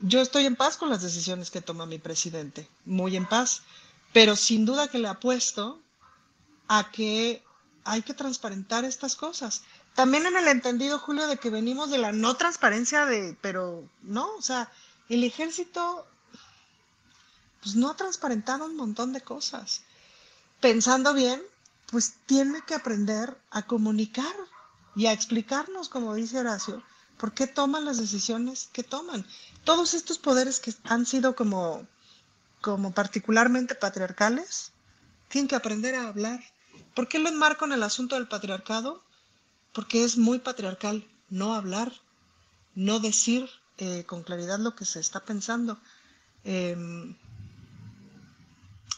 Yo 0.00 0.20
estoy 0.20 0.46
en 0.46 0.56
paz 0.56 0.76
con 0.76 0.90
las 0.90 1.02
decisiones 1.02 1.50
que 1.50 1.60
toma 1.60 1.86
mi 1.86 1.98
presidente, 1.98 2.68
muy 2.84 3.16
en 3.16 3.26
paz, 3.26 3.62
pero 4.12 4.36
sin 4.36 4.64
duda 4.66 4.88
que 4.88 4.98
le 4.98 5.08
apuesto 5.08 5.80
a 6.68 6.90
que 6.90 7.42
hay 7.84 8.02
que 8.02 8.14
transparentar 8.14 8.84
estas 8.84 9.16
cosas. 9.16 9.62
También 9.94 10.26
en 10.26 10.36
el 10.36 10.48
entendido, 10.48 10.98
Julio, 10.98 11.26
de 11.26 11.38
que 11.38 11.48
venimos 11.50 11.90
de 11.90 11.98
la 11.98 12.12
no 12.12 12.36
transparencia 12.36 13.06
de, 13.06 13.36
pero 13.40 13.88
no, 14.02 14.34
o 14.36 14.42
sea, 14.42 14.70
el 15.08 15.24
ejército 15.24 16.06
pues 17.62 17.74
no 17.74 17.90
ha 17.90 17.96
transparentado 17.96 18.66
un 18.66 18.76
montón 18.76 19.12
de 19.12 19.22
cosas. 19.22 19.82
Pensando 20.60 21.14
bien, 21.14 21.42
pues 21.90 22.14
tiene 22.26 22.60
que 22.66 22.74
aprender 22.74 23.36
a 23.50 23.62
comunicar 23.62 24.34
y 24.96 25.06
a 25.06 25.12
explicarnos, 25.12 25.90
como 25.90 26.14
dice 26.14 26.38
Horacio, 26.38 26.82
por 27.18 27.34
qué 27.34 27.46
toman 27.46 27.84
las 27.84 27.98
decisiones 27.98 28.70
que 28.72 28.82
toman. 28.82 29.26
Todos 29.62 29.92
estos 29.92 30.18
poderes 30.18 30.58
que 30.58 30.72
han 30.84 31.04
sido 31.04 31.36
como, 31.36 31.86
como 32.62 32.92
particularmente 32.92 33.74
patriarcales, 33.74 34.72
tienen 35.28 35.48
que 35.48 35.54
aprender 35.54 35.94
a 35.94 36.08
hablar. 36.08 36.40
¿Por 36.94 37.08
qué 37.08 37.18
lo 37.18 37.28
enmarco 37.28 37.66
en 37.66 37.72
el 37.72 37.82
asunto 37.82 38.14
del 38.14 38.26
patriarcado? 38.26 39.04
Porque 39.72 40.02
es 40.02 40.16
muy 40.16 40.38
patriarcal 40.38 41.06
no 41.28 41.54
hablar, 41.54 41.92
no 42.74 42.98
decir 42.98 43.50
eh, 43.76 44.04
con 44.04 44.22
claridad 44.22 44.58
lo 44.58 44.74
que 44.74 44.86
se 44.86 45.00
está 45.00 45.20
pensando. 45.20 45.78
Em, 46.42 47.14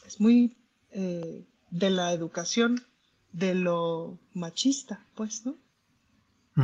es 0.06 0.20
muy 0.20 0.56
eh, 0.92 1.44
de 1.70 1.90
la 1.90 2.12
educación 2.12 2.86
de 3.32 3.54
lo 3.54 4.16
machista, 4.32 5.04
pues, 5.16 5.44
¿no? 5.44 5.56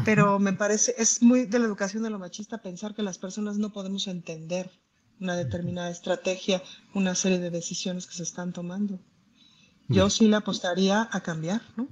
Pero 0.05 0.39
me 0.39 0.53
parece, 0.53 0.95
es 0.99 1.23
muy 1.23 1.47
de 1.47 1.59
la 1.59 1.67
educación 1.67 2.03
de 2.03 2.11
lo 2.11 2.19
machista 2.19 2.59
pensar 2.59 2.95
que 2.95 3.03
las 3.03 3.19
personas 3.19 3.59
no 3.59 3.73
podemos 3.73 4.07
entender 4.09 4.71
una 5.21 5.37
determinada 5.37 5.91
estrategia, 5.91 6.63
una 6.95 7.15
serie 7.15 7.39
de 7.39 7.51
decisiones 7.51 8.07
que 8.07 8.15
se 8.15 8.25
están 8.25 8.53
tomando. 8.53 8.99
Yo 9.89 10.11
sí 10.11 10.27
le 10.29 10.37
apostaría 10.37 11.09
a 11.13 11.21
cambiar, 11.21 11.61
¿no? 11.77 11.87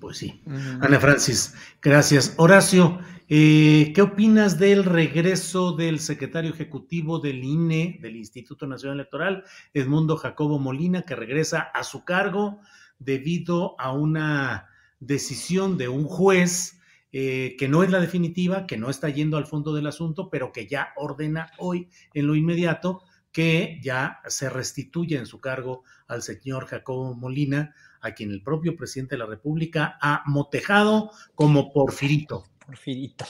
Pues 0.00 0.18
sí. 0.18 0.42
Ana 0.80 1.00
Francis, 1.00 1.54
gracias. 1.82 2.34
Horacio, 2.36 3.00
eh, 3.28 3.92
¿Qué 3.94 4.02
opinas 4.02 4.58
del 4.58 4.84
regreso 4.84 5.72
del 5.72 5.98
secretario 5.98 6.50
ejecutivo 6.50 7.20
del 7.20 7.42
INE, 7.42 7.98
del 8.02 8.16
Instituto 8.16 8.66
Nacional 8.66 8.98
Electoral, 8.98 9.44
Edmundo 9.72 10.16
Jacobo 10.16 10.58
Molina, 10.58 11.02
que 11.02 11.16
regresa 11.16 11.60
a 11.60 11.84
su 11.84 12.04
cargo 12.04 12.60
debido 12.98 13.80
a 13.80 13.92
una 13.92 14.68
decisión 15.00 15.78
de 15.78 15.88
un 15.88 16.04
juez 16.04 16.80
eh, 17.16 17.54
que 17.56 17.68
no 17.68 17.84
es 17.84 17.90
la 17.90 18.00
definitiva, 18.00 18.66
que 18.66 18.76
no 18.76 18.90
está 18.90 19.08
yendo 19.08 19.36
al 19.36 19.46
fondo 19.46 19.72
del 19.72 19.86
asunto, 19.86 20.30
pero 20.30 20.50
que 20.50 20.66
ya 20.66 20.88
ordena 20.96 21.52
hoy 21.58 21.88
en 22.12 22.26
lo 22.26 22.34
inmediato 22.34 23.04
que 23.30 23.78
ya 23.80 24.18
se 24.26 24.50
restituya 24.50 25.20
en 25.20 25.26
su 25.26 25.40
cargo 25.40 25.84
al 26.08 26.22
señor 26.22 26.66
Jacobo 26.66 27.14
Molina, 27.14 27.72
a 28.00 28.14
quien 28.14 28.32
el 28.32 28.42
propio 28.42 28.76
presidente 28.76 29.14
de 29.14 29.20
la 29.20 29.26
República 29.26 29.96
ha 30.02 30.24
motejado 30.26 31.12
como 31.36 31.72
porfirito. 31.72 32.46
Porfirito. 32.66 33.24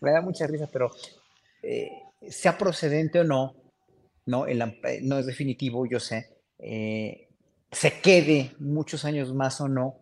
Me 0.00 0.12
da 0.12 0.20
mucha 0.20 0.46
risa, 0.46 0.68
pero 0.70 0.90
eh, 1.62 1.92
sea 2.28 2.58
procedente 2.58 3.20
o 3.20 3.24
no, 3.24 3.56
no, 4.26 4.46
eh, 4.46 5.00
no 5.02 5.18
es 5.18 5.24
definitivo, 5.24 5.86
yo 5.86 5.98
sé, 5.98 6.36
eh, 6.58 7.28
se 7.72 8.00
quede 8.02 8.52
muchos 8.58 9.06
años 9.06 9.32
más 9.32 9.62
o 9.62 9.68
no, 9.68 10.00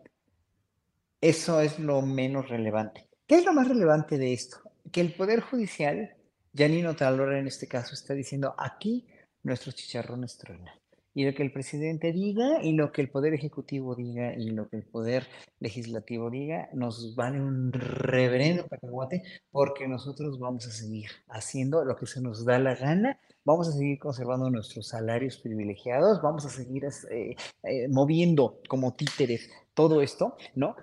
eso 1.20 1.60
es 1.60 1.78
lo 1.78 2.02
menos 2.02 2.48
relevante. 2.48 3.08
¿Qué 3.26 3.36
es 3.36 3.44
lo 3.44 3.52
más 3.52 3.68
relevante 3.68 4.18
de 4.18 4.32
esto? 4.32 4.58
Que 4.92 5.00
el 5.00 5.14
Poder 5.14 5.40
Judicial, 5.40 6.14
Janino 6.54 6.94
Talora 6.94 7.38
en 7.38 7.46
este 7.46 7.66
caso, 7.66 7.94
está 7.94 8.14
diciendo 8.14 8.54
aquí 8.58 9.06
nuestros 9.42 9.74
chicharrones 9.74 10.38
truenan 10.38 10.74
y 11.16 11.24
lo 11.24 11.34
que 11.34 11.42
el 11.42 11.50
presidente 11.50 12.12
diga 12.12 12.62
y 12.62 12.74
lo 12.74 12.92
que 12.92 13.00
el 13.00 13.08
poder 13.08 13.32
ejecutivo 13.32 13.94
diga 13.94 14.34
y 14.34 14.50
lo 14.50 14.68
que 14.68 14.76
el 14.76 14.82
poder 14.82 15.26
legislativo 15.60 16.28
diga 16.28 16.68
nos 16.74 17.14
vale 17.16 17.40
un 17.40 17.72
reverendo 17.72 18.66
cacahuate 18.68 19.22
porque 19.50 19.88
nosotros 19.88 20.38
vamos 20.38 20.66
a 20.66 20.70
seguir 20.70 21.08
haciendo 21.28 21.86
lo 21.86 21.96
que 21.96 22.04
se 22.04 22.20
nos 22.20 22.44
da 22.44 22.58
la 22.58 22.74
gana, 22.74 23.18
vamos 23.46 23.66
a 23.66 23.72
seguir 23.72 23.98
conservando 23.98 24.50
nuestros 24.50 24.88
salarios 24.88 25.38
privilegiados, 25.38 26.20
vamos 26.20 26.44
a 26.44 26.50
seguir 26.50 26.84
eh, 26.84 27.34
eh, 27.62 27.88
moviendo 27.88 28.60
como 28.68 28.92
títeres 28.92 29.48
todo 29.72 30.02
esto, 30.02 30.36
¿no? 30.54 30.76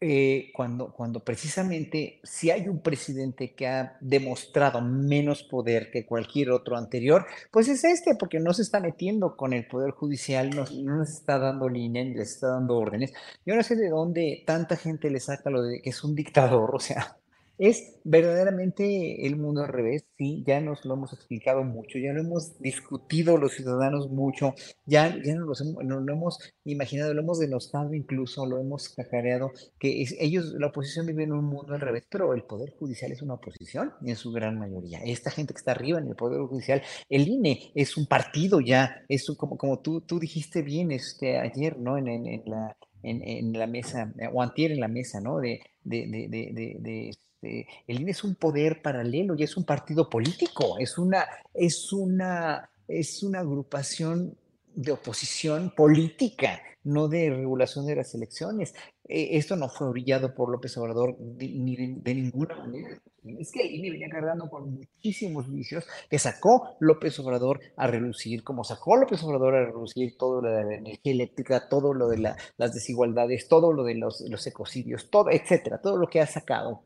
Eh, 0.00 0.52
cuando, 0.54 0.92
cuando 0.92 1.24
precisamente 1.24 2.20
si 2.22 2.52
hay 2.52 2.68
un 2.68 2.78
presidente 2.82 3.54
que 3.54 3.66
ha 3.66 3.96
demostrado 4.00 4.80
menos 4.80 5.42
poder 5.42 5.90
que 5.90 6.06
cualquier 6.06 6.52
otro 6.52 6.76
anterior, 6.76 7.26
pues 7.50 7.66
es 7.66 7.82
este, 7.82 8.14
porque 8.14 8.38
no 8.38 8.54
se 8.54 8.62
está 8.62 8.78
metiendo 8.78 9.36
con 9.36 9.52
el 9.52 9.66
poder 9.66 9.90
judicial, 9.90 10.50
no, 10.50 10.66
no 10.84 11.02
está 11.02 11.40
dando 11.40 11.68
línea 11.68 12.04
ni 12.04 12.14
les 12.14 12.30
está 12.30 12.46
dando 12.46 12.76
órdenes. 12.76 13.12
Yo 13.44 13.56
no 13.56 13.62
sé 13.64 13.74
de 13.74 13.88
dónde 13.88 14.44
tanta 14.46 14.76
gente 14.76 15.10
le 15.10 15.18
saca 15.18 15.50
lo 15.50 15.62
de 15.62 15.82
que 15.82 15.90
es 15.90 16.04
un 16.04 16.14
dictador, 16.14 16.74
o 16.76 16.80
sea, 16.80 17.16
es 17.58 17.98
verdaderamente 18.04 19.26
el 19.26 19.36
mundo 19.36 19.62
al 19.62 19.68
revés, 19.68 20.04
sí, 20.16 20.44
ya 20.46 20.60
nos 20.60 20.84
lo 20.84 20.94
hemos 20.94 21.12
explicado 21.12 21.64
mucho, 21.64 21.98
ya 21.98 22.12
lo 22.12 22.20
hemos 22.20 22.58
discutido 22.60 23.36
los 23.36 23.52
ciudadanos 23.52 24.08
mucho, 24.08 24.54
ya, 24.86 25.14
ya 25.22 25.34
nos, 25.34 25.60
lo 25.60 26.12
hemos 26.12 26.38
imaginado, 26.64 27.12
lo 27.12 27.22
hemos 27.22 27.40
denostado 27.40 27.92
incluso, 27.94 28.46
lo 28.46 28.58
hemos 28.58 28.88
cacareado, 28.90 29.50
que 29.78 30.04
ellos, 30.20 30.54
la 30.58 30.68
oposición 30.68 31.06
vive 31.06 31.24
en 31.24 31.32
un 31.32 31.44
mundo 31.44 31.74
al 31.74 31.80
revés, 31.80 32.04
pero 32.08 32.32
el 32.32 32.44
Poder 32.44 32.70
Judicial 32.78 33.10
es 33.12 33.22
una 33.22 33.34
oposición 33.34 33.92
en 34.04 34.16
su 34.16 34.30
gran 34.30 34.58
mayoría. 34.58 35.00
Esta 35.04 35.30
gente 35.30 35.52
que 35.52 35.58
está 35.58 35.72
arriba 35.72 35.98
en 35.98 36.06
el 36.08 36.16
Poder 36.16 36.40
Judicial, 36.40 36.82
el 37.08 37.28
INE 37.28 37.72
es 37.74 37.96
un 37.96 38.06
partido 38.06 38.60
ya, 38.60 39.02
es 39.08 39.26
como, 39.36 39.58
como 39.58 39.80
tú, 39.80 40.00
tú 40.02 40.18
dijiste 40.20 40.62
bien 40.62 40.92
este, 40.92 41.38
ayer, 41.38 41.78
¿no? 41.78 41.98
En, 41.98 42.08
en, 42.08 42.42
la, 42.46 42.76
en, 43.02 43.52
la 43.52 43.66
mesa, 43.66 44.14
o 44.32 44.42
antier 44.42 44.70
en 44.70 44.80
la 44.80 44.88
mesa, 44.88 45.20
¿no? 45.20 45.38
De, 45.38 45.60
de, 45.82 46.06
de, 46.06 46.76
de 46.80 47.10
este, 47.40 47.68
el 47.86 48.00
INE 48.00 48.10
es 48.10 48.24
un 48.24 48.34
poder 48.34 48.82
paralelo 48.82 49.34
y 49.36 49.42
es 49.42 49.56
un 49.56 49.64
partido 49.64 50.08
político, 50.08 50.78
es 50.78 50.98
una, 50.98 51.26
es 51.54 51.92
una, 51.92 52.70
es 52.86 53.22
una 53.22 53.40
agrupación 53.40 54.36
de 54.74 54.92
oposición 54.92 55.72
política, 55.76 56.60
no 56.84 57.08
de 57.08 57.30
regulación 57.30 57.86
de 57.86 57.96
las 57.96 58.14
elecciones. 58.14 58.74
Eh, 59.08 59.38
esto 59.38 59.56
no 59.56 59.68
fue 59.68 59.88
orillado 59.88 60.34
por 60.34 60.50
López 60.50 60.76
Obrador 60.76 61.16
ni 61.18 61.76
de, 61.76 62.14
ninguna 62.14 62.56
manera. 62.56 63.00
Es 63.38 63.50
que 63.50 63.62
el 63.62 63.74
INE 63.74 63.90
venía 63.90 64.08
cargando 64.08 64.48
con 64.48 64.74
muchísimos 64.74 65.50
vicios 65.52 65.86
que 66.08 66.18
sacó 66.18 66.76
López 66.80 67.18
Obrador 67.18 67.60
a 67.76 67.86
relucir, 67.86 68.44
como 68.44 68.64
sacó 68.64 68.96
López 68.96 69.22
Obrador 69.22 69.54
a 69.54 69.66
relucir 69.66 70.16
todo 70.16 70.40
lo 70.40 70.50
de 70.50 70.64
la 70.64 70.74
energía 70.76 71.12
eléctrica, 71.12 71.68
todo 71.68 71.92
lo 71.94 72.08
de 72.08 72.18
las 72.18 72.74
desigualdades, 72.74 73.48
todo 73.48 73.72
lo 73.72 73.84
de 73.84 73.96
los, 73.96 74.20
los, 74.22 74.46
ecocidios, 74.46 75.10
todo, 75.10 75.30
etcétera, 75.30 75.80
todo 75.80 75.96
lo 75.96 76.08
que 76.08 76.20
ha 76.20 76.26
sacado 76.26 76.82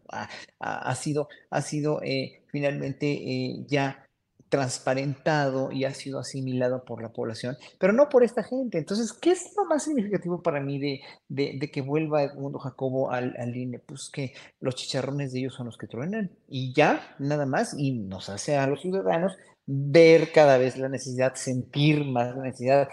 ha, 0.58 0.94
sido, 0.94 1.28
ha 1.50 1.62
sido 1.62 2.00
eh, 2.02 2.42
finalmente 2.46 3.06
eh, 3.06 3.64
ya 3.66 4.08
transparentado 4.52 5.72
y 5.72 5.84
ha 5.84 5.94
sido 5.94 6.18
asimilado 6.18 6.84
por 6.84 7.00
la 7.00 7.10
población, 7.10 7.56
pero 7.78 7.94
no 7.94 8.10
por 8.10 8.22
esta 8.22 8.42
gente. 8.42 8.76
Entonces, 8.76 9.14
¿qué 9.14 9.30
es 9.30 9.54
lo 9.56 9.64
más 9.64 9.84
significativo 9.84 10.42
para 10.42 10.60
mí 10.60 10.78
de, 10.78 11.00
de, 11.30 11.70
que 11.70 11.80
vuelva 11.80 12.22
Edmundo 12.22 12.58
Jacobo 12.58 13.10
al, 13.10 13.34
al, 13.38 13.56
INE? 13.56 13.78
Pues 13.78 14.10
que 14.12 14.34
los 14.60 14.74
chicharrones 14.74 15.32
de 15.32 15.38
ellos 15.38 15.54
son 15.54 15.68
los 15.68 15.78
que 15.78 15.86
truenan 15.86 16.32
y 16.48 16.74
ya, 16.74 17.16
nada 17.18 17.46
más, 17.46 17.74
y 17.78 17.92
nos 17.92 18.28
hace 18.28 18.58
a 18.58 18.66
los 18.66 18.82
ciudadanos 18.82 19.38
ver 19.64 20.32
cada 20.32 20.58
vez 20.58 20.76
la 20.76 20.90
necesidad, 20.90 21.34
sentir 21.34 22.04
más 22.04 22.36
la 22.36 22.42
necesidad 22.42 22.88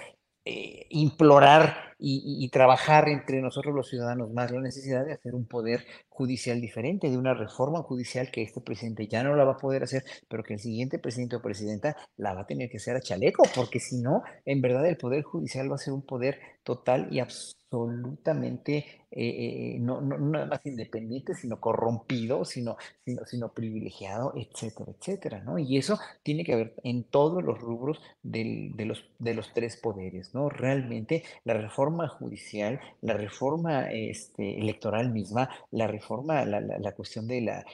eh, 0.45 0.87
implorar 0.89 1.89
y, 1.99 2.49
trabajar 2.49 3.09
entre 3.09 3.41
nosotros 3.41 3.75
los 3.75 3.89
ciudadanos 3.89 4.31
más 4.31 4.51
la 4.51 4.61
necesidad 4.61 5.05
de 5.05 5.13
hacer 5.13 5.35
un 5.35 5.45
poder 5.45 5.85
judicial 6.07 6.61
diferente, 6.61 7.09
de 7.09 7.17
una 7.17 7.33
reforma 7.33 7.83
judicial 7.83 8.31
que 8.31 8.41
este 8.41 8.61
presidente 8.61 9.07
ya 9.07 9.21
no 9.21 9.35
la 9.35 9.43
va 9.43 9.53
a 9.53 9.57
poder 9.57 9.83
hacer, 9.83 10.03
pero 10.29 10.43
que 10.43 10.53
el 10.53 10.59
siguiente 10.59 10.97
presidente 10.97 11.35
o 11.35 11.41
presidenta 11.41 11.97
la 12.17 12.33
va 12.33 12.41
a 12.41 12.47
tener 12.47 12.69
que 12.69 12.77
hacer 12.77 12.95
a 12.95 13.01
chaleco, 13.01 13.43
porque 13.53 13.79
si 13.79 14.01
no, 14.01 14.23
en 14.45 14.61
verdad 14.61 14.87
el 14.87 14.97
poder 14.97 15.23
judicial 15.23 15.69
va 15.69 15.75
a 15.75 15.79
ser 15.79 15.93
un 15.93 16.05
poder 16.05 16.39
total 16.63 17.09
y 17.11 17.19
absoluto 17.19 17.58
absolutamente 17.69 18.77
eh, 19.11 19.75
eh, 19.75 19.77
no, 19.79 20.01
no, 20.01 20.17
nada 20.17 20.45
más 20.45 20.65
independiente, 20.65 21.33
sino 21.35 21.59
corrompido, 21.59 22.45
sino, 22.45 22.77
sino, 23.25 23.53
privilegiado, 23.53 24.33
etcétera, 24.35 24.91
etcétera, 24.97 25.39
¿no? 25.43 25.57
Y 25.57 25.77
eso 25.77 25.99
tiene 26.23 26.43
que 26.43 26.53
haber 26.53 26.73
en 26.83 27.03
todos 27.03 27.43
los 27.43 27.59
rubros 27.59 27.99
del, 28.23 28.75
de, 28.75 28.85
los, 28.85 29.05
de 29.19 29.33
los 29.33 29.53
tres 29.53 29.77
poderes, 29.77 30.33
¿no? 30.33 30.49
Realmente 30.49 31.23
la 31.43 31.53
reforma 31.55 32.07
judicial, 32.07 32.79
la 33.01 33.13
reforma 33.13 33.91
este, 33.91 34.59
electoral 34.59 35.11
misma, 35.11 35.49
la 35.71 35.87
reforma, 35.87 36.45
la, 36.45 36.61
la, 36.61 36.91
cuestión 36.93 37.27
de 37.27 37.41
la, 37.41 37.65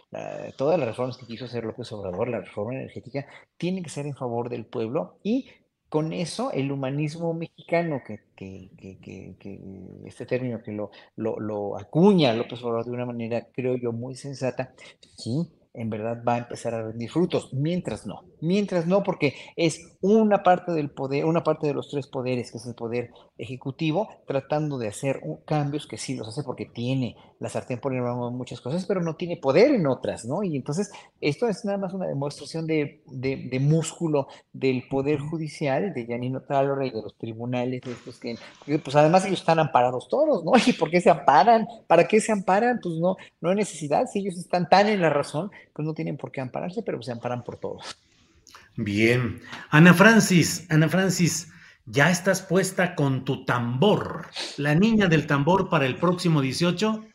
todas 0.58 0.80
las 0.80 0.88
reformas 0.88 1.18
que 1.18 1.26
quiso 1.26 1.46
hacer 1.46 1.64
López 1.64 1.92
Obrador, 1.92 2.30
la 2.30 2.42
reforma 2.42 2.76
energética, 2.76 3.28
tiene 3.58 3.82
que 3.82 3.90
ser 3.90 4.06
en 4.06 4.16
favor 4.16 4.50
del 4.50 4.66
pueblo 4.66 5.20
y 5.24 5.50
con 5.90 6.14
eso 6.14 6.52
el 6.52 6.72
humanismo 6.72 7.34
mexicano, 7.34 8.02
que, 8.06 8.22
que, 8.36 8.70
que, 8.78 9.36
que 9.40 9.60
este 10.06 10.26
término 10.26 10.62
que 10.62 10.72
lo, 10.72 10.92
lo, 11.16 11.40
lo 11.40 11.78
acuña 11.78 12.34
López 12.34 12.62
Obrador 12.64 12.86
de 12.86 12.92
una 12.92 13.06
manera, 13.06 13.48
creo 13.54 13.76
yo, 13.78 13.92
muy 13.92 14.16
sensata, 14.16 14.74
sí, 15.18 15.48
en 15.76 15.90
verdad 15.90 16.24
va 16.28 16.36
a 16.36 16.40
empezar 16.40 16.74
a 16.74 16.84
rendir 16.84 17.10
frutos, 17.10 17.54
mientras 17.54 18.08
no, 18.08 18.24
mientras 18.42 18.88
no, 18.88 19.04
porque 19.04 19.36
es 19.56 19.98
una 20.02 20.42
parte 20.42 20.72
del 20.72 20.90
poder, 20.90 21.26
una 21.26 21.44
parte 21.44 21.68
de 21.68 21.74
los 21.74 21.90
tres 21.90 22.08
poderes, 22.08 22.52
que 22.52 22.58
es 22.58 22.66
el 22.66 22.76
poder 22.76 23.12
ejecutivo, 23.38 24.08
tratando 24.26 24.78
de 24.78 24.88
hacer 24.88 25.22
cambios 25.46 25.86
que 25.86 25.98
sí 25.98 26.16
los 26.16 26.28
hace 26.30 26.44
porque 26.44 26.66
tiene 26.66 27.18
la 27.40 27.50
sartén 27.50 27.80
por 27.80 27.94
el 27.94 28.02
muchas 28.32 28.62
cosas, 28.62 28.86
pero 28.86 29.02
no 29.02 29.16
tiene 29.16 29.38
poder 29.38 29.72
en 29.72 29.88
otras, 29.88 30.26
¿no? 30.26 30.44
Y 30.44 30.56
entonces 30.56 30.92
esto 31.20 31.48
es 31.48 31.66
nada 31.66 31.78
más 31.78 31.94
una 31.94 32.08
demostración 32.08 32.66
de, 32.66 33.04
de, 33.08 33.60
músculo 33.60 34.28
del 34.54 34.88
poder 34.88 35.20
judicial, 35.20 35.94
de 35.94 36.06
Janino 36.06 36.42
Talora 36.42 36.86
y 36.86 36.92
de 36.92 37.02
los 37.02 37.18
tribunales, 37.18 37.82
de 37.82 37.92
estos 37.92 38.20
que, 38.20 38.38
pues 38.80 38.96
además 38.96 39.26
ellos 39.26 39.40
están 39.40 39.60
amparados 39.60 40.08
todos, 40.08 40.44
¿no? 40.46 40.54
¿Y 40.66 40.74
por 40.74 40.90
qué 40.90 41.02
se 41.02 41.10
amparan? 41.10 41.68
¿Para 41.88 42.08
qué 42.08 42.22
se 42.22 42.32
amparan? 42.32 42.80
Pues 42.82 42.96
no, 42.96 43.18
no 43.42 43.50
hay 43.50 43.56
necesidad, 43.56 44.06
si 44.06 44.20
ellos 44.20 44.38
están 44.38 44.70
tan 44.70 44.88
en 44.88 45.02
la 45.02 45.10
razón, 45.10 45.52
pues 45.74 45.86
no 45.86 45.94
tienen 45.94 46.18
por 46.18 46.32
qué 46.32 46.42
ampararse, 46.42 46.84
pero 46.84 47.02
se 47.02 47.12
amparan 47.12 47.44
por 47.44 47.58
todos. 47.58 47.98
Bien. 48.78 49.42
Ana 49.70 49.94
Francis, 49.94 50.68
Ana 50.70 50.90
Francis, 50.90 51.50
ya 51.86 52.10
estás 52.10 52.42
puesta 52.42 52.96
con 52.96 53.26
tu 53.26 53.46
tambor, 53.46 54.28
la 54.58 54.74
niña 54.74 55.08
del 55.08 55.28
tambor 55.28 55.70
para 55.70 55.86
el 55.86 55.98
próximo 55.98 56.42
18. 56.42 57.06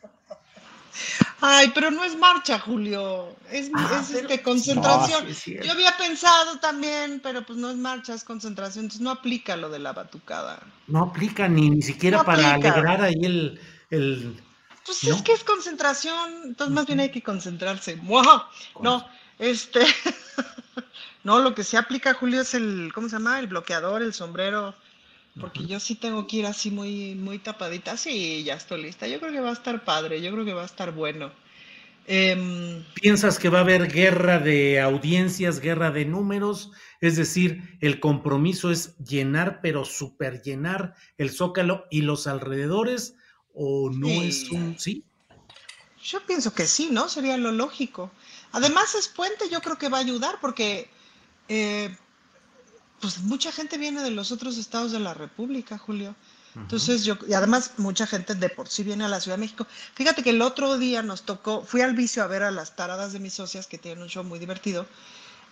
Ay, 1.39 1.71
pero 1.73 1.91
no 1.91 2.03
es 2.03 2.17
marcha, 2.17 2.59
Julio. 2.59 3.35
Es, 3.49 3.69
ah, 3.73 4.01
este, 4.01 4.41
concentración. 4.41 5.27
Yo 5.63 5.71
había 5.71 5.95
pensado 5.97 6.59
también, 6.59 7.19
pero 7.23 7.45
pues 7.45 7.57
no 7.57 7.69
es 7.69 7.77
marcha, 7.77 8.13
es 8.13 8.23
concentración. 8.23 8.85
Entonces 8.85 9.01
no 9.01 9.11
aplica 9.11 9.55
lo 9.57 9.69
de 9.69 9.79
la 9.79 9.93
batucada. 9.93 10.61
No 10.87 11.03
aplica 11.03 11.47
ni, 11.47 11.69
ni 11.69 11.81
siquiera 11.81 12.23
para 12.23 12.53
alegrar 12.53 13.01
ahí 13.01 13.15
el, 13.23 13.59
el 13.89 14.41
pues 14.85 15.03
es 15.03 15.21
que 15.21 15.33
es 15.33 15.43
concentración, 15.43 16.41
entonces 16.43 16.73
más 16.73 16.85
bien 16.87 16.99
hay 16.99 17.11
que 17.11 17.21
concentrarse. 17.21 17.99
No, 18.81 19.07
este, 19.37 19.81
no, 21.23 21.39
lo 21.39 21.53
que 21.53 21.63
se 21.63 21.77
aplica, 21.77 22.13
Julio, 22.13 22.41
es 22.41 22.53
el, 22.55 22.91
¿cómo 22.93 23.07
se 23.07 23.15
llama? 23.15 23.39
El 23.39 23.47
bloqueador, 23.47 24.01
el 24.01 24.13
sombrero, 24.13 24.75
porque 25.39 25.65
yo 25.65 25.79
sí 25.79 25.95
tengo 25.95 26.27
que 26.27 26.37
ir 26.37 26.45
así 26.45 26.71
muy, 26.71 27.15
muy 27.15 27.39
tapadita. 27.39 27.95
Sí, 27.97 28.43
ya 28.43 28.55
estoy 28.55 28.83
lista. 28.83 29.07
Yo 29.07 29.19
creo 29.19 29.31
que 29.31 29.39
va 29.39 29.49
a 29.49 29.53
estar 29.53 29.83
padre, 29.85 30.21
yo 30.21 30.31
creo 30.31 30.45
que 30.45 30.53
va 30.53 30.63
a 30.63 30.65
estar 30.65 30.91
bueno. 30.91 31.31
Em, 32.07 32.83
¿Piensas 32.95 33.37
que 33.39 33.49
va 33.49 33.59
a 33.59 33.61
haber 33.61 33.91
guerra 33.91 34.39
de 34.39 34.81
audiencias, 34.81 35.59
guerra 35.59 35.91
de 35.91 36.05
números? 36.05 36.71
Es 36.99 37.15
decir, 37.15 37.77
el 37.79 37.99
compromiso 37.99 38.71
es 38.71 38.97
llenar, 38.97 39.61
pero 39.61 39.85
super 39.85 40.41
llenar 40.41 40.95
el 41.17 41.29
zócalo 41.29 41.85
y 41.91 42.01
los 42.01 42.27
alrededores 42.27 43.15
o 43.53 43.89
no 43.91 44.07
es 44.07 44.49
un 44.49 44.79
sí? 44.79 45.03
Yo 46.03 46.25
pienso 46.25 46.53
que 46.53 46.65
sí, 46.65 46.89
¿no? 46.91 47.07
Sería 47.07 47.37
lo 47.37 47.51
lógico. 47.51 48.11
Además 48.51 48.95
es 48.95 49.07
puente, 49.07 49.49
yo 49.49 49.61
creo 49.61 49.77
que 49.77 49.89
va 49.89 49.99
a 49.99 50.01
ayudar 50.01 50.39
porque 50.41 50.89
eh, 51.47 51.95
pues 53.01 53.19
mucha 53.19 53.51
gente 53.51 53.77
viene 53.77 54.01
de 54.01 54.11
los 54.11 54.31
otros 54.31 54.57
estados 54.57 54.91
de 54.91 54.99
la 54.99 55.13
República, 55.13 55.77
Julio. 55.77 56.15
Entonces 56.55 57.05
yo, 57.05 57.17
y 57.27 57.33
además 57.33 57.73
mucha 57.77 58.05
gente 58.05 58.35
de 58.35 58.49
por 58.49 58.67
sí 58.67 58.83
viene 58.83 59.05
a 59.05 59.07
la 59.07 59.21
Ciudad 59.21 59.37
de 59.37 59.41
México. 59.41 59.65
Fíjate 59.95 60.21
que 60.21 60.31
el 60.31 60.41
otro 60.41 60.77
día 60.77 61.01
nos 61.01 61.23
tocó, 61.23 61.63
fui 61.63 61.81
al 61.81 61.95
vicio 61.95 62.23
a 62.23 62.27
ver 62.27 62.43
a 62.43 62.51
las 62.51 62.75
taradas 62.75 63.13
de 63.13 63.19
mis 63.19 63.33
socias 63.33 63.67
que 63.67 63.77
tienen 63.77 64.03
un 64.03 64.09
show 64.09 64.23
muy 64.23 64.37
divertido. 64.37 64.85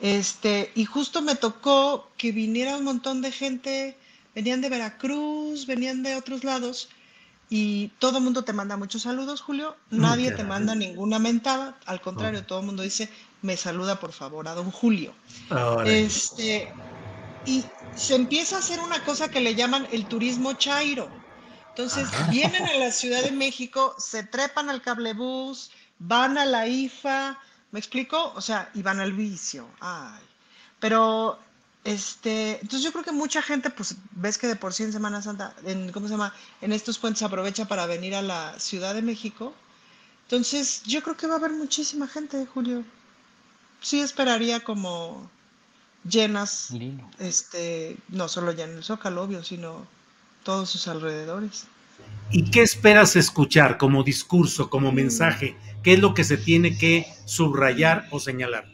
Este, 0.02 0.72
y 0.76 0.86
justo 0.86 1.22
me 1.22 1.36
tocó 1.36 2.10
que 2.18 2.32
viniera 2.32 2.78
un 2.78 2.84
montón 2.84 3.22
de 3.22 3.32
gente, 3.32 3.98
venían 4.36 4.62
de 4.62 4.70
Veracruz, 4.70 5.66
venían 5.66 6.04
de 6.04 6.16
otros 6.16 6.44
lados, 6.44 6.90
y 7.50 7.88
todo 8.00 8.20
el 8.20 8.24
mundo 8.24 8.44
te 8.44 8.54
manda 8.54 8.78
muchos 8.78 9.02
saludos, 9.02 9.42
Julio. 9.42 9.76
Nadie 9.90 10.32
te 10.32 10.44
manda 10.44 10.76
ninguna 10.76 11.18
mentada. 11.18 11.80
Al 11.86 12.00
contrario, 12.00 12.46
todo 12.46 12.60
el 12.60 12.66
mundo 12.68 12.84
dice, 12.84 13.10
me 13.42 13.58
saluda 13.58 14.00
por 14.00 14.12
favor 14.12 14.48
a 14.48 14.54
don 14.54 14.70
Julio. 14.70 15.14
Este, 15.86 16.72
y 17.50 17.66
se 17.96 18.14
empieza 18.14 18.58
a 18.58 18.60
hacer 18.60 18.80
una 18.80 19.04
cosa 19.04 19.30
que 19.30 19.42
le 19.42 19.56
llaman 19.56 19.88
el 19.92 20.06
turismo 20.06 20.54
chairo. 20.54 21.10
Entonces, 21.70 22.08
vienen 22.30 22.64
a 22.64 22.76
la 22.76 22.92
Ciudad 23.00 23.24
de 23.24 23.32
México, 23.32 23.96
se 23.98 24.24
trepan 24.24 24.70
al 24.70 24.84
cablebús, 24.84 25.72
van 25.98 26.38
a 26.38 26.46
la 26.46 26.68
IFA, 26.68 27.40
¿me 27.72 27.80
explico? 27.80 28.34
O 28.36 28.42
sea, 28.42 28.70
y 28.76 28.84
van 28.84 29.00
al 29.00 29.14
vicio. 29.14 29.68
Ay. 29.80 30.22
Pero 30.80 31.40
este, 31.84 32.60
entonces 32.62 32.84
yo 32.84 32.92
creo 32.92 33.04
que 33.04 33.12
mucha 33.12 33.42
gente, 33.42 33.72
pues 33.72 33.96
ves 34.12 34.38
que 34.38 34.48
de 34.48 34.56
por 34.56 34.72
sí 34.74 34.84
en 34.84 34.94
Semana 34.94 35.24
Santa, 35.24 35.56
en, 35.66 35.92
¿cómo 35.92 36.08
se 36.08 36.14
llama? 36.14 36.34
En 36.62 36.72
estos 36.72 37.00
puentes 37.00 37.24
aprovecha 37.24 37.66
para 37.66 37.88
venir 37.88 38.14
a 38.14 38.22
la 38.22 38.60
Ciudad 38.60 38.94
de 38.94 39.02
México. 39.02 39.56
Entonces 40.24 40.84
yo 40.84 41.02
creo 41.02 41.18
que 41.18 41.26
va 41.26 41.34
a 41.34 41.38
haber 41.38 41.52
muchísima 41.52 42.08
gente, 42.08 42.46
Julio. 42.46 42.84
Sí 43.82 44.02
esperaría 44.02 44.60
como 44.64 45.32
llenas, 46.04 46.70
este, 47.20 47.98
no 48.10 48.28
solo 48.28 48.52
ya 48.52 48.66
en 48.66 48.78
el 48.78 48.84
Zócalo, 48.84 49.24
obvio, 49.24 49.44
sino 49.44 49.88
todos 50.44 50.70
sus 50.70 50.88
alrededores. 50.88 51.66
¿Y 52.32 52.50
qué 52.52 52.62
esperas 52.62 53.16
escuchar 53.16 53.78
como 53.78 54.04
discurso, 54.04 54.70
como 54.70 54.92
mensaje? 54.92 55.58
¿Qué 55.84 55.94
es 55.94 56.00
lo 56.00 56.14
que 56.14 56.24
se 56.24 56.38
tiene 56.38 56.78
que 56.78 57.08
subrayar 57.26 58.08
o 58.12 58.20
señalar? 58.20 58.66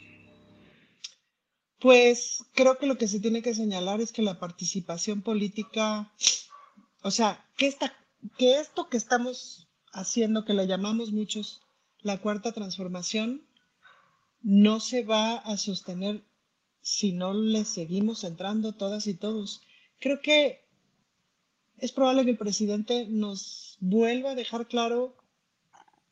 Pues 1.80 2.44
creo 2.54 2.78
que 2.78 2.88
lo 2.88 2.98
que 2.98 3.08
se 3.08 3.20
tiene 3.20 3.42
que 3.42 3.54
señalar 3.54 4.02
es 4.02 4.12
que 4.12 4.22
la 4.22 4.40
participación 4.40 5.22
política, 5.22 6.12
o 7.02 7.12
sea, 7.12 7.46
que, 7.58 7.68
esta, 7.68 7.94
que 8.38 8.60
esto 8.60 8.90
que 8.90 8.98
estamos 8.98 9.68
haciendo, 9.94 10.46
que 10.46 10.54
le 10.54 10.68
llamamos 10.68 11.12
muchos 11.12 11.62
la 12.02 12.18
cuarta 12.18 12.52
transformación, 12.52 13.48
no 14.42 14.80
se 14.80 15.04
va 15.04 15.38
a 15.38 15.58
sostener 15.58 16.24
si 16.86 17.14
no 17.14 17.34
le 17.34 17.66
seguimos 17.66 18.24
entrando 18.24 18.74
todas 18.74 19.08
y 19.08 19.16
todos. 19.16 19.64
Creo 20.00 20.22
que 20.22 20.64
es 21.80 21.92
probable 21.92 22.26
que 22.26 22.32
el 22.32 22.38
presidente 22.38 23.08
nos 23.10 23.78
vuelva 23.80 24.32
a 24.32 24.36
dejar 24.36 24.68
claro, 24.68 25.18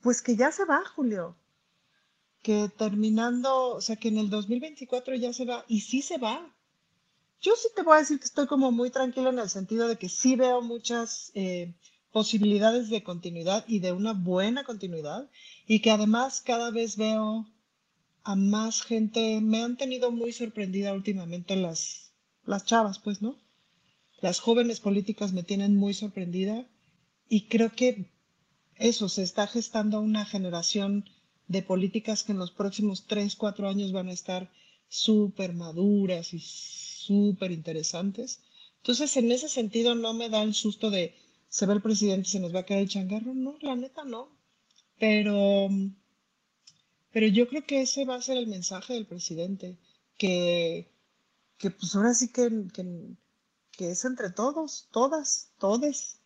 pues 0.01 0.24
que 0.24 0.36
ya 0.36 0.51
se 0.51 0.65
va, 0.65 0.84
Julio, 0.95 1.38
que 2.41 2.69
terminando, 2.76 3.76
o 3.76 3.82
sea, 3.82 3.97
que 3.97 4.07
en 4.07 4.17
el 4.17 4.32
2024 4.32 5.13
ya 5.13 5.32
se 5.32 5.45
va, 5.45 5.63
y 5.67 5.82
sí 5.82 6.01
se 6.01 6.17
va. 6.17 6.51
Yo 7.39 7.55
sí 7.55 7.67
te 7.76 7.84
voy 7.84 7.97
a 7.97 7.99
decir 7.99 8.17
que 8.17 8.26
estoy 8.26 8.47
como 8.47 8.71
muy 8.71 8.89
tranquilo 8.89 9.30
en 9.30 9.38
el 9.38 9.49
sentido 9.51 9.88
de 9.88 9.97
que 9.97 10.09
sí 10.09 10.36
veo 10.36 10.63
muchas 10.63 11.32
eh, 11.36 11.76
posibilidades 12.11 12.89
de 12.89 13.03
continuidad 13.03 13.63
y 13.67 13.78
de 13.78 13.91
una 13.91 14.13
buena 14.13 14.63
continuidad, 14.63 15.30
y 15.67 15.82
que 15.82 15.91
además 15.91 16.41
cada 16.41 16.71
vez 16.71 16.97
veo 16.97 17.45
a 18.24 18.36
más 18.36 18.82
gente, 18.82 19.41
me 19.41 19.61
han 19.61 19.78
tenido 19.78 20.11
muy 20.11 20.32
sorprendida 20.32 20.93
últimamente 20.93 21.55
las, 21.55 22.13
las 22.45 22.65
chavas, 22.65 22.99
pues, 22.99 23.21
¿no? 23.21 23.38
Las 24.21 24.39
jóvenes 24.39 24.80
políticas 24.80 25.34
me 25.34 25.43
tienen 25.43 25.76
muy 25.76 25.93
sorprendida 25.93 26.65
y 27.28 27.47
creo 27.47 27.71
que 27.74 28.11
eso, 28.76 29.09
se 29.09 29.24
está 29.24 29.47
gestando 29.47 29.99
una 29.99 30.26
generación 30.26 31.05
de 31.47 31.61
políticas 31.61 32.24
que 32.24 32.32
en 32.32 32.39
los 32.39 32.51
próximos 32.51 33.05
tres, 33.07 33.36
cuatro 33.36 33.67
años 33.67 33.91
van 33.91 34.07
a 34.07 34.13
estar 34.13 34.49
súper 34.88 35.53
maduras 35.53 36.34
y 36.34 36.39
súper 36.39 37.51
interesantes. 37.51 38.41
Entonces, 38.78 39.15
en 39.17 39.32
ese 39.32 39.49
sentido, 39.49 39.95
no 39.95 40.13
me 40.13 40.30
da 40.30 40.43
el 40.43 40.53
susto 40.53 40.89
de 40.89 41.15
se 41.49 41.67
ve 41.67 41.74
el 41.74 41.82
presidente 41.84 42.30
se 42.30 42.39
nos 42.39 42.53
va 42.53 42.61
a 42.61 42.65
caer 42.65 42.82
el 42.82 42.89
changarro. 42.89 43.34
No, 43.36 43.57
la 43.61 43.76
neta 43.76 44.03
no. 44.03 44.30
Pero, 44.97 45.69
pero 47.14 47.28
yo 47.28 47.47
creo 47.47 47.64
que 47.66 47.84
ese 47.84 48.05
va 48.05 48.16
a 48.16 48.22
ser 48.22 48.38
el 48.38 48.47
mensaje 48.47 48.93
del 48.93 49.05
presidente, 49.05 49.78
que, 50.18 50.91
que 51.57 51.72
pues 51.72 51.95
ahora 51.95 52.14
sí 52.14 52.34
que, 52.34 52.49
que, 53.72 53.91
es 53.91 54.03
entre 54.03 54.32
todos, 54.32 54.89
todas, 54.91 55.53
todes. 55.59 56.20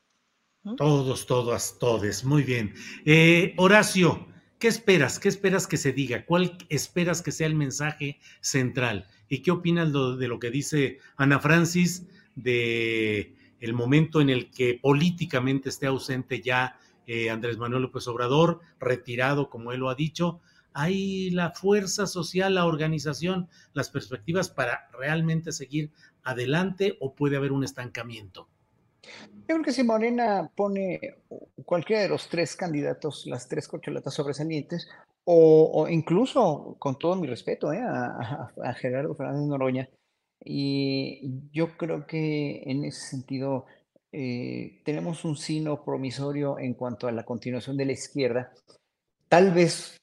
Todos, 0.78 1.28
todas, 1.28 1.78
todes. 1.80 2.24
Muy 2.26 2.44
bien. 2.44 2.74
Eh, 3.06 3.54
Horacio, 3.58 4.28
¿Qué 4.60 4.68
esperas? 4.68 5.20
¿Qué 5.20 5.30
esperas 5.30 5.68
que 5.68 5.78
se 5.78 5.94
diga? 5.94 6.26
¿Cuál 6.26 6.58
esperas 6.70 7.22
que 7.22 7.32
sea 7.32 7.46
el 7.46 7.54
mensaje 7.54 8.20
central? 8.42 9.08
¿Y 9.30 9.44
qué 9.44 9.52
opinas 9.52 9.94
de 9.94 10.28
lo 10.28 10.40
que 10.40 10.50
dice 10.50 10.98
Ana 11.16 11.40
Francis 11.40 12.08
de 12.36 13.36
el 13.60 13.74
momento 13.74 14.20
en 14.20 14.32
el 14.32 14.50
que 14.50 14.80
políticamente 14.82 15.70
esté 15.70 15.86
ausente 15.86 16.42
ya 16.42 16.80
eh, 17.06 17.30
Andrés 17.30 17.58
Manuel 17.58 17.84
López 17.84 18.08
Obrador, 18.08 18.62
retirado 18.80 19.50
como 19.50 19.72
él 19.72 19.80
lo 19.80 19.90
ha 19.90 19.96
dicho, 19.96 20.42
hay 20.78 21.32
la 21.32 21.52
fuerza 21.52 22.06
social, 22.06 22.54
la 22.54 22.68
organización, 22.68 23.50
las 23.74 23.90
perspectivas 23.90 24.50
para 24.50 24.88
realmente 24.94 25.52
seguir 25.52 25.90
adelante 26.24 26.98
o 27.00 27.16
puede 27.16 27.36
haber 27.36 27.52
un 27.52 27.64
estancamiento? 27.64 28.48
Yo 29.02 29.56
creo 29.56 29.64
que 29.64 29.72
si 29.72 29.84
Morena 29.84 30.52
pone 30.56 31.16
cualquiera 31.66 32.04
de 32.04 32.10
los 32.10 32.30
tres 32.30 32.56
candidatos, 32.56 33.26
las 33.26 33.48
tres 33.48 33.68
corcholatas 33.68 34.14
sobresalientes, 34.14 34.88
o, 35.26 35.88
incluso, 35.90 36.76
con 36.78 36.98
todo 37.00 37.16
mi 37.16 37.28
respeto 37.28 37.74
eh, 37.74 37.82
a, 37.82 38.74
Gerardo 38.76 39.16
Fernández 39.16 39.48
Noroña, 39.48 39.90
y 40.46 41.50
yo 41.52 41.76
creo 41.76 42.06
que 42.06 42.62
en 42.68 42.86
ese 42.86 43.10
sentido 43.10 43.66
eh, 44.12 44.80
tenemos 44.86 45.26
un 45.26 45.36
sino 45.36 45.84
promisorio 45.84 46.60
en 46.60 46.76
cuanto 46.76 47.08
a 47.08 47.12
la 47.12 47.26
continuación 47.26 47.76
de 47.78 47.86
la 47.86 47.94
izquierda, 47.94 48.54
tal 49.28 49.52
vez 49.52 49.98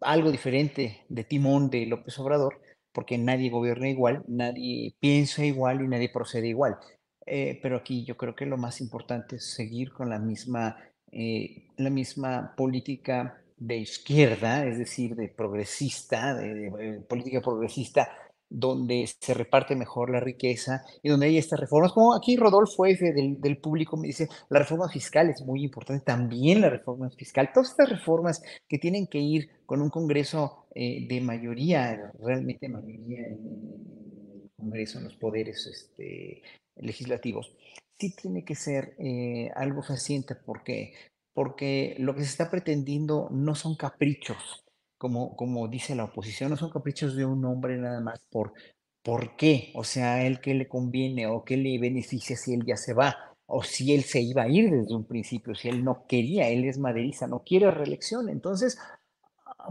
algo 0.00 0.30
diferente 0.30 1.04
de 1.08 1.24
timón 1.24 1.70
de 1.70 1.86
López 1.86 2.18
Obrador, 2.18 2.60
porque 2.92 3.18
nadie 3.18 3.50
gobierna 3.50 3.88
igual, 3.88 4.24
nadie 4.26 4.94
piensa 5.00 5.44
igual 5.44 5.82
y 5.82 5.88
nadie 5.88 6.10
procede 6.10 6.48
igual. 6.48 6.78
Eh, 7.26 7.58
pero 7.62 7.76
aquí 7.76 8.04
yo 8.04 8.16
creo 8.16 8.34
que 8.34 8.46
lo 8.46 8.56
más 8.56 8.80
importante 8.80 9.36
es 9.36 9.44
seguir 9.52 9.92
con 9.92 10.08
la 10.08 10.18
misma, 10.18 10.76
eh, 11.12 11.68
la 11.76 11.90
misma 11.90 12.54
política 12.56 13.42
de 13.56 13.76
izquierda, 13.76 14.64
es 14.66 14.78
decir, 14.78 15.14
de 15.14 15.28
progresista, 15.28 16.34
de 16.34 17.04
política 17.08 17.40
progresista, 17.40 18.08
donde 18.50 19.08
se 19.20 19.34
reparte 19.34 19.76
mejor 19.76 20.10
la 20.10 20.20
riqueza 20.20 20.82
y 21.02 21.08
donde 21.08 21.26
hay 21.26 21.38
estas 21.38 21.60
reformas, 21.60 21.92
como 21.92 22.14
aquí 22.14 22.36
Rodolfo 22.36 22.86
F. 22.86 23.12
del, 23.12 23.40
del, 23.40 23.58
público 23.58 23.96
me 23.96 24.06
dice, 24.06 24.28
la 24.48 24.60
reforma 24.60 24.88
fiscal 24.88 25.28
es 25.28 25.42
muy 25.42 25.62
importante, 25.64 26.04
también 26.04 26.60
la 26.60 26.70
reforma 26.70 27.10
fiscal, 27.10 27.50
todas 27.52 27.70
estas 27.70 27.90
reformas 27.90 28.42
que 28.68 28.78
tienen 28.78 29.06
que 29.06 29.18
ir 29.18 29.48
con 29.66 29.82
un 29.82 29.90
Congreso 29.90 30.66
eh, 30.74 31.06
de 31.08 31.20
mayoría, 31.20 32.12
realmente 32.20 32.68
mayoría 32.68 33.26
en 33.26 33.32
el 33.32 34.50
Congreso, 34.56 34.98
en 34.98 35.04
los 35.04 35.16
poderes 35.16 35.66
este, 35.66 36.42
legislativos, 36.76 37.52
sí 37.98 38.14
tiene 38.14 38.44
que 38.44 38.54
ser 38.54 38.94
eh, 38.98 39.50
algo 39.56 39.82
fehaciente. 39.82 40.34
Porque, 40.34 40.94
porque 41.34 41.96
lo 41.98 42.14
que 42.14 42.22
se 42.22 42.30
está 42.30 42.50
pretendiendo 42.50 43.28
no 43.30 43.54
son 43.54 43.76
caprichos, 43.76 44.64
como, 44.98 45.36
como 45.36 45.68
dice 45.68 45.94
la 45.94 46.04
oposición, 46.04 46.50
no 46.50 46.56
son 46.56 46.70
caprichos 46.70 47.16
de 47.16 47.24
un 47.24 47.44
hombre 47.44 47.78
nada 47.78 48.00
más 48.00 48.20
por, 48.30 48.52
¿por 49.02 49.36
qué? 49.36 49.72
O 49.74 49.84
sea, 49.84 50.26
él 50.26 50.40
qué 50.40 50.54
le 50.54 50.68
conviene 50.68 51.26
o 51.26 51.44
qué 51.44 51.56
le 51.56 51.78
beneficia 51.78 52.36
si 52.36 52.54
él 52.54 52.64
ya 52.66 52.76
se 52.76 52.92
va, 52.92 53.16
o 53.46 53.62
si 53.62 53.94
él 53.94 54.02
se 54.02 54.20
iba 54.20 54.42
a 54.42 54.48
ir 54.48 54.70
desde 54.70 54.94
un 54.94 55.04
principio, 55.04 55.54
si 55.54 55.68
él 55.68 55.82
no 55.82 56.06
quería, 56.06 56.48
él 56.48 56.64
es 56.64 56.78
maderiza, 56.78 57.26
no 57.26 57.42
quiere 57.44 57.70
reelección. 57.70 58.28
Entonces, 58.28 58.78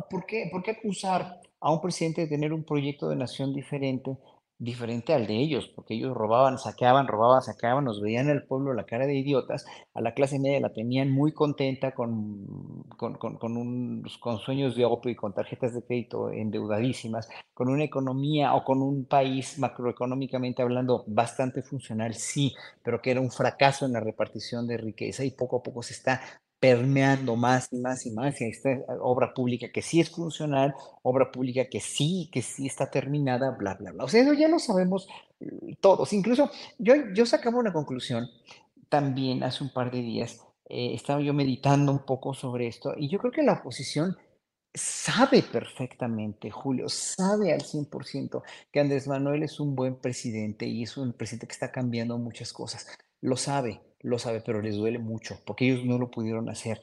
¿por 0.10 0.26
qué, 0.26 0.50
¿por 0.52 0.64
qué 0.64 0.72
acusar 0.72 1.40
a 1.60 1.72
un 1.72 1.82
presidente 1.82 2.22
de 2.22 2.28
tener 2.28 2.54
un 2.54 2.64
proyecto 2.64 3.10
de 3.10 3.16
nación 3.16 3.54
diferente 3.54 4.18
diferente 4.60 5.14
al 5.14 5.28
de 5.28 5.36
ellos, 5.36 5.68
porque 5.68 5.94
ellos 5.94 6.16
robaban, 6.16 6.58
saqueaban, 6.58 7.08
robaban, 7.08 7.42
saqueaban, 7.42 7.86
nos 7.86 8.02
veían 8.02 8.30
el 8.30 8.44
pueblo 8.44 8.74
la 8.74 8.86
cara 8.86 9.06
de 9.06 9.16
idiotas, 9.16 9.66
a 9.94 10.02
la 10.02 10.14
clase 10.14 10.40
media 10.40 10.60
la 10.60 10.74
tenían 10.74 11.12
muy 11.12 11.32
contenta 11.32 11.94
con, 11.94 12.84
con, 12.98 13.16
con, 13.16 13.38
con, 13.38 14.04
con 14.20 14.40
sueños 14.40 14.76
de 14.76 14.86
opio 14.86 15.12
y 15.12 15.16
con 15.16 15.34
tarjetas 15.34 15.74
de 15.74 15.84
crédito 15.84 16.32
endeudadísimas, 16.32 17.30
con 17.54 17.70
una 17.70 17.84
economía 17.84 18.56
o 18.56 18.64
con 18.64 18.82
un 18.82 19.06
país 19.06 19.60
macroeconómicamente 19.60 20.64
hablando 20.64 21.04
bastante 21.08 21.62
funcional, 21.62 22.16
sí, 22.16 22.56
pero 22.84 23.02
que 23.02 23.12
era 23.12 23.22
un 23.22 23.32
fracaso 23.32 23.86
en 23.86 23.94
la 23.94 24.00
repartición 24.00 24.68
de 24.68 24.78
riqueza 24.78 25.24
y 25.24 25.32
poco 25.32 25.58
a 25.58 25.64
poco 25.64 25.84
se 25.84 25.94
está 25.94 26.22
permeando 26.60 27.36
más 27.36 27.72
y 27.72 27.78
más 27.78 28.06
y 28.06 28.12
más 28.12 28.42
y 28.42 28.46
esta 28.46 28.70
obra 29.02 29.34
pública 29.34 29.72
que 29.72 29.82
sí 29.82 30.00
es 30.00 30.10
funcional, 30.10 30.74
obra 31.04 31.32
pública 31.32 31.66
que 31.70 31.80
sí, 31.80 32.30
que 32.32 32.42
sí 32.42 32.66
está 32.68 32.90
terminada, 32.90 33.52
bla, 33.52 33.76
bla, 33.76 33.92
bla. 33.92 34.04
O 34.04 34.08
sea, 34.08 34.24
eso 34.24 34.34
ya 34.34 34.48
lo 34.48 34.60
sabemos 34.60 35.08
mm, 35.40 35.74
todos. 35.82 36.14
Incluso 36.14 36.50
yo, 36.80 36.94
yo 37.14 37.26
sacaba 37.26 37.60
una 37.60 37.74
conclusión 37.74 38.28
también 38.90 39.44
hace 39.44 39.64
un 39.64 39.72
par 39.72 39.92
de 39.92 40.02
días. 40.02 40.42
Eh, 40.70 40.94
estaba 40.94 41.22
yo 41.22 41.34
meditando 41.34 41.92
un 41.92 42.06
poco 42.06 42.34
sobre 42.34 42.68
esto 42.68 42.94
y 42.98 43.08
yo 43.10 43.20
creo 43.20 43.32
que 43.32 43.44
la 43.44 43.54
oposición 43.54 44.18
sabe 44.74 45.44
perfectamente, 45.44 46.52
Julio, 46.52 46.90
sabe 46.90 47.54
al 47.54 47.62
100% 47.62 48.44
que 48.72 48.80
Andrés 48.80 49.08
Manuel 49.08 49.44
es 49.44 49.60
un 49.60 49.76
buen 49.76 49.96
presidente 49.96 50.66
y 50.68 50.84
es 50.84 50.98
un 50.98 51.14
presidente 51.14 51.48
que 51.48 51.54
está 51.54 51.72
cambiando 51.72 52.18
muchas 52.18 52.54
cosas. 52.54 52.88
Lo 53.22 53.38
sabe, 53.38 53.82
lo 54.08 54.20
sabe, 54.20 54.42
pero 54.42 54.62
les 54.62 54.76
duele 54.76 55.00
mucho 55.00 55.40
porque 55.46 55.66
ellos 55.70 55.86
no 55.86 55.98
lo 55.98 56.10
pudieron 56.10 56.50
hacer. 56.50 56.80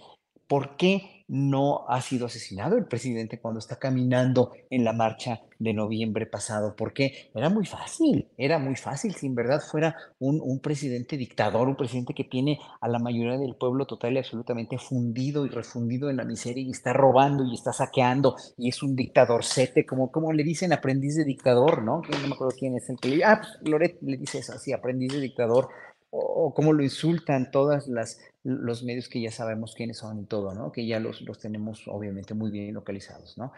¿Por 0.47 0.77
qué 0.77 1.25
no 1.27 1.89
ha 1.89 2.03
sido 2.03 2.27
asesinado 2.27 2.77
el 2.77 2.85
presidente 2.85 3.41
cuando 3.41 3.59
está 3.59 3.79
caminando 3.79 4.53
en 4.69 4.85
la 4.85 4.93
marcha 4.93 5.41
de 5.59 5.73
noviembre 5.73 6.27
pasado? 6.27 6.77
Porque 6.77 7.31
era 7.35 7.49
muy 7.49 7.65
fácil, 7.65 8.29
era 8.37 8.59
muy 8.59 8.77
fácil 8.77 9.15
si 9.15 9.27
en 9.27 9.35
verdad 9.35 9.63
fuera 9.63 9.97
un, 10.19 10.39
un, 10.43 10.61
presidente 10.61 11.17
dictador, 11.17 11.67
un 11.67 11.77
presidente 11.77 12.13
que 12.13 12.25
tiene 12.25 12.59
a 12.83 12.89
la 12.89 12.99
mayoría 12.99 13.39
del 13.39 13.57
pueblo 13.57 13.87
total 13.87 14.13
y 14.13 14.19
absolutamente 14.19 14.77
fundido 14.77 15.47
y 15.47 15.49
refundido 15.49 16.11
en 16.11 16.19
la 16.19 16.25
miseria 16.25 16.63
y 16.63 16.71
está 16.71 16.93
robando 16.93 17.43
y 17.45 17.55
está 17.55 17.73
saqueando 17.73 18.37
y 18.59 18.69
es 18.69 18.83
un 18.83 18.95
dictador 18.95 19.45
sete, 19.45 19.87
como, 19.87 20.13
como 20.13 20.31
le 20.31 20.45
dicen 20.45 20.75
aprendiz 20.75 21.17
de 21.17 21.25
dictador, 21.25 21.83
¿no? 21.83 22.03
No 22.03 22.29
me 22.29 22.35
acuerdo 22.35 22.55
quién 22.59 22.77
es 22.77 22.91
el 22.91 22.99
que 23.01 23.09
le... 23.09 23.25
Ah, 23.25 23.41
pues 23.41 23.71
Loret 23.71 23.97
le 24.03 24.19
dice 24.19 24.39
eso, 24.41 24.53
así, 24.53 24.75
aprendiz 24.75 25.15
de 25.15 25.21
dictador 25.21 25.71
o, 26.17 26.55
cómo 26.55 26.73
lo 26.73 26.83
insultan 26.83 27.51
todas 27.51 27.89
las 27.89 28.21
los 28.45 28.83
medios 28.85 29.09
que 29.09 29.21
ya 29.21 29.31
sabemos 29.31 29.75
quiénes 29.75 29.99
son 29.99 30.21
y 30.21 30.27
todo, 30.27 30.55
¿no? 30.55 30.71
Que 30.71 30.87
ya 30.87 31.01
los, 31.01 31.23
los 31.23 31.39
tenemos 31.39 31.89
obviamente 31.89 32.35
muy 32.35 32.51
bien 32.51 32.75
localizados, 32.75 33.39
¿no? 33.39 33.53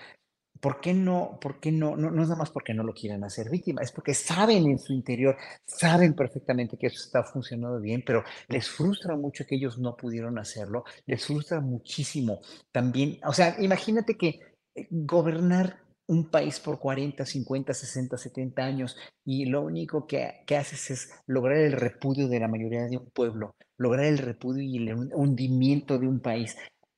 ¿Por 0.61 0.81
qué 0.81 0.95
no? 0.95 1.39
¿Por 1.41 1.61
qué 1.61 1.71
no? 1.71 1.97
no? 1.97 2.11
No 2.11 2.23
es 2.23 2.29
nada 2.29 2.39
más 2.39 2.51
porque 2.51 2.73
no 2.73 2.83
lo 2.83 2.95
quieran 2.95 3.25
hacer 3.25 3.51
víctima, 3.51 3.83
es 3.83 3.93
porque 3.93 4.15
saben 4.15 4.67
en 4.67 4.79
su 4.79 4.93
interior, 4.93 5.37
saben 5.67 6.15
perfectamente 6.15 6.79
que 6.79 6.87
eso 6.87 6.99
está 6.99 7.25
funcionando 7.25 7.81
bien, 7.81 8.03
pero 8.07 8.25
les 8.49 8.69
frustra 8.71 9.17
mucho 9.17 9.45
que 9.45 9.57
ellos 9.57 9.79
no 9.79 9.97
pudieron 9.97 10.39
hacerlo, 10.39 10.85
les 11.05 11.27
frustra 11.27 11.61
muchísimo 11.61 12.41
también, 12.73 13.19
o 13.27 13.33
sea, 13.33 13.57
imagínate 13.59 14.17
que 14.17 14.41
eh, 14.75 14.87
gobernar 14.91 15.86
un 16.09 16.31
país 16.31 16.61
por 16.61 16.79
40, 16.79 17.25
50, 17.25 17.75
60, 17.75 18.17
70 18.17 18.63
años 18.63 18.97
y 19.25 19.47
lo 19.47 19.63
único 19.63 20.07
que, 20.07 20.43
que, 20.47 20.57
haces 20.57 20.91
es 20.91 21.11
lograr 21.27 21.59
el 21.59 21.73
repudio 21.73 22.29
de 22.29 22.41
la 22.41 22.49
mayoría 22.49 22.85
de 22.85 22.99
un 22.99 23.11
pueblo, 23.11 23.57
lograr 23.77 24.07
el 24.07 24.19
repudio 24.19 24.63
y 24.63 24.77
el 24.77 24.95
hundimiento 25.15 25.99
de 25.99 26.07
un 26.07 26.21
país 26.21 26.57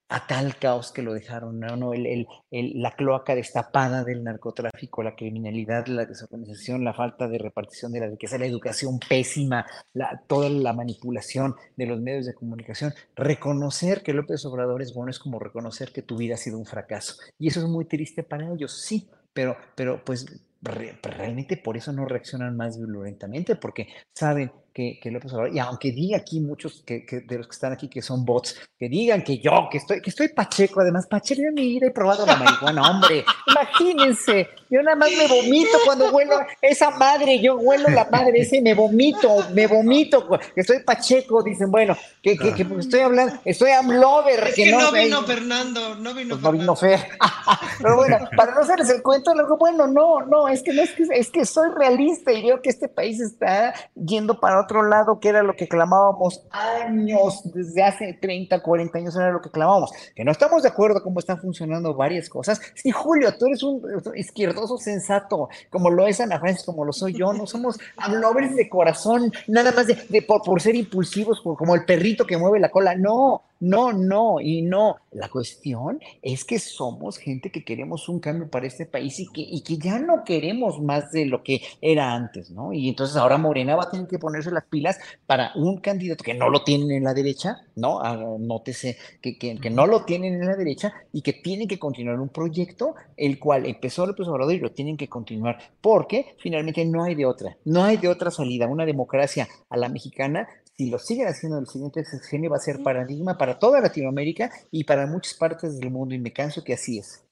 a 0.09 0.27
tal 0.27 0.57
caos 0.57 0.91
que 0.91 1.03
lo 1.03 1.13
dejaron, 1.13 1.61
¿no? 1.61 1.77
no 1.77 1.93
el, 1.93 2.07
el, 2.07 2.27
el, 2.51 2.83
la 2.83 2.93
cloaca 2.93 3.35
destapada 3.35 4.05
del 4.05 4.25
narcotráfico, 4.25 5.03
la 5.03 5.15
criminalidad, 5.15 5.87
la 5.87 6.07
desorganización, 6.07 6.85
la 6.85 6.95
falta 6.95 7.29
de 7.29 7.39
repartición 7.39 7.93
de 7.93 8.01
la 8.01 8.07
riqueza, 8.07 8.39
la 8.39 8.47
educación 8.47 8.99
pésima, 8.99 9.67
la, 9.93 10.23
toda 10.27 10.49
la 10.49 10.73
manipulación 10.73 11.57
de 11.77 11.87
los 11.87 12.01
medios 12.01 12.27
de 12.27 12.35
comunicación. 12.35 12.95
Reconocer 13.17 14.03
que 14.03 14.15
López 14.15 14.45
Obrador 14.47 14.81
es 14.81 14.95
bueno 14.95 15.11
es 15.11 15.19
como 15.19 15.39
reconocer 15.39 15.93
que 15.93 16.03
tu 16.03 16.17
vida 16.17 16.35
ha 16.35 16.39
sido 16.39 16.59
un 16.59 16.67
fracaso. 16.67 17.17
Y 17.39 17.49
eso 17.49 17.61
es 17.61 17.67
muy 17.67 17.85
triste 17.85 18.23
para 18.23 18.51
ellos, 18.51 18.81
sí, 18.81 19.09
pero, 19.35 19.57
pero 19.75 20.03
pues 20.05 20.27
realmente 20.61 21.57
por 21.57 21.77
eso 21.77 21.93
no 21.93 22.05
reaccionan 22.05 22.57
más 22.57 22.79
violentamente, 22.79 23.57
porque 23.57 23.89
saben 24.15 24.51
que, 24.79 25.01
que 25.03 25.11
López 25.11 25.33
Obrador, 25.33 25.53
y 25.53 25.59
aunque 25.59 25.91
diga 25.91 26.19
aquí 26.19 26.39
muchos 26.39 26.85
que, 26.87 27.05
que, 27.05 27.23
de 27.23 27.39
los 27.39 27.49
que 27.49 27.53
están 27.53 27.73
aquí 27.73 27.89
que 27.89 28.01
son 28.01 28.25
bots, 28.25 28.55
que 28.79 28.89
digan 28.89 29.25
que 29.25 29.41
yo, 29.41 29.67
que 29.69 29.79
estoy, 29.79 30.01
que 30.01 30.11
estoy 30.11 30.29
pacheco, 30.29 30.81
además, 30.81 31.09
pacheco 31.09 31.43
mi 31.53 31.63
vida 31.63 31.89
he 31.89 31.91
probado 31.91 32.25
la 32.25 32.37
marihuana, 32.37 32.89
hombre, 32.89 33.25
imagínense, 33.49 34.49
yo 34.71 34.81
nada 34.83 34.95
más 34.95 35.11
me 35.11 35.27
vomito 35.27 35.79
cuando 35.85 36.13
huelo 36.13 36.37
esa 36.63 36.91
madre, 36.91 37.41
yo 37.41 37.57
huelo 37.57 37.89
la 37.89 38.09
madre 38.09 38.39
ese, 38.39 38.61
me 38.61 38.75
vomito, 38.75 39.47
me 39.53 39.67
vomito, 39.67 40.29
que 40.55 40.61
estoy 40.61 40.85
pacheco, 40.85 41.43
dicen, 41.43 41.73
bueno, 41.73 41.97
que, 42.23 42.37
que, 42.37 42.55
que 42.55 42.67
estoy 42.79 43.01
hablando, 43.01 43.37
estoy 43.45 43.73
amlover. 43.73 44.47
Es 44.47 44.55
que, 44.55 44.65
que 44.65 44.71
no, 44.71 44.81
no, 44.81 44.93
vino 44.93 45.23
Fernando, 45.25 45.97
no 45.97 46.15
vino 46.15 46.37
pues 46.37 46.43
No 46.43 46.53
vino 46.53 46.77
Fer. 46.77 47.01
Pero 47.83 47.97
bueno, 47.97 48.19
para 48.37 48.55
no 48.55 48.61
hacerles 48.61 48.91
el 48.91 49.03
cuento, 49.03 49.35
luego, 49.35 49.57
bueno, 49.57 49.89
no, 49.89 50.21
no, 50.27 50.47
es 50.47 50.63
que 50.63 50.73
no 50.73 50.83
es 50.83 50.93
que, 50.93 51.05
es 51.11 51.31
que 51.31 51.45
soy 51.45 51.71
realista 51.77 52.31
y 52.31 52.43
veo 52.43 52.63
que 52.63 52.71
este 52.71 52.89
país 52.89 53.21
está 53.21 53.75
yendo 53.95 54.39
para 54.39 54.61
otro 54.61 54.68
lado, 54.69 55.21
que 55.21 55.29
era 55.29 55.43
lo 55.43 55.57
que 55.57 55.69
clamábamos 55.69 56.43
años, 56.51 57.41
desde 57.53 57.83
hace 57.83 58.13
30, 58.15 58.63
40 58.63 58.99
años 58.99 59.17
era 59.17 59.33
lo 59.33 59.41
que 59.41 59.51
clamábamos, 59.51 59.93
que 60.15 60.25
no 60.25 60.33
estamos 60.33 60.63
de 60.63 60.69
acuerdo 60.69 61.03
cómo 61.03 61.19
están 61.19 61.41
funcionando 61.41 61.95
varias 61.95 62.29
cosas. 62.29 62.61
Sí, 62.75 62.91
Julio, 62.91 63.37
tú 63.39 63.47
eres 63.47 63.63
un 63.63 63.83
izquierdoso 64.15 64.79
sensato, 64.79 65.49
como 65.71 65.91
lo 65.91 66.07
es 66.07 66.21
Ana 66.21 66.39
Francis, 66.39 66.65
como 66.65 66.85
lo 66.85 66.93
soy 66.93 67.15
yo, 67.15 67.33
no 67.33 67.47
somos 67.47 67.79
nobles 68.21 68.55
de 68.57 68.69
corazón, 68.69 69.33
nada 69.47 69.73
más 69.73 69.87
de, 69.87 70.23
por, 70.23 70.61
ser 70.61 70.75
impulsivos, 70.75 71.41
como 71.41 71.75
el 71.75 71.85
perrito 71.85 72.27
que 72.27 72.37
mueve 72.37 72.61
la 72.61 72.71
cola, 72.71 72.95
no, 72.95 73.43
No, 73.61 73.93
no, 73.93 74.41
y 74.41 74.63
no. 74.63 74.97
La 75.11 75.29
cuestión 75.29 76.01
es 76.23 76.45
que 76.45 76.59
somos 76.59 77.19
gente 77.19 77.51
que 77.51 77.65
queremos 77.65 78.09
un 78.09 78.21
cambio 78.21 78.49
para 78.49 78.67
este 78.67 78.87
país 78.87 79.19
y 79.19 79.27
que, 79.33 79.41
y 79.41 79.63
que 79.63 79.79
ya 79.79 79.99
no 79.99 80.23
queremos 80.25 80.81
más 80.81 81.11
de 81.11 81.27
lo 81.27 81.43
que 81.43 81.63
era 81.81 82.13
antes, 82.13 82.51
¿no? 82.51 82.73
Y 82.73 82.89
entonces 82.89 83.17
ahora 83.17 83.37
Morena 83.37 83.75
va 83.75 83.85
a 83.85 83.91
tener 83.91 84.07
que 84.07 84.19
ponerse 84.19 84.51
las 84.51 84.65
pilas 84.65 84.99
para 85.27 85.53
un 85.57 85.79
candidato 85.79 86.23
que 86.23 86.35
no 86.35 86.49
lo 86.51 86.63
tienen 86.63 86.93
en 86.93 87.05
la 87.05 87.15
derecha, 87.15 87.63
¿no? 87.75 88.01
Ah, 88.01 88.17
nótese 88.39 88.97
que, 89.21 89.39
que, 89.39 89.57
que, 89.57 89.71
no 89.71 89.87
lo 89.87 90.05
tienen 90.05 90.35
en 90.35 90.47
la 90.47 90.57
derecha 90.57 90.93
y 91.13 91.23
que 91.23 91.33
tienen 91.33 91.67
que 91.67 91.79
continuar 91.79 92.21
un 92.21 92.29
proyecto 92.29 92.95
el 93.17 93.39
cual 93.39 93.67
empezó 93.67 94.07
López 94.07 94.29
Obrador 94.29 94.55
y 94.55 94.61
lo 94.61 94.71
tienen 94.71 94.97
que 94.97 95.09
continuar 95.09 95.59
porque 95.81 96.37
finalmente 96.39 96.85
no 96.85 97.03
hay 97.03 97.15
de 97.15 97.27
otra, 97.27 97.57
no 97.65 97.85
hay 97.85 97.97
de 97.97 98.09
otra 98.09 98.31
salida. 98.31 98.67
Una 98.69 98.87
democracia 98.87 99.49
a 99.69 99.77
la 99.77 99.89
mexicana 99.89 100.49
si 100.79 100.91
lo 100.91 100.99
siguen 101.01 101.27
haciendo 101.27 101.59
el 101.59 101.67
siguiente 101.67 102.05
sexenio, 102.05 102.51
va 102.51 102.57
a 102.57 102.61
ser 102.61 102.85
paradigma 102.85 103.37
para 103.37 103.59
toda 103.59 103.81
Latinoamérica 103.81 104.49
y 104.71 104.85
para 104.85 105.09
muchas 105.09 105.35
partes 105.35 105.81
del 105.81 105.91
mundo, 105.91 106.15
y 106.15 106.21
me 106.21 106.33
canso 106.33 106.63
que 106.63 106.75
así 106.75 107.01
es. 107.01 107.25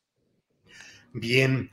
Bien, 1.13 1.71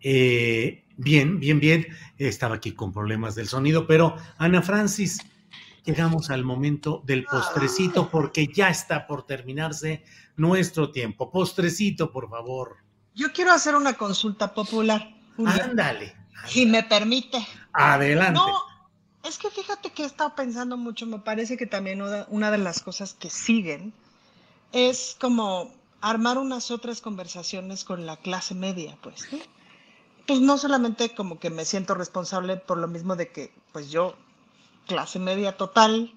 eh, 0.00 0.84
bien, 0.96 1.38
bien, 1.38 1.60
bien. 1.60 1.86
Estaba 2.18 2.56
aquí 2.56 2.72
con 2.72 2.92
problemas 2.92 3.36
del 3.36 3.46
sonido, 3.46 3.86
pero 3.86 4.16
Ana 4.36 4.62
Francis, 4.62 5.20
llegamos 5.84 6.28
al 6.30 6.42
momento 6.42 7.04
del 7.06 7.22
postrecito 7.22 8.10
porque 8.10 8.48
ya 8.52 8.68
está 8.68 9.06
por 9.06 9.26
terminarse 9.26 10.02
nuestro 10.34 10.90
tiempo. 10.90 11.30
Postrecito, 11.30 12.10
por 12.10 12.28
favor. 12.28 12.78
Yo 13.14 13.32
quiero 13.32 13.52
hacer 13.52 13.76
una 13.76 13.92
consulta 13.92 14.52
popular. 14.52 15.08
Ándale. 15.38 16.16
Si 16.48 16.66
me 16.66 16.82
permite. 16.82 17.46
Adelante. 17.72 18.40
Es 19.26 19.38
que 19.38 19.50
fíjate 19.50 19.90
que 19.90 20.04
he 20.04 20.06
estado 20.06 20.36
pensando 20.36 20.76
mucho, 20.76 21.04
me 21.04 21.18
parece 21.18 21.56
que 21.56 21.66
también 21.66 22.00
una 22.28 22.50
de 22.52 22.58
las 22.58 22.80
cosas 22.80 23.12
que 23.12 23.28
siguen 23.28 23.92
es 24.70 25.16
como 25.20 25.72
armar 26.00 26.38
unas 26.38 26.70
otras 26.70 27.00
conversaciones 27.00 27.82
con 27.82 28.06
la 28.06 28.18
clase 28.18 28.54
media, 28.54 28.96
pues, 29.02 29.26
¿no? 29.32 29.38
Pues 30.28 30.40
no 30.40 30.58
solamente 30.58 31.12
como 31.12 31.40
que 31.40 31.50
me 31.50 31.64
siento 31.64 31.94
responsable 31.94 32.56
por 32.56 32.78
lo 32.78 32.86
mismo 32.86 33.16
de 33.16 33.32
que, 33.32 33.52
pues 33.72 33.90
yo, 33.90 34.14
clase 34.86 35.18
media 35.18 35.56
total, 35.56 36.12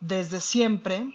desde 0.00 0.40
siempre, 0.40 1.14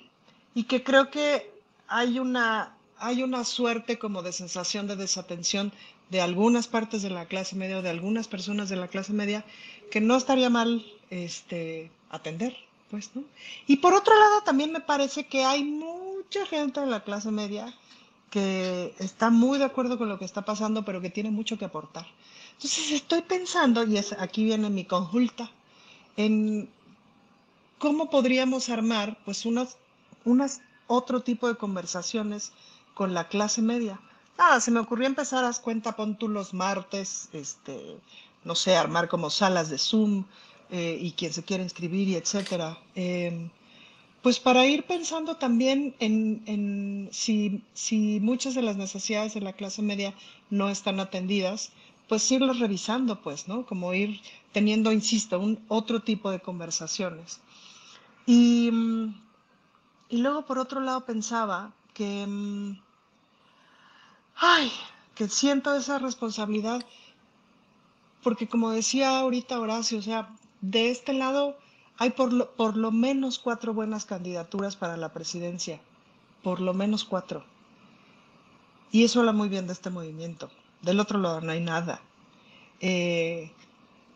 y 0.55 0.63
que 0.63 0.83
creo 0.83 1.11
que 1.11 1.53
hay 1.89 2.17
una, 2.17 2.77
hay 2.97 3.23
una 3.23 3.43
suerte 3.43 3.99
como 3.99 4.21
de 4.21 4.31
sensación 4.31 4.87
de 4.87 4.95
desatención 4.95 5.73
de 6.09 6.21
algunas 6.21 6.67
partes 6.67 7.01
de 7.01 7.09
la 7.09 7.25
clase 7.25 7.57
media 7.57 7.79
o 7.79 7.81
de 7.81 7.89
algunas 7.89 8.29
personas 8.29 8.69
de 8.69 8.77
la 8.77 8.87
clase 8.87 9.11
media 9.11 9.43
que 9.93 10.01
no 10.01 10.15
estaría 10.15 10.49
mal 10.49 10.83
este, 11.11 11.91
atender, 12.09 12.57
pues, 12.89 13.11
¿no? 13.13 13.23
Y 13.67 13.75
por 13.75 13.93
otro 13.93 14.17
lado, 14.17 14.41
también 14.41 14.71
me 14.71 14.79
parece 14.79 15.27
que 15.27 15.45
hay 15.45 15.63
mucha 15.63 16.47
gente 16.47 16.79
de 16.79 16.87
la 16.87 17.03
clase 17.03 17.29
media 17.29 17.71
que 18.31 18.95
está 18.97 19.29
muy 19.29 19.59
de 19.59 19.65
acuerdo 19.65 19.99
con 19.99 20.09
lo 20.09 20.17
que 20.17 20.25
está 20.25 20.41
pasando, 20.41 20.83
pero 20.83 20.99
que 20.99 21.11
tiene 21.11 21.29
mucho 21.29 21.59
que 21.59 21.65
aportar. 21.65 22.07
Entonces 22.53 22.91
estoy 22.91 23.21
pensando, 23.21 23.83
y 23.83 23.97
es, 23.97 24.13
aquí 24.13 24.43
viene 24.43 24.71
mi 24.71 24.83
consulta, 24.83 25.51
en 26.17 26.67
cómo 27.77 28.09
podríamos 28.09 28.69
armar 28.69 29.19
pues 29.25 29.45
unas, 29.45 29.77
otro 30.87 31.21
tipo 31.21 31.47
de 31.47 31.55
conversaciones 31.55 32.51
con 32.95 33.13
la 33.13 33.27
clase 33.27 33.61
media. 33.61 33.99
Nada, 34.39 34.59
se 34.59 34.71
me 34.71 34.79
ocurrió 34.79 35.05
empezar, 35.05 35.45
a 35.45 35.53
cuenta, 35.61 35.95
pon 35.95 36.17
tú 36.17 36.29
los 36.29 36.51
martes, 36.51 37.29
este, 37.31 37.99
no 38.43 38.55
sé, 38.55 38.75
armar 38.75 39.07
como 39.07 39.29
salas 39.29 39.69
de 39.69 39.77
Zoom 39.77 40.25
eh, 40.69 40.97
y 40.99 41.11
quien 41.11 41.33
se 41.33 41.43
quiera 41.43 41.63
inscribir 41.63 42.07
y 42.07 42.15
etcétera. 42.15 42.77
Em, 42.95 43.49
pues 44.23 44.39
para 44.39 44.65
ir 44.65 44.85
pensando 44.85 45.35
también 45.35 45.95
en, 45.99 47.09
si, 47.11 47.61
si, 47.73 48.19
muchas 48.21 48.55
de 48.55 48.61
las 48.61 48.77
necesidades 48.77 49.33
de 49.33 49.41
la 49.41 49.53
clase 49.53 49.81
media 49.81 50.13
no 50.49 50.69
están 50.69 51.01
atendidas, 51.01 51.73
pues 52.07 52.31
irlas 52.31 52.59
revisando, 52.59 53.21
pues, 53.21 53.47
¿no? 53.49 53.65
Como 53.65 53.93
ir 53.93 54.21
teniendo, 54.53 54.93
insisto, 54.93 55.39
un 55.39 55.59
otro 55.67 56.01
tipo 56.01 56.31
de 56.31 56.39
conversaciones. 56.39 57.41
Y, 58.25 58.71
y 60.09 60.17
luego, 60.17 60.45
por 60.45 60.57
otro 60.57 60.79
lado, 60.79 61.05
pensaba 61.05 61.73
que, 61.93 62.25
mm, 62.25 62.79
ay, 64.37 64.71
que 65.15 65.27
siento 65.27 65.75
esa 65.75 65.99
responsabilidad 65.99 66.85
porque 68.23 68.47
como 68.47 68.71
decía 68.71 69.19
ahorita 69.19 69.59
Horacio, 69.59 69.99
o 69.99 70.01
sea, 70.01 70.29
de 70.61 70.89
este 70.89 71.13
lado 71.13 71.57
hay 71.97 72.11
por 72.11 72.33
lo, 72.33 72.51
por 72.55 72.77
lo 72.77 72.91
menos 72.91 73.37
cuatro 73.37 73.73
buenas 73.73 74.05
candidaturas 74.05 74.75
para 74.75 74.97
la 74.97 75.13
presidencia, 75.13 75.79
por 76.41 76.59
lo 76.59 76.73
menos 76.73 77.03
cuatro. 77.03 77.45
Y 78.91 79.03
eso 79.03 79.19
habla 79.19 79.33
muy 79.33 79.49
bien 79.49 79.67
de 79.67 79.73
este 79.73 79.89
movimiento. 79.89 80.49
Del 80.81 80.99
otro 80.99 81.19
lado 81.19 81.41
no 81.41 81.51
hay 81.51 81.61
nada. 81.61 82.01
Eh, 82.79 83.51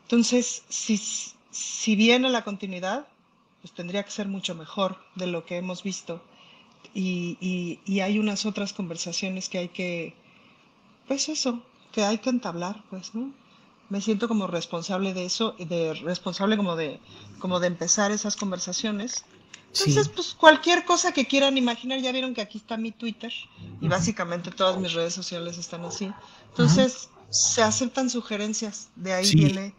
entonces, 0.03 0.63
si, 0.69 0.97
si 1.51 1.95
viene 1.95 2.29
la 2.29 2.43
continuidad, 2.43 3.07
pues 3.61 3.73
tendría 3.73 4.03
que 4.03 4.11
ser 4.11 4.27
mucho 4.27 4.55
mejor 4.55 4.97
de 5.15 5.27
lo 5.27 5.45
que 5.45 5.57
hemos 5.57 5.83
visto. 5.83 6.21
Y, 6.93 7.79
y 7.85 7.99
hay 7.99 8.17
unas 8.17 8.45
otras 8.45 8.73
conversaciones 8.73 9.49
que 9.49 9.57
hay 9.57 9.69
que, 9.69 10.15
pues 11.07 11.29
eso, 11.29 11.61
que 11.91 12.03
hay 12.03 12.19
que 12.19 12.29
entablar, 12.29 12.83
pues, 12.89 13.13
¿no? 13.13 13.31
Me 13.89 14.01
siento 14.01 14.27
como 14.27 14.47
responsable 14.47 15.13
de 15.13 15.25
eso, 15.25 15.55
de 15.59 15.93
responsable 15.93 16.57
como 16.57 16.75
de, 16.75 16.99
como 17.39 17.59
de 17.59 17.67
empezar 17.67 18.11
esas 18.11 18.35
conversaciones. 18.35 19.25
Entonces, 19.67 20.09
pues 20.09 20.33
cualquier 20.33 20.85
cosa 20.85 21.11
que 21.11 21.25
quieran 21.25 21.57
imaginar, 21.57 21.99
ya 21.99 22.11
vieron 22.11 22.33
que 22.33 22.41
aquí 22.41 22.57
está 22.57 22.77
mi 22.77 22.91
Twitter 22.91 23.31
y 23.79 23.87
básicamente 23.87 24.49
todas 24.49 24.79
mis 24.79 24.93
redes 24.93 25.13
sociales 25.13 25.57
están 25.57 25.85
así. 25.85 26.11
Entonces, 26.49 27.09
se 27.29 27.61
aceptan 27.61 28.09
sugerencias, 28.09 28.89
de 28.95 29.13
ahí 29.13 29.35
viene 29.35 29.75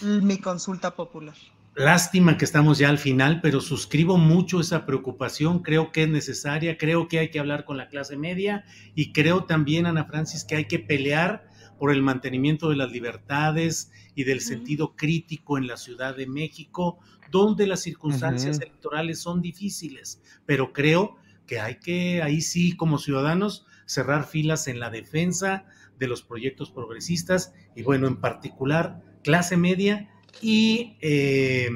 mi 0.00 0.38
consulta 0.38 0.94
popular. 0.94 1.34
Lástima 1.74 2.36
que 2.36 2.44
estamos 2.44 2.78
ya 2.78 2.90
al 2.90 2.98
final, 2.98 3.40
pero 3.40 3.60
suscribo 3.60 4.18
mucho 4.18 4.60
esa 4.60 4.84
preocupación, 4.84 5.60
creo 5.60 5.90
que 5.90 6.02
es 6.02 6.08
necesaria, 6.08 6.76
creo 6.76 7.08
que 7.08 7.18
hay 7.18 7.30
que 7.30 7.40
hablar 7.40 7.64
con 7.64 7.78
la 7.78 7.88
clase 7.88 8.16
media 8.16 8.64
y 8.94 9.12
creo 9.12 9.44
también, 9.44 9.86
Ana 9.86 10.04
Francis, 10.04 10.44
que 10.44 10.56
hay 10.56 10.66
que 10.66 10.78
pelear 10.78 11.48
por 11.82 11.90
el 11.90 12.00
mantenimiento 12.00 12.70
de 12.70 12.76
las 12.76 12.92
libertades 12.92 13.90
y 14.14 14.22
del 14.22 14.40
sentido 14.40 14.94
crítico 14.94 15.58
en 15.58 15.66
la 15.66 15.76
Ciudad 15.76 16.16
de 16.16 16.28
México, 16.28 17.00
donde 17.32 17.66
las 17.66 17.80
circunstancias 17.80 18.60
electorales 18.60 19.18
son 19.18 19.42
difíciles, 19.42 20.22
pero 20.46 20.72
creo 20.72 21.16
que 21.44 21.58
hay 21.58 21.80
que, 21.80 22.22
ahí 22.22 22.40
sí, 22.40 22.76
como 22.76 22.98
ciudadanos, 22.98 23.66
cerrar 23.84 24.28
filas 24.28 24.68
en 24.68 24.78
la 24.78 24.90
defensa 24.90 25.64
de 25.98 26.06
los 26.06 26.22
proyectos 26.22 26.70
progresistas 26.70 27.52
y 27.74 27.82
bueno, 27.82 28.06
en 28.06 28.20
particular 28.20 29.02
clase 29.24 29.56
media 29.56 30.08
y 30.40 30.96
eh, 31.00 31.68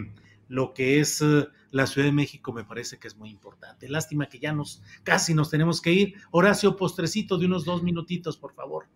lo 0.47 0.73
que 0.73 1.01
es 1.01 1.21
eh, 1.21 1.49
la 1.73 1.89
Ciudad 1.89 2.07
de 2.07 2.13
México 2.13 2.53
me 2.53 2.63
parece 2.63 3.01
que 3.01 3.09
es 3.09 3.17
muy 3.17 3.31
importante. 3.31 3.89
Lástima 3.89 4.29
que 4.29 4.39
ya 4.39 4.53
nos 4.53 4.85
casi 5.03 5.35
nos 5.35 5.51
tenemos 5.51 5.81
que 5.81 5.93
ir. 5.93 6.15
Horacio, 6.31 6.77
postrecito 6.77 7.39
de 7.39 7.47
unos 7.47 7.65
dos 7.65 7.83
minutitos, 7.83 8.37
por 8.37 8.55
favor. 8.55 8.87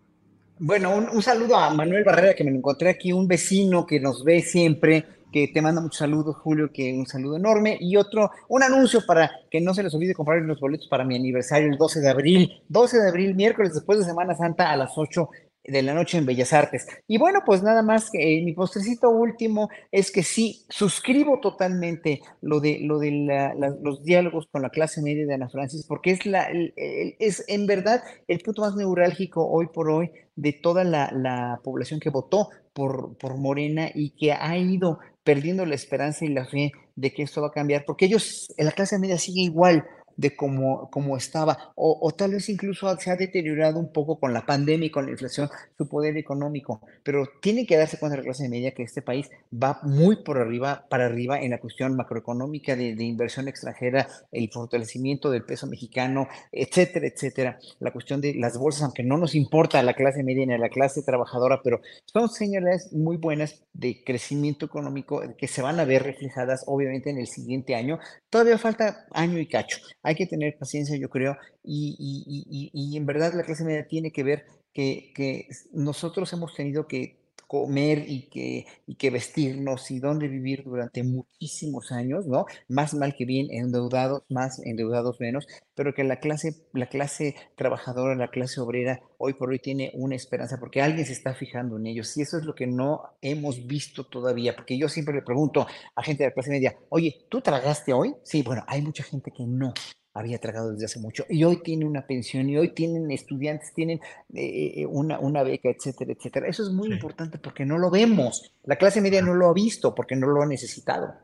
Bueno, 0.63 0.95
un, 0.95 1.23
saludo 1.23 1.57
a 1.57 1.73
Manuel 1.73 2.05
Barrera, 2.05 2.35
que 2.35 2.45
me 2.45 2.51
lo 2.51 2.59
encontré 2.59 2.91
aquí, 2.91 3.15
un 3.15 3.27
vecino 3.27 3.87
que 3.87 3.99
nos 3.99 4.23
ve 4.23 4.43
siempre, 4.43 5.07
que 5.33 5.49
te 5.49 5.63
manda 5.63 5.81
muchos 5.81 5.97
saludos, 5.97 6.37
Julio, 6.37 6.71
que 6.71 6.93
un 6.93 7.07
saludo 7.07 7.37
enorme. 7.37 7.79
Y 7.81 7.97
otro, 7.97 8.31
un 8.47 8.63
anuncio 8.63 9.01
para 9.07 9.31
que 9.51 9.59
no 9.63 9.73
se 9.73 9.83
les 9.83 9.95
olvide 9.95 10.13
comprar 10.13 10.43
los 10.43 10.61
boletos 10.61 10.87
para 10.87 11.03
mi 11.03 11.17
aniversario 11.17 11.71
el 11.71 11.79
12 11.79 12.01
de 12.01 12.11
abril. 12.11 12.63
12 12.69 12.99
de 12.99 13.09
abril, 13.09 13.35
miércoles 13.35 13.73
después 13.73 14.01
de 14.01 14.05
Semana 14.05 14.37
Santa 14.37 14.71
a 14.71 14.77
las 14.77 14.93
8 14.97 15.31
de 15.65 15.83
la 15.83 15.95
noche 15.95 16.19
en 16.19 16.27
Bellas 16.27 16.53
Artes. 16.53 16.87
Y 17.07 17.19
bueno, 17.19 17.41
pues 17.45 17.63
nada 17.63 17.83
más, 17.83 18.11
eh, 18.15 18.43
mi 18.45 18.53
postrecito 18.53 19.11
último 19.11 19.69
es 19.91 20.11
que 20.11 20.23
sí, 20.23 20.65
suscribo 20.69 21.41
totalmente 21.41 22.21
lo 22.41 22.61
de, 22.61 22.79
lo 22.81 22.99
de 22.99 23.55
los 23.83 24.03
diálogos 24.03 24.47
con 24.51 24.63
la 24.63 24.71
clase 24.71 25.03
media 25.03 25.27
de 25.27 25.35
Ana 25.35 25.49
Francis, 25.49 25.87
porque 25.87 26.13
es, 26.13 26.27
la, 26.27 26.49
es 26.77 27.45
en 27.49 27.67
verdad 27.67 28.03
el 28.29 28.41
punto 28.41 28.63
más 28.63 28.75
neurálgico 28.75 29.47
hoy 29.47 29.69
por 29.73 29.91
hoy 29.91 30.11
de 30.37 30.53
toda 30.53 30.85
la, 30.85 31.61
población 31.63 32.01
que 32.01 32.11
votó 32.11 32.49
por, 32.73 33.17
por 33.19 33.37
Morena 33.37 33.91
y 33.95 34.11
que 34.11 34.33
ha 34.33 34.57
ido 34.57 34.99
perdiendo 35.23 35.67
la 35.67 35.75
esperanza 35.75 36.25
y 36.25 36.29
la 36.29 36.47
fe 36.47 36.73
de 36.97 37.13
que 37.13 37.23
esto 37.23 37.41
va 37.41 37.49
a 37.49 37.53
cambiar, 37.53 37.85
porque 37.87 38.07
ellos, 38.07 38.53
la 38.59 38.73
clase 38.73 38.99
media 38.99 39.19
sigue 39.19 39.43
igual, 39.43 39.87
de 40.17 40.37
cómo, 40.37 41.17
estaba, 41.17 41.73
o, 41.75 42.11
tal 42.13 42.33
vez 42.33 42.49
incluso 42.49 42.95
se 42.99 43.11
ha 43.11 43.17
deteriorado 43.17 43.79
un 43.79 43.93
poco 43.93 44.19
con 44.19 44.33
la 44.33 44.45
pandemia 44.45 44.87
y 44.87 44.91
con 44.91 45.07
la 45.07 45.13
inflación 45.13 45.49
su 45.77 45.89
poder 45.89 46.17
económico, 46.17 46.81
pero 47.03 47.27
tiene 47.41 47.67
que 47.67 47.77
darse 47.77 47.99
cuenta 47.99 48.19
la 48.19 48.23
clase 48.23 48.49
media 48.49 48.73
que 48.73 48.83
este 48.83 49.03
país 49.03 49.31
va 49.53 49.81
muy 49.83 50.17
por 50.23 50.39
arriba, 50.39 50.87
para 50.89 51.07
arriba 51.07 51.41
en 51.41 51.51
la 51.51 51.59
cuestión 51.59 51.97
macroeconómica 51.97 52.77
de, 52.77 53.03
inversión 53.03 53.49
extranjera, 53.49 54.09
el 54.31 54.51
fortalecimiento 54.51 55.31
del 55.31 55.45
peso 55.45 55.67
mexicano, 55.67 56.29
etcétera, 56.53 57.07
etcétera, 57.07 57.59
la 57.79 57.93
cuestión 57.93 58.21
de 58.21 58.35
las 58.35 58.59
bolsas, 58.59 58.83
aunque 58.83 59.03
no 59.03 59.17
nos 59.17 59.35
importa 59.35 59.79
a 59.79 59.83
la 59.83 59.95
clase 59.95 60.23
media 60.23 60.47
ni 60.47 60.55
a 60.55 60.59
la 60.59 60.69
clase 60.69 61.03
trabajadora, 61.03 61.61
pero 61.63 61.81
son 62.05 62.29
señales 62.29 62.93
muy 62.93 63.17
buenas 63.17 63.63
de 63.73 64.03
crecimiento 64.05 64.67
económico 64.67 65.23
que 65.39 65.49
se 65.49 65.63
van 65.63 65.81
a 65.81 65.85
ver 65.85 66.03
reflejadas 66.03 66.65
obviamente 66.67 67.11
en 67.11 67.19
el 67.19 67.27
siguiente 67.27 67.75
año. 67.75 67.99
Todavía 68.29 68.59
falta 68.59 69.07
año 69.13 69.39
y 69.39 69.47
cacho 69.47 69.79
hay 70.03 70.15
que 70.15 70.27
tener 70.27 70.57
paciencia, 70.59 70.97
yo 70.97 71.11
creo, 71.11 71.37
y, 71.63 71.97
y, 71.99 72.71
y, 72.73 72.95
y 72.95 72.97
en 72.97 73.07
verdad 73.07 73.35
la 73.35 73.43
clase 73.45 73.65
media 73.65 73.87
tiene 73.87 74.13
que 74.13 74.23
ver 74.25 74.47
que, 74.73 75.13
que 75.15 75.49
nosotros 75.73 76.33
hemos 76.33 76.55
tenido 76.55 76.87
que 76.89 77.20
comer 77.47 78.05
y 78.07 78.29
que, 78.29 78.67
y 78.87 78.95
que 78.97 79.11
vestirnos 79.11 79.91
y 79.91 80.01
dónde 80.01 80.29
vivir 80.29 80.65
durante 80.65 81.03
muchísimos 81.03 81.93
años, 81.93 82.27
¿no? 82.27 82.47
Más 82.69 82.95
mal 82.95 83.15
que 83.15 83.25
bien, 83.25 83.49
endeudados 83.51 84.23
más, 84.29 84.61
endeudados 84.65 85.21
menos, 85.21 85.47
pero 85.75 85.95
que 85.95 86.05
la 86.05 86.21
clase, 86.21 86.67
la 86.73 86.87
clase 86.87 87.35
trabajadora, 87.57 88.15
la 88.15 88.29
clase 88.29 88.61
obrera, 88.61 89.01
hoy 89.19 89.35
por 89.35 89.51
hoy 89.51 89.59
tiene 89.59 89.91
una 89.95 90.17
esperanza 90.17 90.59
porque 90.59 90.83
alguien 90.83 91.07
se 91.07 91.13
está 91.13 91.35
fijando 91.35 91.77
en 91.77 91.87
ellos. 91.87 92.17
Y 92.17 92.23
eso 92.23 92.39
es 92.39 92.45
lo 92.45 92.55
que 92.55 92.67
no 92.67 93.03
hemos 93.23 93.67
visto 93.67 94.05
todavía, 94.05 94.55
porque 94.55 94.79
yo 94.79 94.89
siempre 94.89 95.15
le 95.15 95.23
pregunto 95.23 95.67
a 95.95 96.03
gente 96.03 96.25
de 96.25 96.31
la 96.31 96.35
clase 96.35 96.51
media, 96.51 96.77
oye, 96.89 97.27
¿tú 97.29 97.41
tragaste 97.41 97.93
hoy? 97.93 98.15
Sí, 98.23 98.43
bueno, 98.43 98.65
hay 98.67 98.83
mucha 98.83 99.03
gente 99.03 99.31
que 99.31 99.45
no 99.47 99.73
había 100.13 100.39
tragado 100.39 100.73
desde 100.73 100.87
hace 100.87 100.99
mucho 100.99 101.25
y 101.29 101.45
hoy 101.45 101.63
tiene 101.63 101.85
una 101.85 102.07
pensión 102.07 102.49
y 102.49 102.57
hoy 102.57 102.71
tienen 102.71 103.11
estudiantes, 103.11 103.73
tienen 103.73 104.01
eh, 104.35 104.73
eh, 104.77 104.87
una, 104.87 105.19
una, 105.19 105.43
beca, 105.43 105.71
etcétera, 105.71 106.13
etcétera. 106.13 106.49
Eso 106.49 106.63
es 106.63 106.71
muy 106.71 106.89
importante 106.93 107.39
porque 107.39 107.65
no 107.65 107.79
lo 107.79 107.91
vemos. 107.91 108.53
La 108.65 108.77
clase 108.77 109.01
media 109.01 109.23
no 109.23 109.35
lo 109.35 109.49
ha 109.49 109.53
visto 109.53 109.95
porque 109.95 110.17
no 110.17 110.27
lo 110.27 110.43
ha 110.43 110.47
necesitado. 110.47 111.15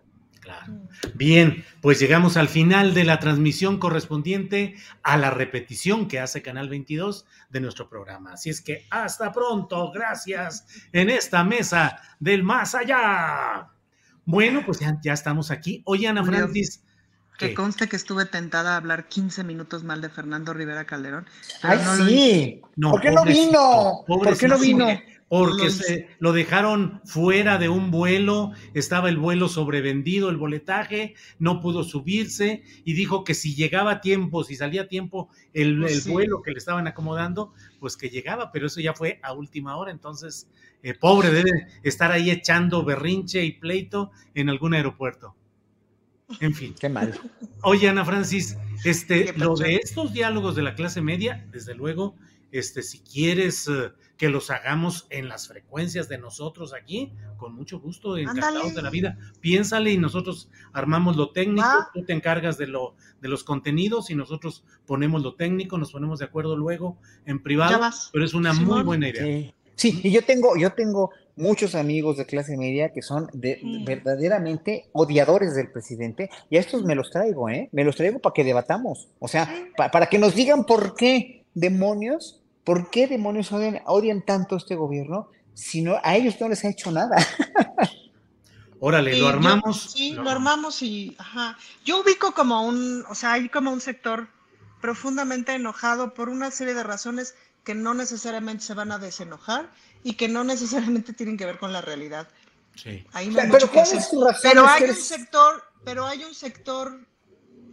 Claro. 0.40 0.74
Bien, 1.14 1.64
pues 1.80 1.98
llegamos 1.98 2.36
al 2.36 2.46
final 2.46 2.94
de 2.94 3.02
la 3.02 3.18
transmisión 3.18 3.80
correspondiente 3.80 4.76
a 5.02 5.16
la 5.16 5.30
repetición 5.30 6.06
que 6.06 6.20
hace 6.20 6.40
Canal 6.40 6.68
22 6.68 7.26
de 7.50 7.60
nuestro 7.60 7.88
programa. 7.88 8.34
Así 8.34 8.50
es 8.50 8.60
que 8.60 8.86
hasta 8.90 9.32
pronto, 9.32 9.90
gracias 9.90 10.64
en 10.92 11.10
esta 11.10 11.42
mesa 11.42 12.00
del 12.20 12.44
más 12.44 12.76
allá. 12.76 13.72
Bueno, 14.24 14.62
pues 14.64 14.78
ya, 14.78 15.00
ya 15.02 15.14
estamos 15.14 15.50
aquí. 15.50 15.82
Oye, 15.84 16.06
Ana 16.06 16.24
Francis, 16.24 16.84
que 17.38 17.54
conste 17.54 17.88
que 17.88 17.96
estuve 17.96 18.24
tentada 18.24 18.74
a 18.74 18.76
hablar 18.76 19.08
15 19.08 19.44
minutos 19.44 19.84
mal 19.84 20.00
de 20.00 20.08
Fernando 20.08 20.52
Rivera 20.54 20.84
Calderón. 20.84 21.26
¡Ay, 21.62 21.78
sí! 22.06 22.60
¿Por 22.80 23.00
qué 23.00 23.10
no 23.10 23.24
vino? 23.24 24.04
¿Por 24.06 24.36
qué 24.36 24.48
no 24.48 24.58
vino? 24.58 24.86
Porque 25.28 25.70
se 25.70 26.08
lo 26.20 26.32
dejaron 26.32 27.00
fuera 27.04 27.58
de 27.58 27.68
un 27.68 27.90
vuelo, 27.90 28.52
estaba 28.74 29.08
el 29.08 29.18
vuelo 29.18 29.48
sobrevendido, 29.48 30.30
el 30.30 30.36
boletaje, 30.36 31.14
no 31.40 31.60
pudo 31.60 31.82
subirse 31.82 32.62
y 32.84 32.92
dijo 32.92 33.24
que 33.24 33.34
si 33.34 33.56
llegaba 33.56 33.90
a 33.90 34.00
tiempo, 34.00 34.44
si 34.44 34.54
salía 34.54 34.82
a 34.82 34.88
tiempo 34.88 35.28
el, 35.52 35.80
pues 35.80 36.06
vuelo 36.06 36.42
que 36.42 36.52
le 36.52 36.58
estaban 36.58 36.86
acomodando, 36.86 37.52
pues 37.80 37.96
que 37.96 38.08
llegaba, 38.08 38.52
pero 38.52 38.68
eso 38.68 38.80
ya 38.80 38.94
fue 38.94 39.18
a 39.24 39.32
última 39.32 39.76
hora, 39.76 39.90
entonces, 39.90 40.48
eh, 40.84 40.94
pobre, 40.94 41.30
debe 41.30 41.50
estar 41.82 42.12
ahí 42.12 42.30
echando 42.30 42.84
berrinche 42.84 43.44
y 43.44 43.50
pleito 43.50 44.12
en 44.32 44.48
algún 44.48 44.74
aeropuerto. 44.74 45.34
En 46.40 46.54
fin. 46.54 46.74
Qué 46.78 46.88
mal. 46.88 47.18
Oye, 47.62 47.88
Ana 47.88 48.04
Francis, 48.04 48.56
este, 48.84 49.32
lo 49.36 49.54
de 49.54 49.76
estos 49.76 50.12
diálogos 50.12 50.56
de 50.56 50.62
la 50.62 50.74
clase 50.74 51.00
media, 51.00 51.46
desde 51.50 51.74
luego, 51.74 52.16
este, 52.52 52.82
si 52.82 53.00
quieres 53.00 53.68
eh, 53.68 53.92
que 54.16 54.28
los 54.28 54.50
hagamos 54.50 55.06
en 55.10 55.28
las 55.28 55.48
frecuencias 55.48 56.08
de 56.08 56.18
nosotros 56.18 56.72
aquí, 56.72 57.12
con 57.36 57.54
mucho 57.54 57.78
gusto, 57.80 58.16
encantados 58.16 58.74
de 58.74 58.82
la 58.82 58.90
vida. 58.90 59.18
Piénsale 59.40 59.92
y 59.92 59.98
nosotros 59.98 60.50
armamos 60.72 61.16
lo 61.16 61.30
técnico, 61.30 61.66
ah. 61.66 61.90
tú 61.92 62.04
te 62.04 62.12
encargas 62.12 62.56
de 62.58 62.66
lo, 62.66 62.96
de 63.20 63.28
los 63.28 63.44
contenidos 63.44 64.10
y 64.10 64.14
nosotros 64.14 64.64
ponemos 64.86 65.22
lo 65.22 65.34
técnico, 65.34 65.78
nos 65.78 65.92
ponemos 65.92 66.18
de 66.18 66.24
acuerdo 66.24 66.56
luego 66.56 66.98
en 67.24 67.42
privado, 67.42 67.80
pero 68.12 68.24
es 68.24 68.34
una 68.34 68.52
muy 68.52 68.82
buena 68.82 69.08
idea. 69.08 69.24
Sí. 69.24 69.54
Y 69.82 70.10
yo 70.10 70.24
tengo, 70.24 70.56
yo 70.56 70.72
tengo 70.72 71.10
muchos 71.36 71.74
amigos 71.74 72.16
de 72.16 72.26
clase 72.26 72.56
media 72.56 72.92
que 72.92 73.02
son 73.02 73.28
de, 73.32 73.60
verdaderamente 73.84 74.88
odiadores 74.92 75.54
del 75.54 75.70
presidente, 75.70 76.30
y 76.50 76.56
a 76.56 76.60
estos 76.60 76.82
me 76.84 76.94
los 76.94 77.10
traigo, 77.10 77.48
¿eh? 77.48 77.68
Me 77.72 77.84
los 77.84 77.96
traigo 77.96 78.18
para 78.18 78.32
que 78.32 78.44
debatamos, 78.44 79.08
o 79.18 79.28
sea, 79.28 79.48
para 79.76 80.06
que 80.06 80.18
nos 80.18 80.34
digan 80.34 80.64
por 80.64 80.96
qué 80.96 81.44
demonios, 81.54 82.40
por 82.64 82.90
qué 82.90 83.06
demonios 83.06 83.52
odian, 83.52 83.80
odian 83.86 84.22
tanto 84.22 84.56
este 84.56 84.74
gobierno, 84.74 85.28
si 85.54 85.82
no, 85.82 85.96
a 86.02 86.16
ellos 86.16 86.36
no 86.40 86.48
les 86.48 86.64
ha 86.64 86.70
hecho 86.70 86.90
nada. 86.90 87.16
Órale, 88.80 89.16
lo 89.16 89.28
armamos. 89.28 89.92
sí, 89.92 90.12
lo, 90.12 90.28
armamos 90.28 90.82
y, 90.82 91.14
ajá. 91.18 91.56
Yo 91.84 92.02
ubico 92.02 92.32
como 92.32 92.66
un, 92.66 93.04
o 93.08 93.14
sea, 93.14 93.32
hay 93.32 93.48
como 93.48 93.72
un 93.72 93.80
sector 93.80 94.28
profundamente 94.82 95.54
enojado 95.54 96.12
por 96.12 96.28
una 96.28 96.50
serie 96.50 96.74
de 96.74 96.82
razones 96.82 97.34
que 97.66 97.74
no 97.74 97.94
necesariamente 97.94 98.62
se 98.62 98.74
van 98.74 98.92
a 98.92 98.98
desenojar 98.98 99.68
y 100.04 100.14
que 100.14 100.28
no 100.28 100.44
necesariamente 100.44 101.12
tienen 101.12 101.36
que 101.36 101.44
ver 101.44 101.58
con 101.58 101.72
la 101.72 101.80
realidad. 101.80 102.28
Sí. 102.76 103.04
Ahí 103.12 103.28
no 103.28 103.40
hay 103.40 103.50
pero, 103.50 103.68
pero 104.40 104.68
hay 104.68 104.84
un 104.84 104.94
sector, 104.94 105.64
pero 105.84 106.06
hay 106.06 106.22
un 106.22 106.32
sector 106.32 107.00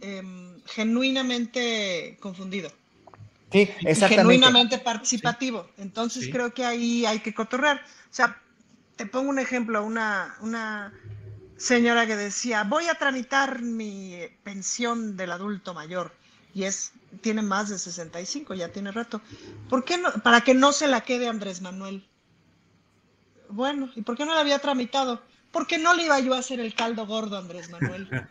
em, 0.00 0.60
genuinamente 0.66 2.18
confundido. 2.18 2.70
Sí, 3.52 3.70
exactamente. 3.82 4.16
Genuinamente 4.16 4.78
participativo. 4.78 5.70
Entonces 5.78 6.28
creo 6.30 6.52
que 6.52 6.64
ahí 6.64 7.06
hay 7.06 7.20
que 7.20 7.32
cotorrear. 7.32 7.76
O 7.76 8.14
sea, 8.14 8.42
te 8.96 9.06
pongo 9.06 9.30
un 9.30 9.38
ejemplo, 9.38 9.84
una, 9.84 10.36
una 10.40 10.92
señora 11.56 12.04
que 12.04 12.16
decía, 12.16 12.64
voy 12.64 12.88
a 12.88 12.96
tramitar 12.96 13.62
mi 13.62 14.18
pensión 14.42 15.16
del 15.16 15.30
adulto 15.30 15.72
mayor. 15.72 16.12
Y 16.52 16.64
es, 16.64 16.92
tiene 17.20 17.42
más 17.42 17.68
de 17.68 17.78
65, 17.78 18.54
ya 18.54 18.68
tiene 18.68 18.92
rato. 18.92 19.20
¿Por 19.68 19.84
qué 19.84 19.98
no? 19.98 20.12
Para 20.22 20.42
que 20.42 20.54
no 20.54 20.72
se 20.72 20.86
la 20.86 21.02
quede 21.02 21.28
Andrés 21.28 21.60
Manuel. 21.60 22.08
Bueno, 23.48 23.90
¿y 23.94 24.02
por 24.02 24.16
qué 24.16 24.24
no 24.24 24.34
la 24.34 24.40
había 24.40 24.58
tramitado? 24.58 25.22
Porque 25.52 25.78
no 25.78 25.94
le 25.94 26.04
iba 26.04 26.18
yo 26.20 26.34
a 26.34 26.38
hacer 26.38 26.60
el 26.60 26.74
caldo 26.74 27.06
gordo, 27.06 27.38
Andrés 27.38 27.70
Manuel. 27.70 28.08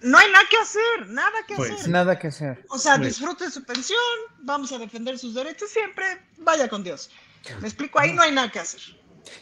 No 0.00 0.16
hay 0.16 0.30
nada 0.30 0.44
que 0.48 0.56
hacer, 0.56 1.08
nada 1.08 1.32
que 1.46 1.56
pues, 1.56 1.72
hacer. 1.72 1.88
Nada 1.88 2.18
que 2.18 2.28
hacer. 2.28 2.64
O 2.68 2.78
sea, 2.78 2.96
pues. 2.96 3.08
disfrute 3.08 3.50
su 3.50 3.64
pensión, 3.64 3.98
vamos 4.38 4.70
a 4.70 4.78
defender 4.78 5.18
sus 5.18 5.34
derechos 5.34 5.70
siempre, 5.70 6.04
vaya 6.38 6.68
con 6.68 6.84
Dios. 6.84 7.10
Me 7.60 7.66
explico, 7.66 7.98
ahí 7.98 8.12
no 8.12 8.22
hay 8.22 8.32
nada 8.32 8.50
que 8.50 8.60
hacer. 8.60 8.80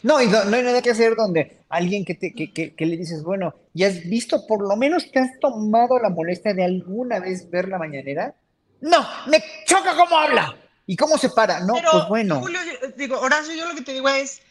No, 0.03 0.20
y 0.20 0.27
no, 0.27 0.39
hay 0.39 0.62
nada 0.62 0.83
que 0.83 0.91
hacer 0.91 1.16
donde 1.16 1.59
alguien 1.68 2.05
que, 2.05 2.14
te, 2.14 2.33
que, 2.33 2.53
que, 2.53 2.87
le 2.87 2.97
dices, 2.97 3.22
bueno, 3.22 3.55
¿y 3.74 3.85
has 3.85 4.05
visto, 4.05 4.47
por 4.47 4.62
lo 4.66 4.77
menos 4.77 5.11
te 5.11 5.18
has 5.18 5.39
tomado 5.41 5.99
la 5.99 6.11
molestia 6.11 6.55
de 6.55 6.64
alguna 6.64 7.20
vez 7.20 7.51
ver 7.51 7.68
la 7.68 7.79
mañanera? 7.79 8.35
No, 8.81 9.07
me 9.27 9.43
choca 9.66 9.97
cómo 9.97 10.16
habla 10.18 10.57
y 10.87 10.97
cómo 10.97 11.18
se 11.18 11.31
para. 11.31 11.61
No, 11.61 11.74
pues 11.74 12.09
bueno. 12.09 12.41
Julio, 12.41 12.61
digo, 12.97 13.18
Horacio, 13.20 13.55
yo 13.55 13.66
lo 13.66 13.74
que 13.74 13.83
te 13.83 13.93
digo 13.93 14.09
es, 14.09 14.43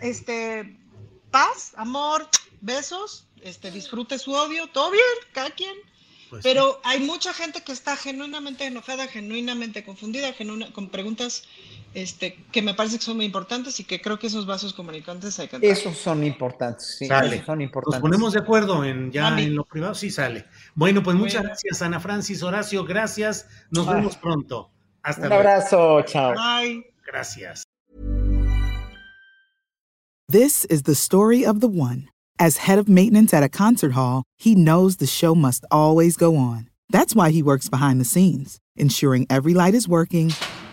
este, 0.00 0.78
paz, 1.30 1.72
amor, 1.76 2.28
besos, 2.60 3.26
este, 3.42 3.70
disfrute 3.70 4.18
su 4.18 4.32
odio, 4.32 4.66
todo 4.68 4.90
bien, 4.90 5.04
cada 5.32 5.50
quien. 5.50 5.74
Pues 6.30 6.42
pero 6.42 6.80
hay 6.82 7.00
mucha 7.00 7.32
gente 7.32 7.62
que 7.62 7.70
está 7.70 7.96
genuinamente 7.96 8.64
enojada, 8.64 9.06
genuinamente 9.06 9.84
confundida, 9.84 10.34
con 10.72 10.88
preguntas 10.88 11.44
este, 11.96 12.44
que 12.52 12.60
me 12.60 12.74
parece 12.74 12.98
que 12.98 13.04
son 13.04 13.16
muy 13.16 13.24
importantes 13.24 13.80
y 13.80 13.84
que 13.84 14.02
creo 14.02 14.18
que 14.18 14.26
esos 14.26 14.44
vasos 14.44 14.74
comunicantes 14.74 15.38
hay 15.38 15.48
que 15.48 15.58
Esos 15.62 15.96
son 15.96 16.24
importantes, 16.24 16.96
sí, 16.98 17.06
sale. 17.06 17.42
son 17.42 17.62
importantes. 17.62 18.02
Nos 18.02 18.10
ponemos 18.10 18.34
de 18.34 18.40
acuerdo 18.40 18.84
en 18.84 19.10
ya 19.10 19.28
en 19.40 19.54
lo 19.54 19.64
privado, 19.64 19.94
sí 19.94 20.10
sale. 20.10 20.44
Bueno, 20.74 21.02
pues 21.02 21.16
muchas 21.16 21.42
gracias, 21.42 21.80
Ana 21.80 21.98
Francis, 21.98 22.42
Horacio, 22.42 22.84
gracias. 22.84 23.46
Nos 23.70 23.86
vemos 23.86 24.14
pronto. 24.18 24.70
Hasta 25.02 25.26
Un 25.26 25.32
abrazo, 25.32 26.02
chao. 26.02 26.34
Bye. 26.34 26.84
Gracias. 27.06 27.62
This 30.28 30.66
is 30.66 30.82
the 30.82 30.94
story 30.94 31.46
of 31.46 31.60
the 31.60 31.68
one. 31.68 32.10
As 32.38 32.58
head 32.58 32.78
of 32.78 32.90
maintenance 32.90 33.32
at 33.32 33.42
a 33.42 33.48
concert 33.48 33.92
hall, 33.92 34.24
he 34.36 34.54
knows 34.54 34.96
the 34.96 35.06
show 35.06 35.34
must 35.34 35.64
always 35.70 36.18
go 36.18 36.36
on. 36.36 36.68
That's 36.90 37.14
why 37.14 37.30
he 37.30 37.42
works 37.42 37.70
behind 37.70 38.02
the 38.02 38.04
scenes, 38.04 38.58
ensuring 38.76 39.26
every 39.30 39.54
light 39.54 39.74
is 39.74 39.88
working, 39.88 40.34